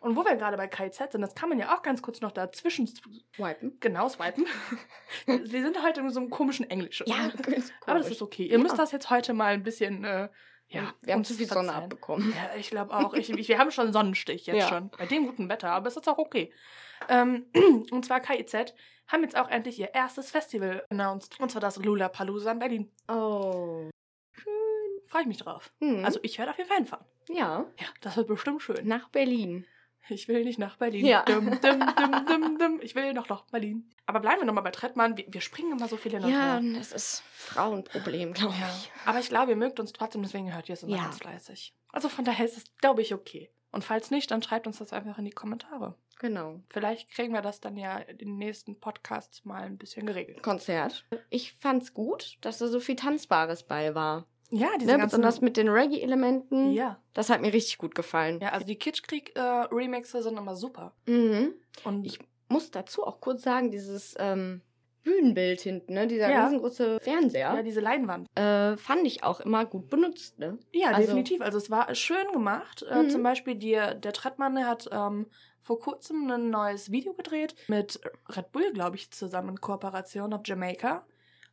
[0.00, 2.32] Und wo wir gerade bei KZ sind, das kann man ja auch ganz kurz noch
[2.32, 2.88] dazwischen
[3.36, 3.76] Wipen.
[3.80, 4.46] genau swipen.
[5.26, 7.04] wir sind heute in so einem komischen Englisch.
[7.06, 8.10] Ja, ist Aber das komisch.
[8.10, 8.44] ist okay.
[8.46, 8.58] Ihr Ja.
[8.58, 10.28] müsst das jetzt heute mal ein bisschen, äh,
[10.68, 11.84] ja, wir haben zu viel Sonne verzeihen.
[11.84, 12.34] abbekommen.
[12.34, 13.12] Ja, ich glaube auch.
[13.14, 14.68] Ich, ich, wir haben schon Sonnenstich jetzt Ja.
[14.68, 14.90] schon.
[14.96, 16.52] Bei dem guten Wetter, aber es ist auch okay.
[17.10, 17.46] Ähm,
[17.90, 18.74] und zwar KIZ
[19.08, 21.38] haben jetzt auch endlich ihr erstes Festival announced.
[21.38, 22.92] Und zwar das Lula Palooza in Berlin.
[23.08, 23.88] Oh.
[25.06, 25.72] Freue ich mich drauf.
[25.80, 26.04] Hm.
[26.04, 27.06] Also ich werde auf jeden Fall hinfahren.
[27.28, 27.66] Ja.
[27.78, 28.86] Ja, das wird bestimmt schön.
[28.86, 29.64] Nach Berlin.
[30.10, 31.04] Ich will nicht nach Berlin.
[31.04, 31.22] Ja.
[31.24, 32.80] Dum, dum, dum.
[32.82, 33.90] Ich will noch nach Berlin.
[34.06, 35.16] Aber bleiben wir nochmal bei Trettmann.
[35.18, 38.68] Wir, wir springen immer so viel hin und Ja, das ist Frauenproblem, glaube Ja.
[38.68, 38.90] ich.
[39.04, 41.02] Aber ich glaube, ihr mögt uns trotzdem, deswegen hört ihr es immer Ja.
[41.04, 41.74] ganz fleißig.
[41.92, 43.50] Also von daher ist es, glaube ich, okay.
[43.70, 45.94] Und falls nicht, dann schreibt uns das einfach in die Kommentare.
[46.20, 46.60] Genau.
[46.70, 50.42] Vielleicht kriegen wir das dann ja in den nächsten Podcasts mal ein bisschen geregelt.
[50.42, 51.04] Konzert.
[51.30, 54.26] Ich fand's gut, dass da so viel Tanzbares bei war.
[54.50, 55.04] Ja, diese Ne?
[55.04, 56.72] Besonders mit den Reggae-Elementen.
[56.72, 57.00] ja.
[57.14, 58.38] Das hat mir richtig gut gefallen.
[58.40, 60.92] ja, also die Kitschkrieg-Remixe sind immer super.
[61.06, 61.54] Mhm.
[61.84, 62.18] Und Ich
[62.48, 64.62] muss dazu auch kurz sagen, dieses ähm,
[65.02, 66.06] Bühnenbild hinten, ne?
[66.06, 66.44] dieser Ja.
[66.44, 68.26] riesengroße Fernseher, ja, diese Leinwand.
[68.36, 70.38] äh, fand ich auch immer gut benutzt.
[70.38, 70.58] Ne?
[70.72, 71.40] Ja, Also- definitiv.
[71.42, 72.82] Also es war schön gemacht.
[72.88, 73.10] Äh, Mhm.
[73.10, 75.26] zum Beispiel die, der Trettmann hat ähm,
[75.62, 78.00] vor kurzem ein neues Video gedreht mit
[78.34, 81.04] Red Bull, glaube ich, zusammen in Kooperation auf Jamaica.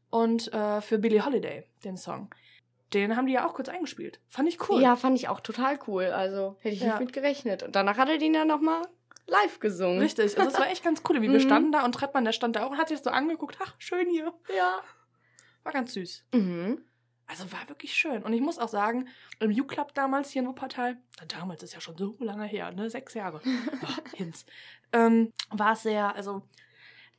[0.10, 2.30] Und äh, für Billie Holiday, den Song.
[2.94, 4.20] Den haben die ja auch kurz eingespielt.
[4.30, 4.82] Fand ich cool.
[4.82, 6.06] Ja, fand ich auch total cool.
[6.06, 6.88] Also hätte ich Ja.
[6.90, 7.64] nicht mit gerechnet.
[7.64, 8.82] Und danach hat er den ja nochmal
[9.28, 10.00] live gesungen.
[10.00, 10.38] Richtig.
[10.38, 11.22] Also es war echt ganz cool.
[11.22, 11.34] Wie Mhm.
[11.34, 13.58] wir standen da und Trettmann, der stand da auch und hat sich so angeguckt.
[13.64, 14.34] Ach, schön hier.
[14.56, 14.80] Ja.
[15.64, 16.26] War ganz süß.
[16.34, 16.82] Mhm.
[17.28, 18.22] Also war wirklich schön.
[18.22, 19.08] Und ich muss auch sagen,
[19.40, 22.88] im U-Club damals hier in Wuppertal, damals ist ja schon so lange her, ne?
[22.92, 23.42] Sechs Jahre.
[23.82, 24.46] Oh, Hinz.
[24.94, 26.44] Ähm, war es sehr, also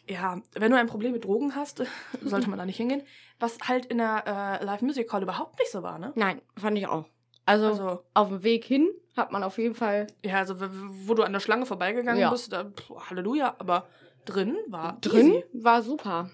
[0.08, 1.82] Ja, wenn du ein Problem mit Drogen hast,
[2.22, 3.02] sollte man da nicht hingehen.
[3.40, 6.12] Was halt in der äh, Live Music Hall überhaupt nicht so war, ne?
[6.14, 7.06] Nein, fand ich auch.
[7.44, 11.22] Also, Also, auf dem Weg hin hat man auf jeden Fall ja, also wo du
[11.22, 12.30] an der Schlange vorbeigegangen Ja.
[12.30, 13.86] bist, da, pff, Halleluja, aber
[14.24, 15.44] drin war drin, easy.
[15.52, 16.30] war super.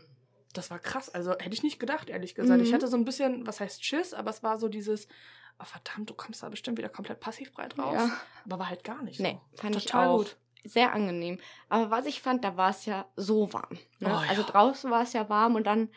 [0.54, 1.08] Das war krass.
[1.10, 2.60] Also hätte ich nicht gedacht, ehrlich gesagt.
[2.62, 2.74] Ich Mhm.
[2.74, 5.06] hatte so ein bisschen, was heißt Schiss, aber es war so dieses,
[5.60, 7.94] oh verdammt, du kommst da bestimmt wieder komplett passivbreit raus.
[7.96, 8.10] Ja.
[8.46, 9.62] Aber war halt gar nicht Nee, so.
[9.62, 10.18] fand ich Total auch.
[10.18, 10.36] gut.
[10.64, 11.38] Sehr angenehm.
[11.68, 13.78] Aber was ich fand, da war es ja so warm.
[13.98, 14.08] Ne?
[14.08, 14.24] Oh, ja.
[14.28, 15.88] Also draußen war es ja warm und dann,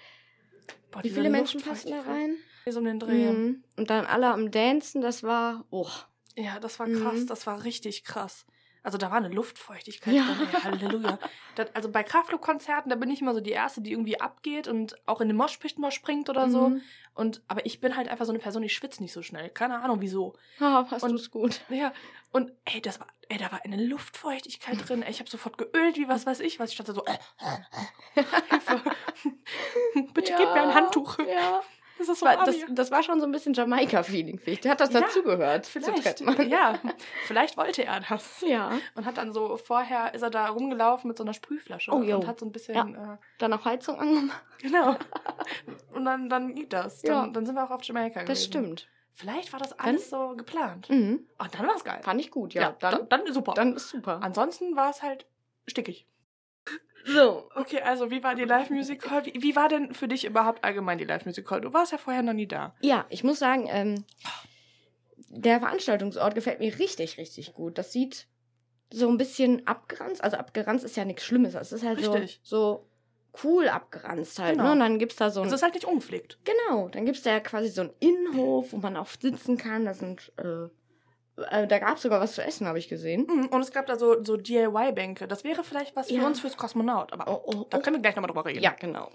[0.91, 2.37] Boah, wie viele Menschen passen da rein?
[2.67, 3.31] So um den Dreh.
[3.31, 3.63] Mhm.
[3.77, 5.89] Und dann alle am Dancen, das war, oh.
[6.35, 7.21] Ja, das war krass.
[7.21, 7.27] Mhm.
[7.27, 8.45] Das war richtig krass.
[8.85, 10.23] Also da war eine Luftfeuchtigkeit Ja.
[10.23, 10.63] drin.
[10.63, 11.17] Halleluja.
[11.55, 14.95] Das, also bei Kraftclub-Konzerten, da bin ich immer so die Erste, die irgendwie abgeht und
[15.07, 16.69] auch in den Moshpit mal springt oder so.
[16.69, 16.81] Mhm.
[17.15, 19.49] Und, aber ich bin halt einfach so eine Person, die schwitzt nicht so schnell.
[19.49, 20.35] Keine Ahnung wieso.
[20.59, 21.61] Ah, passt Und- du's gut.
[21.69, 21.93] Ja,
[22.31, 25.01] und ey, das war, ey, da war eine Luftfeuchtigkeit drin.
[25.01, 27.03] Ey, ich habe sofort geölt, wie was weiß ich, was ich dachte so,
[28.15, 28.23] äh, äh.
[30.13, 31.17] Bitte gib mir ein Handtuch.
[31.19, 31.61] Ja.
[31.97, 34.59] Das ist so War, das, das war schon so ein bisschen Jamaika-Feeling, finde ich.
[34.61, 35.65] Der hat das Ja, dazugehört.
[35.65, 36.19] zu Vielleicht,
[36.49, 36.79] ja,
[37.25, 38.41] vielleicht wollte er das.
[38.45, 38.71] Ja.
[38.95, 42.17] Und hat dann so, vorher ist er da rumgelaufen mit so einer Sprühflasche Oh, jo.
[42.17, 44.43] und hat so ein bisschen, äh, Dann noch Heizung angemacht.
[44.61, 44.95] genau.
[45.93, 47.01] Und dann, dann geht das.
[47.01, 47.27] Dann, Ja.
[47.27, 48.27] dann sind wir auch auf Jamaika gewesen.
[48.27, 48.87] Das stimmt.
[49.13, 50.89] Vielleicht war das alles so geplant.
[50.89, 51.25] Mhm.
[51.37, 52.01] Und dann war es geil.
[52.03, 52.75] Fand ich gut, ja.
[52.79, 53.53] dann, dann, dann, super.
[53.53, 54.19] dann ist super.
[54.21, 55.25] Ansonsten war es halt
[55.67, 56.05] stickig.
[57.05, 57.49] So.
[57.55, 59.25] Okay, also wie war die Live Music Hall?
[59.25, 61.61] Wie, wie war denn für dich überhaupt allgemein die Live Music Hall?
[61.61, 62.75] Du warst ja vorher noch nie da.
[62.81, 64.03] Ja, ich muss sagen, ähm,
[65.29, 67.77] der Veranstaltungsort gefällt mir richtig, richtig gut.
[67.77, 68.27] Das sieht
[68.91, 70.23] so ein bisschen abgeranzt.
[70.23, 71.53] Also abgeranzt ist ja nichts Schlimmes.
[71.53, 72.39] Es ist halt Richtig.
[72.43, 72.85] so, so
[73.43, 74.53] cool abgeranzt halt.
[74.53, 74.65] Genau.
[74.65, 74.71] Ne?
[74.73, 75.47] Und dann gibt's da so ein.
[75.47, 76.39] Es ist halt nicht ungepflegt.
[76.43, 79.85] Genau, dann gibt's da ja quasi so einen Innenhof, wo man auch sitzen kann.
[79.85, 80.69] Da sind, äh,
[81.49, 83.25] äh, da gab's sogar was zu essen, habe ich gesehen.
[83.29, 85.27] Mhm, Und es gab da so, so DIY-Bänke.
[85.27, 86.25] Das wäre vielleicht was für Ja.
[86.27, 87.13] uns fürs Kosmonaut.
[87.13, 87.81] Aber Oh, oh, da oh.
[87.81, 88.61] können wir gleich nochmal drüber reden.
[88.63, 89.11] Ja, genau.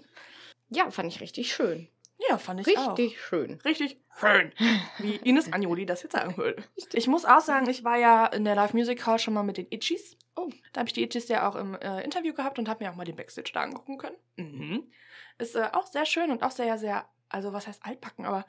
[0.69, 1.87] Ja, fand ich richtig schön.
[2.29, 2.97] Ja, fand ich auch.
[2.97, 3.59] Richtig schön.
[3.65, 4.53] Richtig schön.
[4.99, 6.63] Wie Ines Agnoli das jetzt sagen würde.
[6.93, 9.57] Ich muss auch sagen, ich war ja in der Live Music Hall schon mal mit
[9.57, 10.17] den Itchies.
[10.35, 10.49] Oh.
[10.71, 12.95] Da habe ich die Itchies ja auch im äh, Interview gehabt und habe mir auch
[12.95, 14.15] mal den Backstage da angucken können.
[14.37, 14.83] Mhm.
[15.39, 18.45] Ist äh, auch sehr schön und auch sehr, sehr, also was heißt altbacken, aber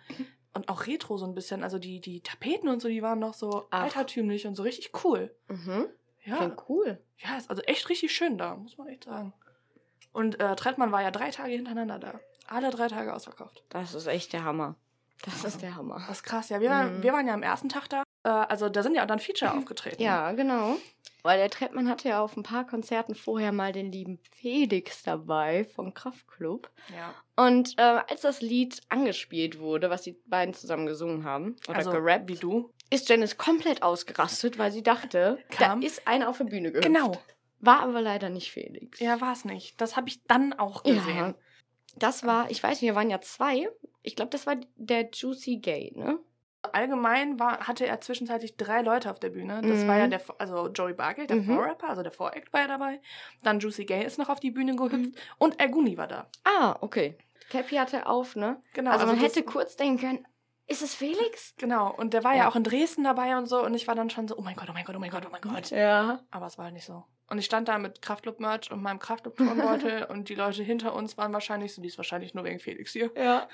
[0.54, 1.62] und auch retro so ein bisschen.
[1.62, 3.82] Also die, die Tapeten und so, die waren noch so Ach.
[3.84, 5.34] altertümlich und so richtig cool.
[5.48, 5.86] Mhm.
[6.24, 6.98] Ja, Klingt cool.
[7.18, 9.32] ja, ist also echt richtig schön da, muss man echt sagen.
[10.12, 12.20] Und äh, Trettmann war ja drei Tage hintereinander da.
[12.48, 13.64] Alle drei Tage ausverkauft.
[13.70, 14.76] Das ist echt der Hammer.
[15.24, 15.96] Das ist der Hammer.
[16.06, 16.60] Das ist krass, ja.
[16.60, 17.02] Wir, waren- Mhm.
[17.02, 18.02] wir waren ja am ersten Tag da.
[18.24, 20.02] Äh, also da sind ja dann Feature aufgetreten.
[20.02, 20.76] Ja, genau.
[21.22, 25.64] Weil der Trettmann hatte ja auf ein paar Konzerten vorher mal den lieben Felix dabei
[25.64, 26.70] vom Kraftklub.
[26.90, 27.14] ja.
[27.36, 31.90] Und äh, als das Lied angespielt wurde, was die beiden zusammen gesungen haben, oder Also
[31.92, 32.70] gerappt, wie du.
[32.90, 35.80] ist Janice komplett ausgerastet, weil sie dachte, Kam.
[35.80, 36.86] da ist einer auf der Bühne gehüpft.
[36.86, 37.12] Genau.
[37.60, 38.98] War aber leider nicht Felix.
[39.00, 39.80] Ja, war es nicht.
[39.80, 41.16] Das habe ich dann auch gesehen.
[41.16, 41.34] Ja.
[41.96, 43.68] Das war, ich weiß nicht, wir waren ja zwei.
[44.02, 46.18] Ich glaube, das war der Juicy Gay, ne?
[46.72, 49.60] Allgemein war, hatte er zwischenzeitlich drei Leute auf der Bühne.
[49.62, 49.88] Das Mhm.
[49.88, 51.46] war ja der, also Joey Bargeld, der Mhm.
[51.56, 53.00] Vorrapper, also der Voract war ja dabei.
[53.42, 55.14] Dann Juicy Gay ist noch auf die Bühne gehüpft Mhm.
[55.38, 56.28] und Elguni war da.
[56.44, 57.18] Ah, okay.
[57.50, 58.60] Cappy hatte auf, ne?
[58.74, 58.92] Genau.
[58.92, 60.26] also, man das- hätte kurz denken können,
[60.68, 61.54] ist es Felix?
[61.58, 62.44] Genau, und der war ja.
[62.44, 62.48] Ja.
[62.48, 64.68] auch in Dresden dabei und so und ich war dann schon so, oh mein Gott,
[64.70, 65.70] oh mein Gott, oh mein Gott, oh mein Gott.
[65.70, 66.20] Ja.
[66.30, 67.04] Aber es war halt nicht so.
[67.28, 71.32] Und ich stand da mit Kraftclub-Merch und meinem Kraftclub-Turnbeutel und die Leute hinter uns waren
[71.32, 73.10] wahrscheinlich so, die ist wahrscheinlich nur wegen Felix hier.
[73.16, 73.48] Ja.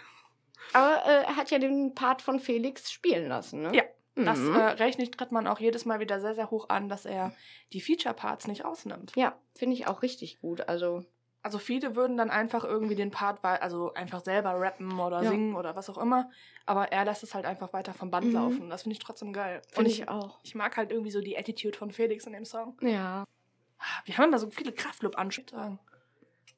[0.73, 3.73] Aber äh, er hat ja den Part von Felix spielen lassen, ne?
[3.75, 3.83] Ja,
[4.17, 4.55] Das Mhm.
[4.55, 7.33] äh, rechne ich tritt man auch jedes Mal wieder sehr, sehr hoch an, dass er
[7.73, 9.13] die Feature-Parts nicht ausnimmt.
[9.17, 10.69] ja, finde ich auch richtig gut.
[10.69, 11.05] Also,
[11.45, 15.31] Also viele würden dann einfach irgendwie den Part, also einfach selber rappen oder Ja.
[15.31, 16.29] singen oder was auch immer.
[16.67, 18.33] Aber er lässt es halt einfach weiter vom Band Mhm.
[18.35, 18.71] laufen.
[18.71, 19.63] Das finde ich trotzdem geil.
[19.69, 20.41] Und finde ich, ich auch.
[20.43, 22.77] ich mag halt irgendwie so die Attitude von Felix in dem Song.
[22.83, 23.25] Ja.
[24.05, 25.79] Wir haben immer so viele Kraftclub-Anspielungen.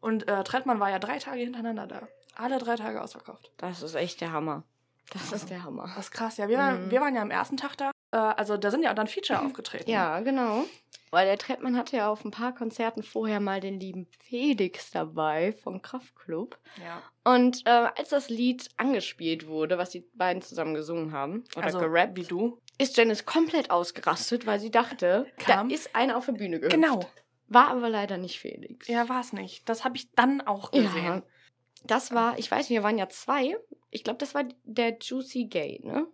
[0.00, 2.08] Und äh, Trettmann war ja drei Tage hintereinander da.
[2.40, 3.50] Alle drei Tage ausverkauft.
[3.58, 4.64] Das ist echt der Hammer.
[5.12, 5.84] Das ist der Hammer.
[5.96, 6.48] Das ist krass, ja.
[6.48, 6.90] Wir, waren- Mhm.
[6.90, 7.90] wir waren ja am ersten Tag da.
[8.12, 9.90] Äh, also da sind ja dann Feature aufgetreten.
[9.90, 10.64] Ja, genau.
[11.10, 15.52] Weil der Trettmann hatte ja auf ein paar Konzerten vorher mal den lieben Felix dabei
[15.64, 16.56] vom Kraftklub.
[16.78, 17.02] ja.
[17.24, 21.78] Und äh, als das Lied angespielt wurde, was die beiden zusammen gesungen haben, oder Also
[21.80, 22.58] gerappt, wie du.
[22.78, 25.68] ist Janice komplett ausgerastet, weil sie dachte, Kam.
[25.68, 26.74] da ist einer auf der Bühne gehüpft.
[26.76, 27.00] Genau.
[27.48, 28.86] War aber leider nicht Felix.
[28.86, 29.68] Ja, war es nicht.
[29.68, 31.04] Das habe ich dann auch gesehen.
[31.04, 31.22] Ja.
[31.84, 33.56] Das war, ich weiß nicht, wir waren ja zwei.
[33.90, 36.06] Ich glaube, das war der Juicy Gay, ne?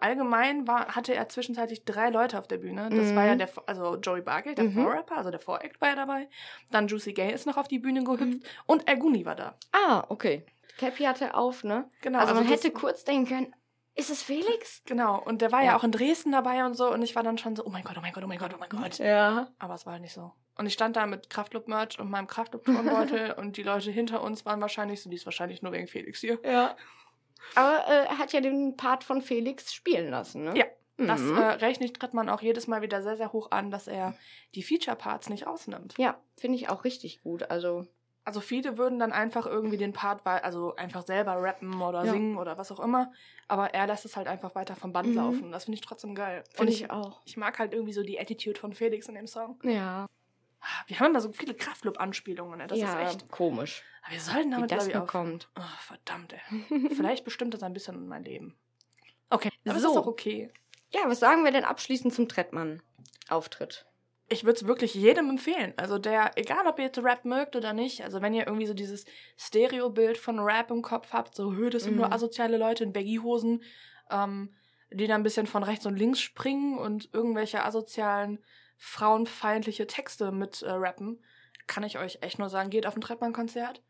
[0.00, 2.88] Allgemein war, hatte er zwischenzeitlich drei Leute auf der Bühne.
[2.90, 3.16] Das Mhm.
[3.16, 4.74] war ja der, also Joey Bargeld, der Mhm.
[4.84, 6.28] Vorrapper, also der Voract war ja dabei.
[6.70, 8.42] Dann Juicy Gay ist noch auf die Bühne gehüpft Mhm.
[8.66, 9.56] und Elguni war da.
[9.72, 10.46] Ah, okay.
[10.78, 11.88] Cappy hatte auf, ne?
[12.02, 12.20] Genau.
[12.20, 13.54] also, man das- hätte kurz denken können,
[14.00, 14.82] Ist es Felix?
[14.86, 15.66] Genau, und der war ja.
[15.72, 15.76] Ja.
[15.76, 17.96] auch in Dresden dabei und so und ich war dann schon so, oh mein Gott,
[17.98, 18.98] oh mein Gott, oh mein Gott, oh mein Gott.
[18.98, 19.48] Ja.
[19.58, 20.32] Aber es war halt nicht so.
[20.56, 24.60] Und ich stand da mit Kraftclub-Merch und meinem Kraftclub-Turnbeutel und die Leute hinter uns waren
[24.60, 26.38] wahrscheinlich so, die ist wahrscheinlich nur wegen Felix hier.
[26.44, 26.76] Ja.
[27.54, 30.54] Aber äh, er hat ja den Part von Felix spielen lassen, ne?
[30.56, 30.64] Ja,
[30.98, 31.36] Das Mhm.
[31.36, 34.14] äh, rechne ich tritt man auch jedes Mal wieder sehr, sehr hoch an, dass er
[34.54, 35.94] die Feature-Parts nicht ausnimmt.
[35.98, 37.50] ja, finde ich auch richtig gut.
[37.50, 37.86] Also,
[38.24, 42.12] Also viele würden dann einfach irgendwie den Part, also einfach selber rappen oder Ja.
[42.12, 43.12] singen oder was auch immer.
[43.48, 45.14] Aber er lässt es halt einfach weiter vom Band Mhm.
[45.14, 45.52] laufen.
[45.52, 46.44] Das finde ich trotzdem geil.
[46.50, 47.20] Und finde ich, ich auch.
[47.24, 49.58] ich mag halt irgendwie so die Attitude von Felix in dem Song.
[49.64, 50.06] Ja.
[50.86, 52.58] Wir haben immer so viele Kraftclub-Anspielungen.
[52.58, 52.66] Ne?
[52.66, 53.30] Das ja, ist echt.
[53.30, 53.82] komisch.
[54.02, 55.06] Aber wir sollten damit, glaube ich, auch.
[55.06, 55.48] kommt.
[55.58, 56.88] Oh, verdammt, ey.
[56.94, 58.54] Vielleicht bestimmt das ein bisschen mein Leben.
[59.30, 59.90] Okay, aber So.
[59.92, 60.52] ist auch okay.
[60.90, 63.86] Ja, was sagen wir denn abschließend zum Trettmann-Auftritt?
[64.32, 65.74] Ich würde es wirklich jedem empfehlen.
[65.76, 68.74] Also der, egal ob ihr jetzt Rap mögt oder nicht, also wenn ihr irgendwie so
[68.74, 69.04] dieses
[69.36, 71.98] Stereobild von Rap im Kopf habt, so, hö, das sind Mhm.
[71.98, 73.62] nur asoziale Leute in Baggy-Hosen,
[74.10, 74.54] ähm,
[74.92, 78.38] die da ein bisschen von rechts und links springen und irgendwelche asozialen,
[78.78, 81.22] frauenfeindliche Texte mit äh, rappen,
[81.66, 83.82] kann ich euch echt nur sagen, geht auf ein Trettmann-Konzert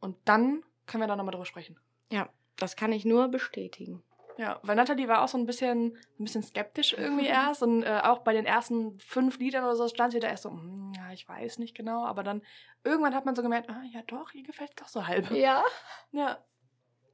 [0.00, 1.78] und dann können wir da nochmal drüber sprechen.
[2.10, 4.02] Ja, das kann ich nur bestätigen.
[4.40, 8.00] Ja, weil Natalie war auch so ein bisschen, ein bisschen skeptisch irgendwie erst und äh,
[8.02, 11.12] auch bei den ersten fünf Liedern oder so stand sie da erst so, "Hm, ja,
[11.12, 12.40] ich weiß nicht genau, aber dann
[12.82, 15.30] irgendwann hat man so gemerkt, ah, ja doch, ihr gefällt doch so halb.
[15.30, 15.62] Ja.
[16.10, 16.38] Ja.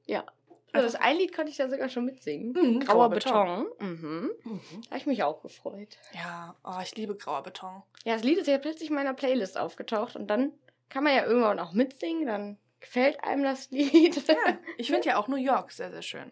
[0.07, 0.25] Ja.
[0.73, 2.53] Also das ein Lied konnte ich ja sogar schon mitsingen.
[2.53, 3.67] Mhm, Grauer Grauer Beton.
[3.81, 4.31] Mhm.
[4.45, 4.61] Mhm.
[4.83, 5.97] Da habe ich mich auch gefreut.
[6.13, 7.83] Ja, oh, ich liebe grauer Beton.
[8.05, 10.53] Ja, das Lied ist ja plötzlich in meiner Playlist aufgetaucht und dann
[10.91, 14.29] kann man ja irgendwann auch mitsingen, dann gefällt einem das Lied.
[14.29, 14.35] Ja,
[14.79, 16.31] ich finde ja auch New York sehr, sehr schön.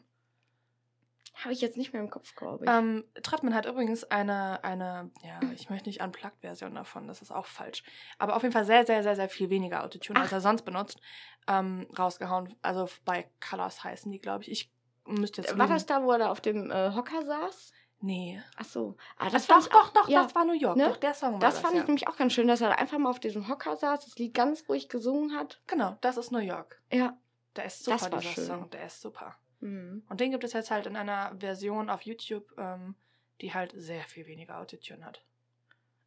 [1.42, 2.70] Habe ich jetzt nicht mehr im Kopf, glaube ich.
[2.70, 7.46] Ähm, Trettmann hat übrigens eine, eine, ja, ich möchte nicht Unplugged-Version davon, das ist auch
[7.46, 7.82] falsch.
[8.18, 10.34] Aber auf jeden Fall sehr, sehr, sehr, sehr viel weniger Autotune, als Ach.
[10.34, 11.00] er sonst benutzt,
[11.48, 12.54] ähm, rausgehauen.
[12.62, 14.50] Also bei Colors heißen die, glaube ich.
[14.50, 14.72] Ich
[15.06, 15.58] müsste jetzt.
[15.58, 15.74] War lügen.
[15.76, 17.72] das da, wo er da auf dem äh, Hocker saß?
[18.00, 18.40] Nee.
[18.56, 18.96] Ach so.
[19.16, 20.76] Ah, Das das doch, doch, doch, ja, das war New York.
[20.76, 20.88] ne?
[20.88, 21.62] Doch, der Song war Das das.
[21.62, 21.80] fand ja.
[21.80, 24.16] ich nämlich auch ganz schön, dass er da einfach mal auf diesem Hocker saß, das
[24.18, 25.60] Lied ganz ruhig gesungen hat.
[25.66, 26.80] Genau, das ist New York.
[26.92, 27.16] Ja.
[27.56, 28.44] Der ist super, Das war dieser schön.
[28.46, 28.70] Song.
[28.70, 29.36] Der ist super.
[29.64, 30.04] Mhm.
[30.08, 32.94] Und den gibt es jetzt halt in einer Version auf YouTube, ähm,
[33.40, 35.24] die halt sehr viel weniger Autotune hat.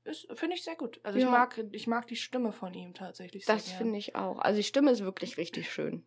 [0.03, 0.99] Ist, finde ich sehr gut.
[1.03, 1.31] Also ich Ja.
[1.31, 4.39] mag, ich mag die Stimme von ihm tatsächlich sehr Das finde ich auch.
[4.39, 6.05] Also die Stimme ist wirklich richtig schön.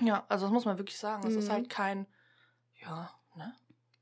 [0.00, 1.26] Ja, also das muss man wirklich sagen.
[1.26, 1.52] Es ist Mhm.
[1.52, 2.06] halt kein,
[2.80, 3.54] ja, ne?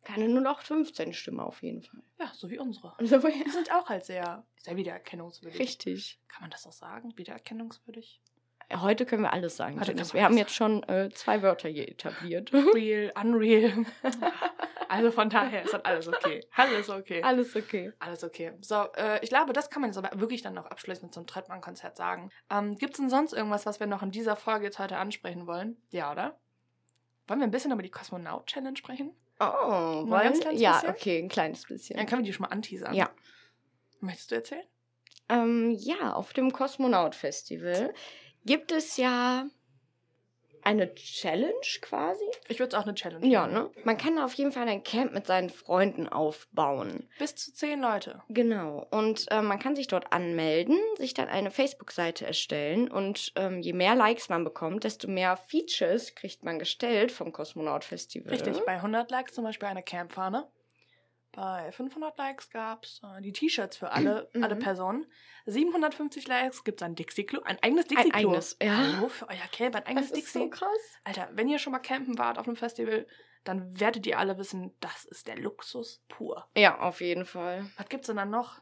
[0.04, 2.02] Keine 0815 Stimme auf jeden Fall.
[2.20, 2.94] Ja, so wie unsere.
[2.98, 5.58] Also, Die sind auch halt sehr, sehr wiedererkennungswürdig.
[5.60, 6.20] richtig.
[6.28, 7.16] Kann man das auch sagen?
[7.16, 8.20] Wiedererkennungswürdig?
[8.74, 9.80] Heute können wir alles sagen.
[9.80, 12.52] Heute wir haben jetzt schon äh, zwei Wörter hier etabliert.
[12.74, 13.84] Real, unreal.
[14.88, 16.44] also von daher ist das alles okay.
[16.54, 17.22] Alles okay.
[17.22, 17.92] alles okay.
[17.98, 18.52] Alles okay.
[18.60, 21.96] So, äh, ich glaube, das kann man jetzt aber wirklich dann noch abschließend zum Trettmann-Konzert
[21.96, 22.30] sagen.
[22.50, 25.46] Ähm, Gibt es denn sonst irgendwas, was wir noch in dieser Folge jetzt heute ansprechen
[25.46, 25.76] wollen?
[25.90, 26.38] Ja, oder?
[27.26, 29.14] Wollen wir ein bisschen über die Kosmonaut-Challenge sprechen?
[29.40, 30.34] Oh, wollen?
[30.56, 30.90] ja, bisschen?
[30.90, 31.96] okay, ein kleines bisschen.
[31.96, 32.94] Dann können wir die schon mal anteasern.
[32.94, 33.10] Ja.
[34.00, 34.64] Möchtest du erzählen?
[35.28, 37.94] Ähm, ja, auf dem Kosmonaut Festival
[38.44, 39.46] gibt es ja
[40.64, 42.24] eine Challenge quasi.
[42.48, 43.70] Ich würde es auch eine Challenge Ja, ne?
[43.84, 47.08] Man kann auf jeden Fall ein Camp mit seinen Freunden aufbauen.
[47.18, 48.22] Bis zu zehn Leute.
[48.28, 48.86] Genau.
[48.90, 53.72] Und äh, man kann sich dort anmelden, sich dann eine Facebook-Seite erstellen und ähm, je
[53.72, 58.32] mehr Likes man bekommt, desto mehr Features kriegt man gestellt vom Kosmonaut Festival.
[58.32, 60.48] Richtig, bei 100 Likes zum Beispiel eine Campfahne.
[61.32, 64.44] Bei 500 Likes gab es äh, die T-Shirts für alle, Mhm.
[64.44, 65.06] alle Personen.
[65.46, 68.18] 750 Likes gibt es ein Dixie-Klo, ein eigenes Ein Dixie-Klo.
[68.30, 68.76] eigenes, ja.
[68.76, 70.38] Hallo, für euer Camp, ein eigenes Das ist Dixie.
[70.38, 70.68] so krass.
[71.04, 73.06] Alter, wenn ihr schon mal campen wart auf einem Festival,
[73.44, 76.46] dann werdet ihr alle wissen, das ist der Luxus pur.
[76.56, 77.66] Ja, auf jeden Fall.
[77.76, 78.60] Was gibt's denn dann noch?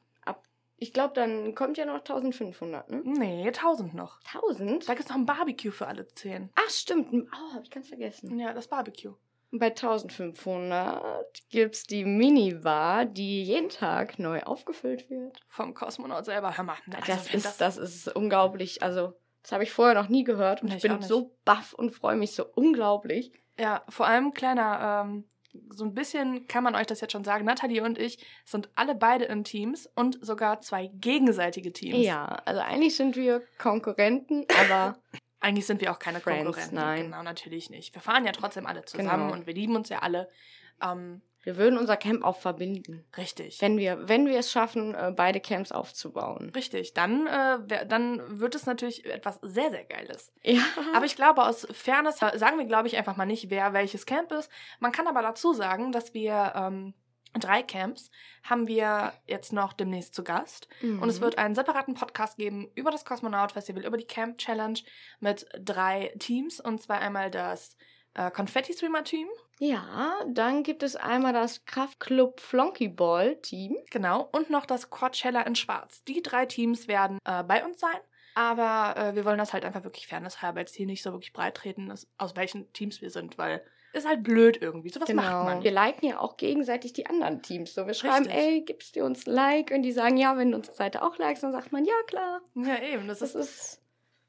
[0.83, 3.03] Ich glaube, dann kommt ja noch 1500, ne?
[3.05, 4.19] Nee, 1000 noch.
[4.33, 4.89] 1000?
[4.89, 6.49] Da gibt's noch ein Barbecue für alle 10.
[6.55, 7.13] Ach, stimmt.
[7.13, 8.39] Oh, hab ich ganz vergessen.
[8.39, 9.13] Ja, das Barbecue.
[9.53, 15.41] Bei 1500 gibt's die Minibar, die jeden Tag neu aufgefüllt wird.
[15.49, 16.57] Vom Kosmonaut selber.
[16.57, 16.77] Hör mal.
[16.93, 18.83] Also, das, ist, das, ist unglaublich.
[18.83, 22.17] Also, das habe ich vorher noch nie gehört und ich bin so baff und freue
[22.17, 23.33] mich so unglaublich.
[23.59, 25.25] Ja, vor allem kleiner, ähm,
[25.71, 27.45] so ein bisschen kann man euch das jetzt schon sagen.
[27.45, 32.05] Nathalie und ich sind alle beide in Teams und sogar zwei gegenseitige Teams.
[32.05, 34.99] Ja, also eigentlich sind wir Konkurrenten, aber
[35.41, 36.75] Eigentlich sind wir auch keine Friends, Konkurrenten.
[36.75, 37.03] nein.
[37.05, 37.95] Genau, natürlich nicht.
[37.95, 39.33] Wir fahren ja trotzdem alle zusammen Genau.
[39.33, 40.29] und wir lieben uns ja alle.
[40.83, 43.07] Ähm, wir würden unser Camp auch verbinden.
[43.17, 43.63] richtig.
[43.63, 46.51] Wenn wir, wenn wir es schaffen, äh, beide Camps aufzubauen.
[46.55, 50.31] Richtig, dann, äh, dann wird es natürlich etwas sehr, sehr Geiles.
[50.43, 50.61] Ja.
[50.95, 54.05] Aber ich glaube, aus Fairness äh, sagen wir, glaube ich, einfach mal nicht, wer welches
[54.05, 54.51] Camp ist.
[54.81, 56.93] Man kann aber dazu sagen, dass wir ähm,
[57.39, 58.11] drei Camps
[58.43, 60.69] haben wir jetzt noch demnächst zu Gast.
[60.83, 61.23] Und es Mhm.
[61.25, 64.79] wird einen separaten Podcast geben über das Kosmonaut Festival, über die Camp Challenge
[65.21, 66.61] mit drei Teams.
[66.61, 67.77] Und zwar einmal das
[68.15, 69.29] äh, Konfetti-Streamer-Team.
[69.61, 73.77] Ja, dann gibt es einmal das Kraftclub Flonkyball-Team.
[73.91, 74.29] Genau.
[74.33, 76.03] Und noch das Coachella in Schwarz.
[76.05, 77.99] Die drei Teams werden äh, bei uns sein.
[78.35, 81.57] Aber äh, wir wollen das halt einfach wirklich fairnesshalber jetzt hier nicht so wirklich breit
[81.57, 84.89] treten, aus welchen Teams wir sind, weil ist halt blöd irgendwie.
[84.91, 85.47] So was macht man.
[85.47, 85.65] Genau.
[85.65, 87.75] Wir liken ja auch gegenseitig die anderen Teams.
[87.75, 88.35] So, wir schreiben, Richtig.
[88.35, 89.71] ey, gibst du uns ein Like?
[89.73, 92.41] Und die sagen, ja, wenn du unsere Seite auch likest, dann sagt man, ja, klar.
[92.55, 93.09] Ja, eben.
[93.09, 93.83] Das, Das ist, ist,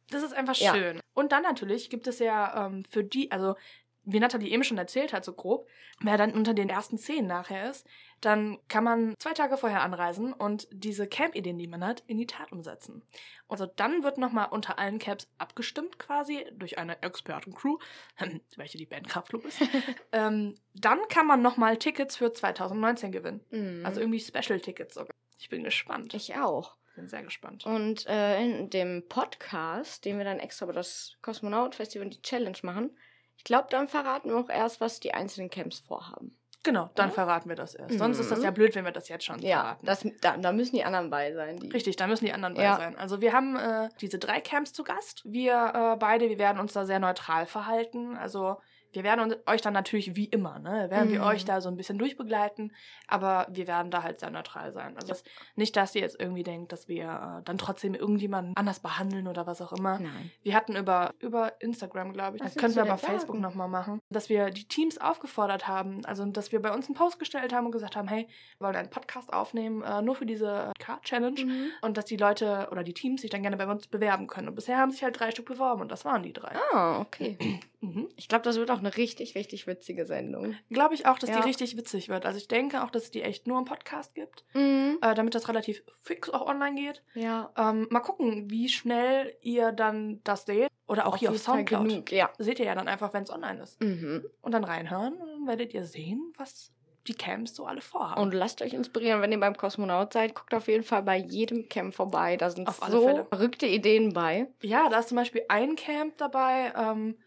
[0.10, 0.74] das ist einfach Ja.
[0.74, 1.00] schön.
[1.14, 3.56] Und dann natürlich gibt es ja ähm, für die, also
[4.04, 5.68] wie Nathalie eben schon erzählt hat, so grob,
[6.00, 7.86] wer dann unter den ersten zehn nachher ist,
[8.22, 12.28] dann kann man zwei Tage vorher anreisen und diese Camp-Ideen, die man hat, in die
[12.28, 13.04] Tat umsetzen.
[13.48, 17.78] Also dann wird nochmal unter allen Camps abgestimmt quasi durch eine Expertencrew,
[18.56, 19.62] welche die Band Kraftklub ist.
[20.12, 23.42] ähm, dann kann man nochmal Tickets für 2019 gewinnen.
[23.50, 23.86] Mhm.
[23.86, 25.14] Also irgendwie Special-Tickets sogar.
[25.40, 26.14] Ich bin gespannt.
[26.14, 26.78] ich auch.
[26.96, 27.66] bin sehr gespannt.
[27.66, 32.58] Und äh, in dem Podcast, den wir dann extra über das Kosmonaut-Festival und die Challenge
[32.62, 32.96] machen,
[33.36, 36.38] ich glaube, dann verraten wir auch erst, was die einzelnen Camps vorhaben.
[36.64, 37.14] Genau, dann Ja.
[37.16, 37.98] verraten wir das erst.
[37.98, 38.46] Sonst ist das Mhm.
[38.46, 39.86] ja blöd, wenn wir das jetzt schon Ja, verraten.
[39.86, 41.58] das, da, da müssen die anderen bei sein.
[41.58, 42.76] Die Richtig, da müssen die anderen bei Ja.
[42.76, 42.96] sein.
[42.98, 45.24] Also wir haben äh, diese drei Camps zu Gast.
[45.26, 48.16] Wir äh, beide, wir werden uns da sehr neutral verhalten.
[48.16, 48.58] Also
[48.94, 51.26] wir werden euch dann natürlich wie immer, ne, werden wir Mhm.
[51.28, 52.74] euch da so ein bisschen durchbegleiten,
[53.08, 54.96] aber wir werden da halt sehr neutral sein.
[54.98, 55.24] Also es-
[55.56, 57.04] nicht, dass ihr jetzt irgendwie denkt, dass wir
[57.40, 60.00] äh, dann trotzdem irgendjemanden anders behandeln oder was auch immer.
[60.00, 60.32] Nein.
[60.44, 64.00] Wir hatten über, über Instagram, glaube ich, Was das können wir aber Facebook nochmal machen,
[64.10, 67.66] dass wir die Teams aufgefordert haben, also dass wir bei uns einen Post gestellt haben
[67.66, 68.28] und gesagt haben, hey,
[68.58, 71.68] wir wollen einen Podcast aufnehmen, äh, nur für diese Card-Challenge Mhm.
[71.82, 74.48] und dass die Leute oder die Teams sich dann gerne bei uns bewerben können.
[74.50, 76.56] Und bisher haben sich halt drei Stück beworben und das waren die drei.
[76.74, 77.38] Ah, okay.
[77.84, 78.10] Mhm.
[78.16, 80.56] Ich glaube, das wird auch eine richtig, richtig witzige Sendung.
[80.70, 81.38] Glaube ich auch, dass Ja.
[81.42, 82.26] die richtig witzig wird.
[82.26, 85.00] Also ich denke auch, dass es die echt nur im Podcast gibt, Mhm.
[85.02, 87.04] äh, damit das relativ fix auch online geht.
[87.14, 87.52] Ja.
[87.58, 90.68] Ähm, mal gucken, wie schnell ihr dann das seht.
[90.88, 91.88] Oder auch hier auf jeden Fall Soundcloud.
[91.88, 92.30] genug, ja.
[92.38, 93.82] Seht ihr ja dann einfach, wenn es online ist.
[93.82, 94.26] Mhm.
[94.42, 96.74] Und dann reinhören, dann werdet ihr sehen, was
[97.08, 98.22] die Camps so alle vorhaben.
[98.22, 100.36] Und lasst euch inspirieren, wenn ihr beim Kosmonaut seid.
[100.36, 102.38] Guckt auf jeden Fall bei jedem Camp vorbei.
[102.38, 103.26] Da sind Auf alle so Fälle.
[103.26, 104.48] verrückte Ideen bei.
[104.62, 107.18] Ja, da ist zum Beispiel ein Camp dabei, ähm,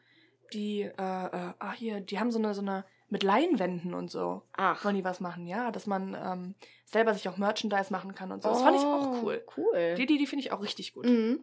[0.53, 4.43] die, äh, ah hier, die haben so eine, so eine, mit Leinwänden und so.
[4.57, 4.85] Ach.
[4.85, 5.71] Wollen die was machen, ja?
[5.71, 6.55] Dass man ähm,
[6.85, 8.49] selber sich auch Merchandise machen kann und so.
[8.49, 9.45] Das fand ich auch Oh, cool.
[9.57, 9.95] Cool.
[9.97, 11.07] Die, die, die finde ich auch richtig gut.
[11.07, 11.41] Mhm.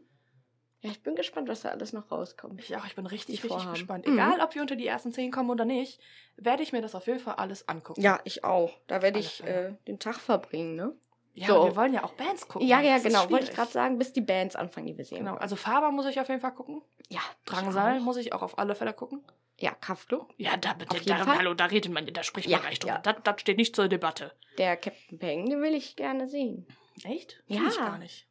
[0.82, 2.60] Ja, ich bin gespannt, was da alles noch rauskommt.
[2.60, 3.74] Ich auch, ich bin richtig, Die richtig vorhaben.
[3.74, 4.08] gespannt.
[4.08, 4.14] Mhm.
[4.14, 6.00] Egal, ob wir unter die ersten zehn kommen oder nicht,
[6.38, 8.02] werde ich mir das auf jeden Fall alles angucken.
[8.02, 8.74] Ja, ich auch.
[8.88, 10.94] Da werde ich äh, den Tag verbringen, ne?
[11.34, 11.66] Ja so.
[11.66, 12.68] wir wollen ja auch Bands gucken.
[12.68, 13.30] Ja, ja, genau.
[13.30, 15.20] Wollte ich gerade sagen, bis die Bands anfangen, die wir sehen.
[15.20, 16.82] Genau, also Faber muss ich auf jeden Fall gucken.
[17.10, 19.24] ja, Drangsal muss ich auch auf alle Fälle gucken.
[19.60, 20.34] Ja, Kraftklub.
[20.38, 21.38] Ja, da da, Fall.
[21.38, 22.96] hallo, da redet man, da spricht Ja, man gleich drüber.
[22.96, 23.02] ja.
[23.02, 24.32] Das, das steht nicht zur Debatte.
[24.58, 26.66] Der Captain Peng, den will ich gerne sehen.
[27.04, 27.44] Echt?
[27.48, 27.58] Ja.
[27.60, 28.28] Kenn ich gar nicht.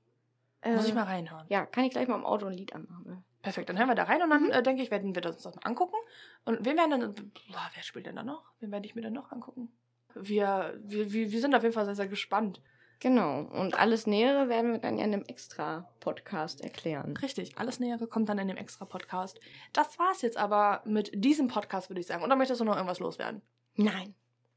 [0.64, 1.46] Muss ich Äh, mal reinhören.
[1.48, 3.24] Ja, kann ich gleich mal im Auto ein Lied anmachen.
[3.42, 4.50] Perfekt, dann hören wir da rein und dann Mhm.
[4.50, 5.94] äh, denke ich, werden wir das uns das mal angucken.
[6.44, 8.42] Und wen werden dann, boah, wer spielt denn da noch?
[8.58, 9.72] Wen werde ich mir denn noch angucken?
[10.14, 12.60] Wir, wir, wir sind auf jeden Fall sehr, sehr gespannt.
[13.00, 13.40] Genau.
[13.40, 17.16] Und alles Nähere werden wir dann in einem extra Podcast erklären.
[17.16, 19.40] Richtig, alles Nähere kommt dann in dem extra Podcast.
[19.72, 22.22] Das war's jetzt aber mit diesem Podcast, würde ich sagen.
[22.22, 23.40] Oder möchtest du noch irgendwas loswerden?
[23.74, 24.14] Nein.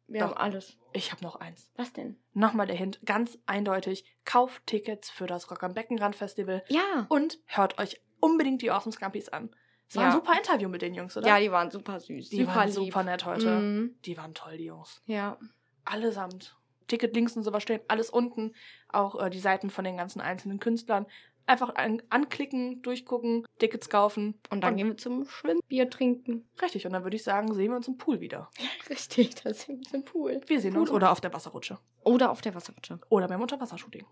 [0.07, 0.31] Wir Doch.
[0.31, 0.77] haben alles.
[0.91, 1.71] Ich habe noch eins.
[1.77, 2.17] Was denn?
[2.33, 7.05] Nochmal der Hint, ganz eindeutig, kauft Tickets für das Rock am Beckenrand Festival Ja.
[7.07, 9.49] und hört euch unbedingt die Awesome Scampis an.
[9.87, 10.09] Es war Ja.
[10.09, 11.27] ein super Interview mit den Jungs, oder?
[11.27, 12.29] Ja, die waren super süß.
[12.29, 12.75] die super waren lieb.
[12.75, 13.59] super nett heute.
[13.59, 13.95] Mhm.
[14.03, 15.01] Die waren toll, die Jungs.
[15.05, 15.37] Ja.
[15.85, 16.57] Allesamt.
[16.93, 18.53] Ticketlinks und sowas stehen alles unten.
[18.87, 21.07] Auch äh, die Seiten von den ganzen einzelnen Künstlern.
[21.47, 24.39] Einfach an anklicken, durchgucken, Tickets kaufen.
[24.51, 26.47] Und dann gehen wir zum Schwimmbier trinken.
[26.61, 28.51] Richtig, und dann würde ich sagen, sehen wir uns im Pool wieder.
[28.89, 30.39] Richtig, da sind wir uns im Pool.
[30.45, 30.97] Wir sehen uns Pool.
[30.97, 31.79] oder auf der Wasserrutsche.
[32.03, 32.99] Oder auf der Wasserrutsche.
[33.09, 34.05] Oder beim Unterwassershooting.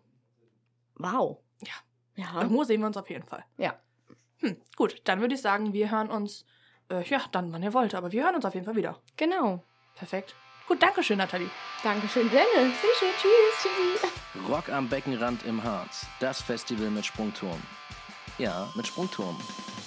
[0.96, 1.38] Wow.
[1.62, 1.74] Ja.
[2.16, 2.42] Ja.
[2.42, 3.46] Irgendwo sehen wir uns auf jeden Fall.
[3.58, 3.80] Ja.
[4.40, 6.46] Hm, gut, dann würde ich sagen, wir hören uns,
[6.90, 9.00] äh, ja, dann, wann ihr wollt, aber wir hören uns auf jeden Fall wieder.
[9.16, 9.64] Genau.
[9.96, 10.36] Perfekt.
[10.72, 11.50] Gut, Dankeschön, Nathalie.
[11.84, 12.78] Dankeschön, Dennis.
[12.80, 14.50] Tschüss, tschüss, tschüssi.
[14.50, 16.06] Rock am Beckenrand im Harz.
[16.22, 17.62] Das Festival mit Sprungturm.
[18.38, 19.38] Ja, mit Sprungturm.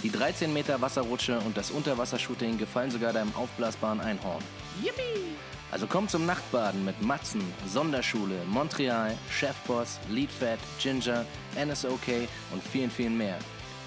[0.03, 4.45] Die 13 Meter Wasserrutsche und das Unterwassershooting gefallen sogar deinem aufblasbaren Einhorn.
[4.83, 5.39] Yippie!
[5.73, 11.25] Also komm zum Nachtbaden mit Matzen, Sonderschule, Montreal, Chefboss, Leadfat, Ginger,
[11.57, 13.39] NSOK und vielen, vielen mehr.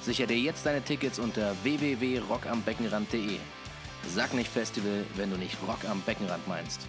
[0.02, 3.38] Sicher dir jetzt deine Tickets unter www.rockambeckenrand.de.
[4.14, 6.88] Sag nicht Festival, wenn du nicht Rock am Beckenrand meinst.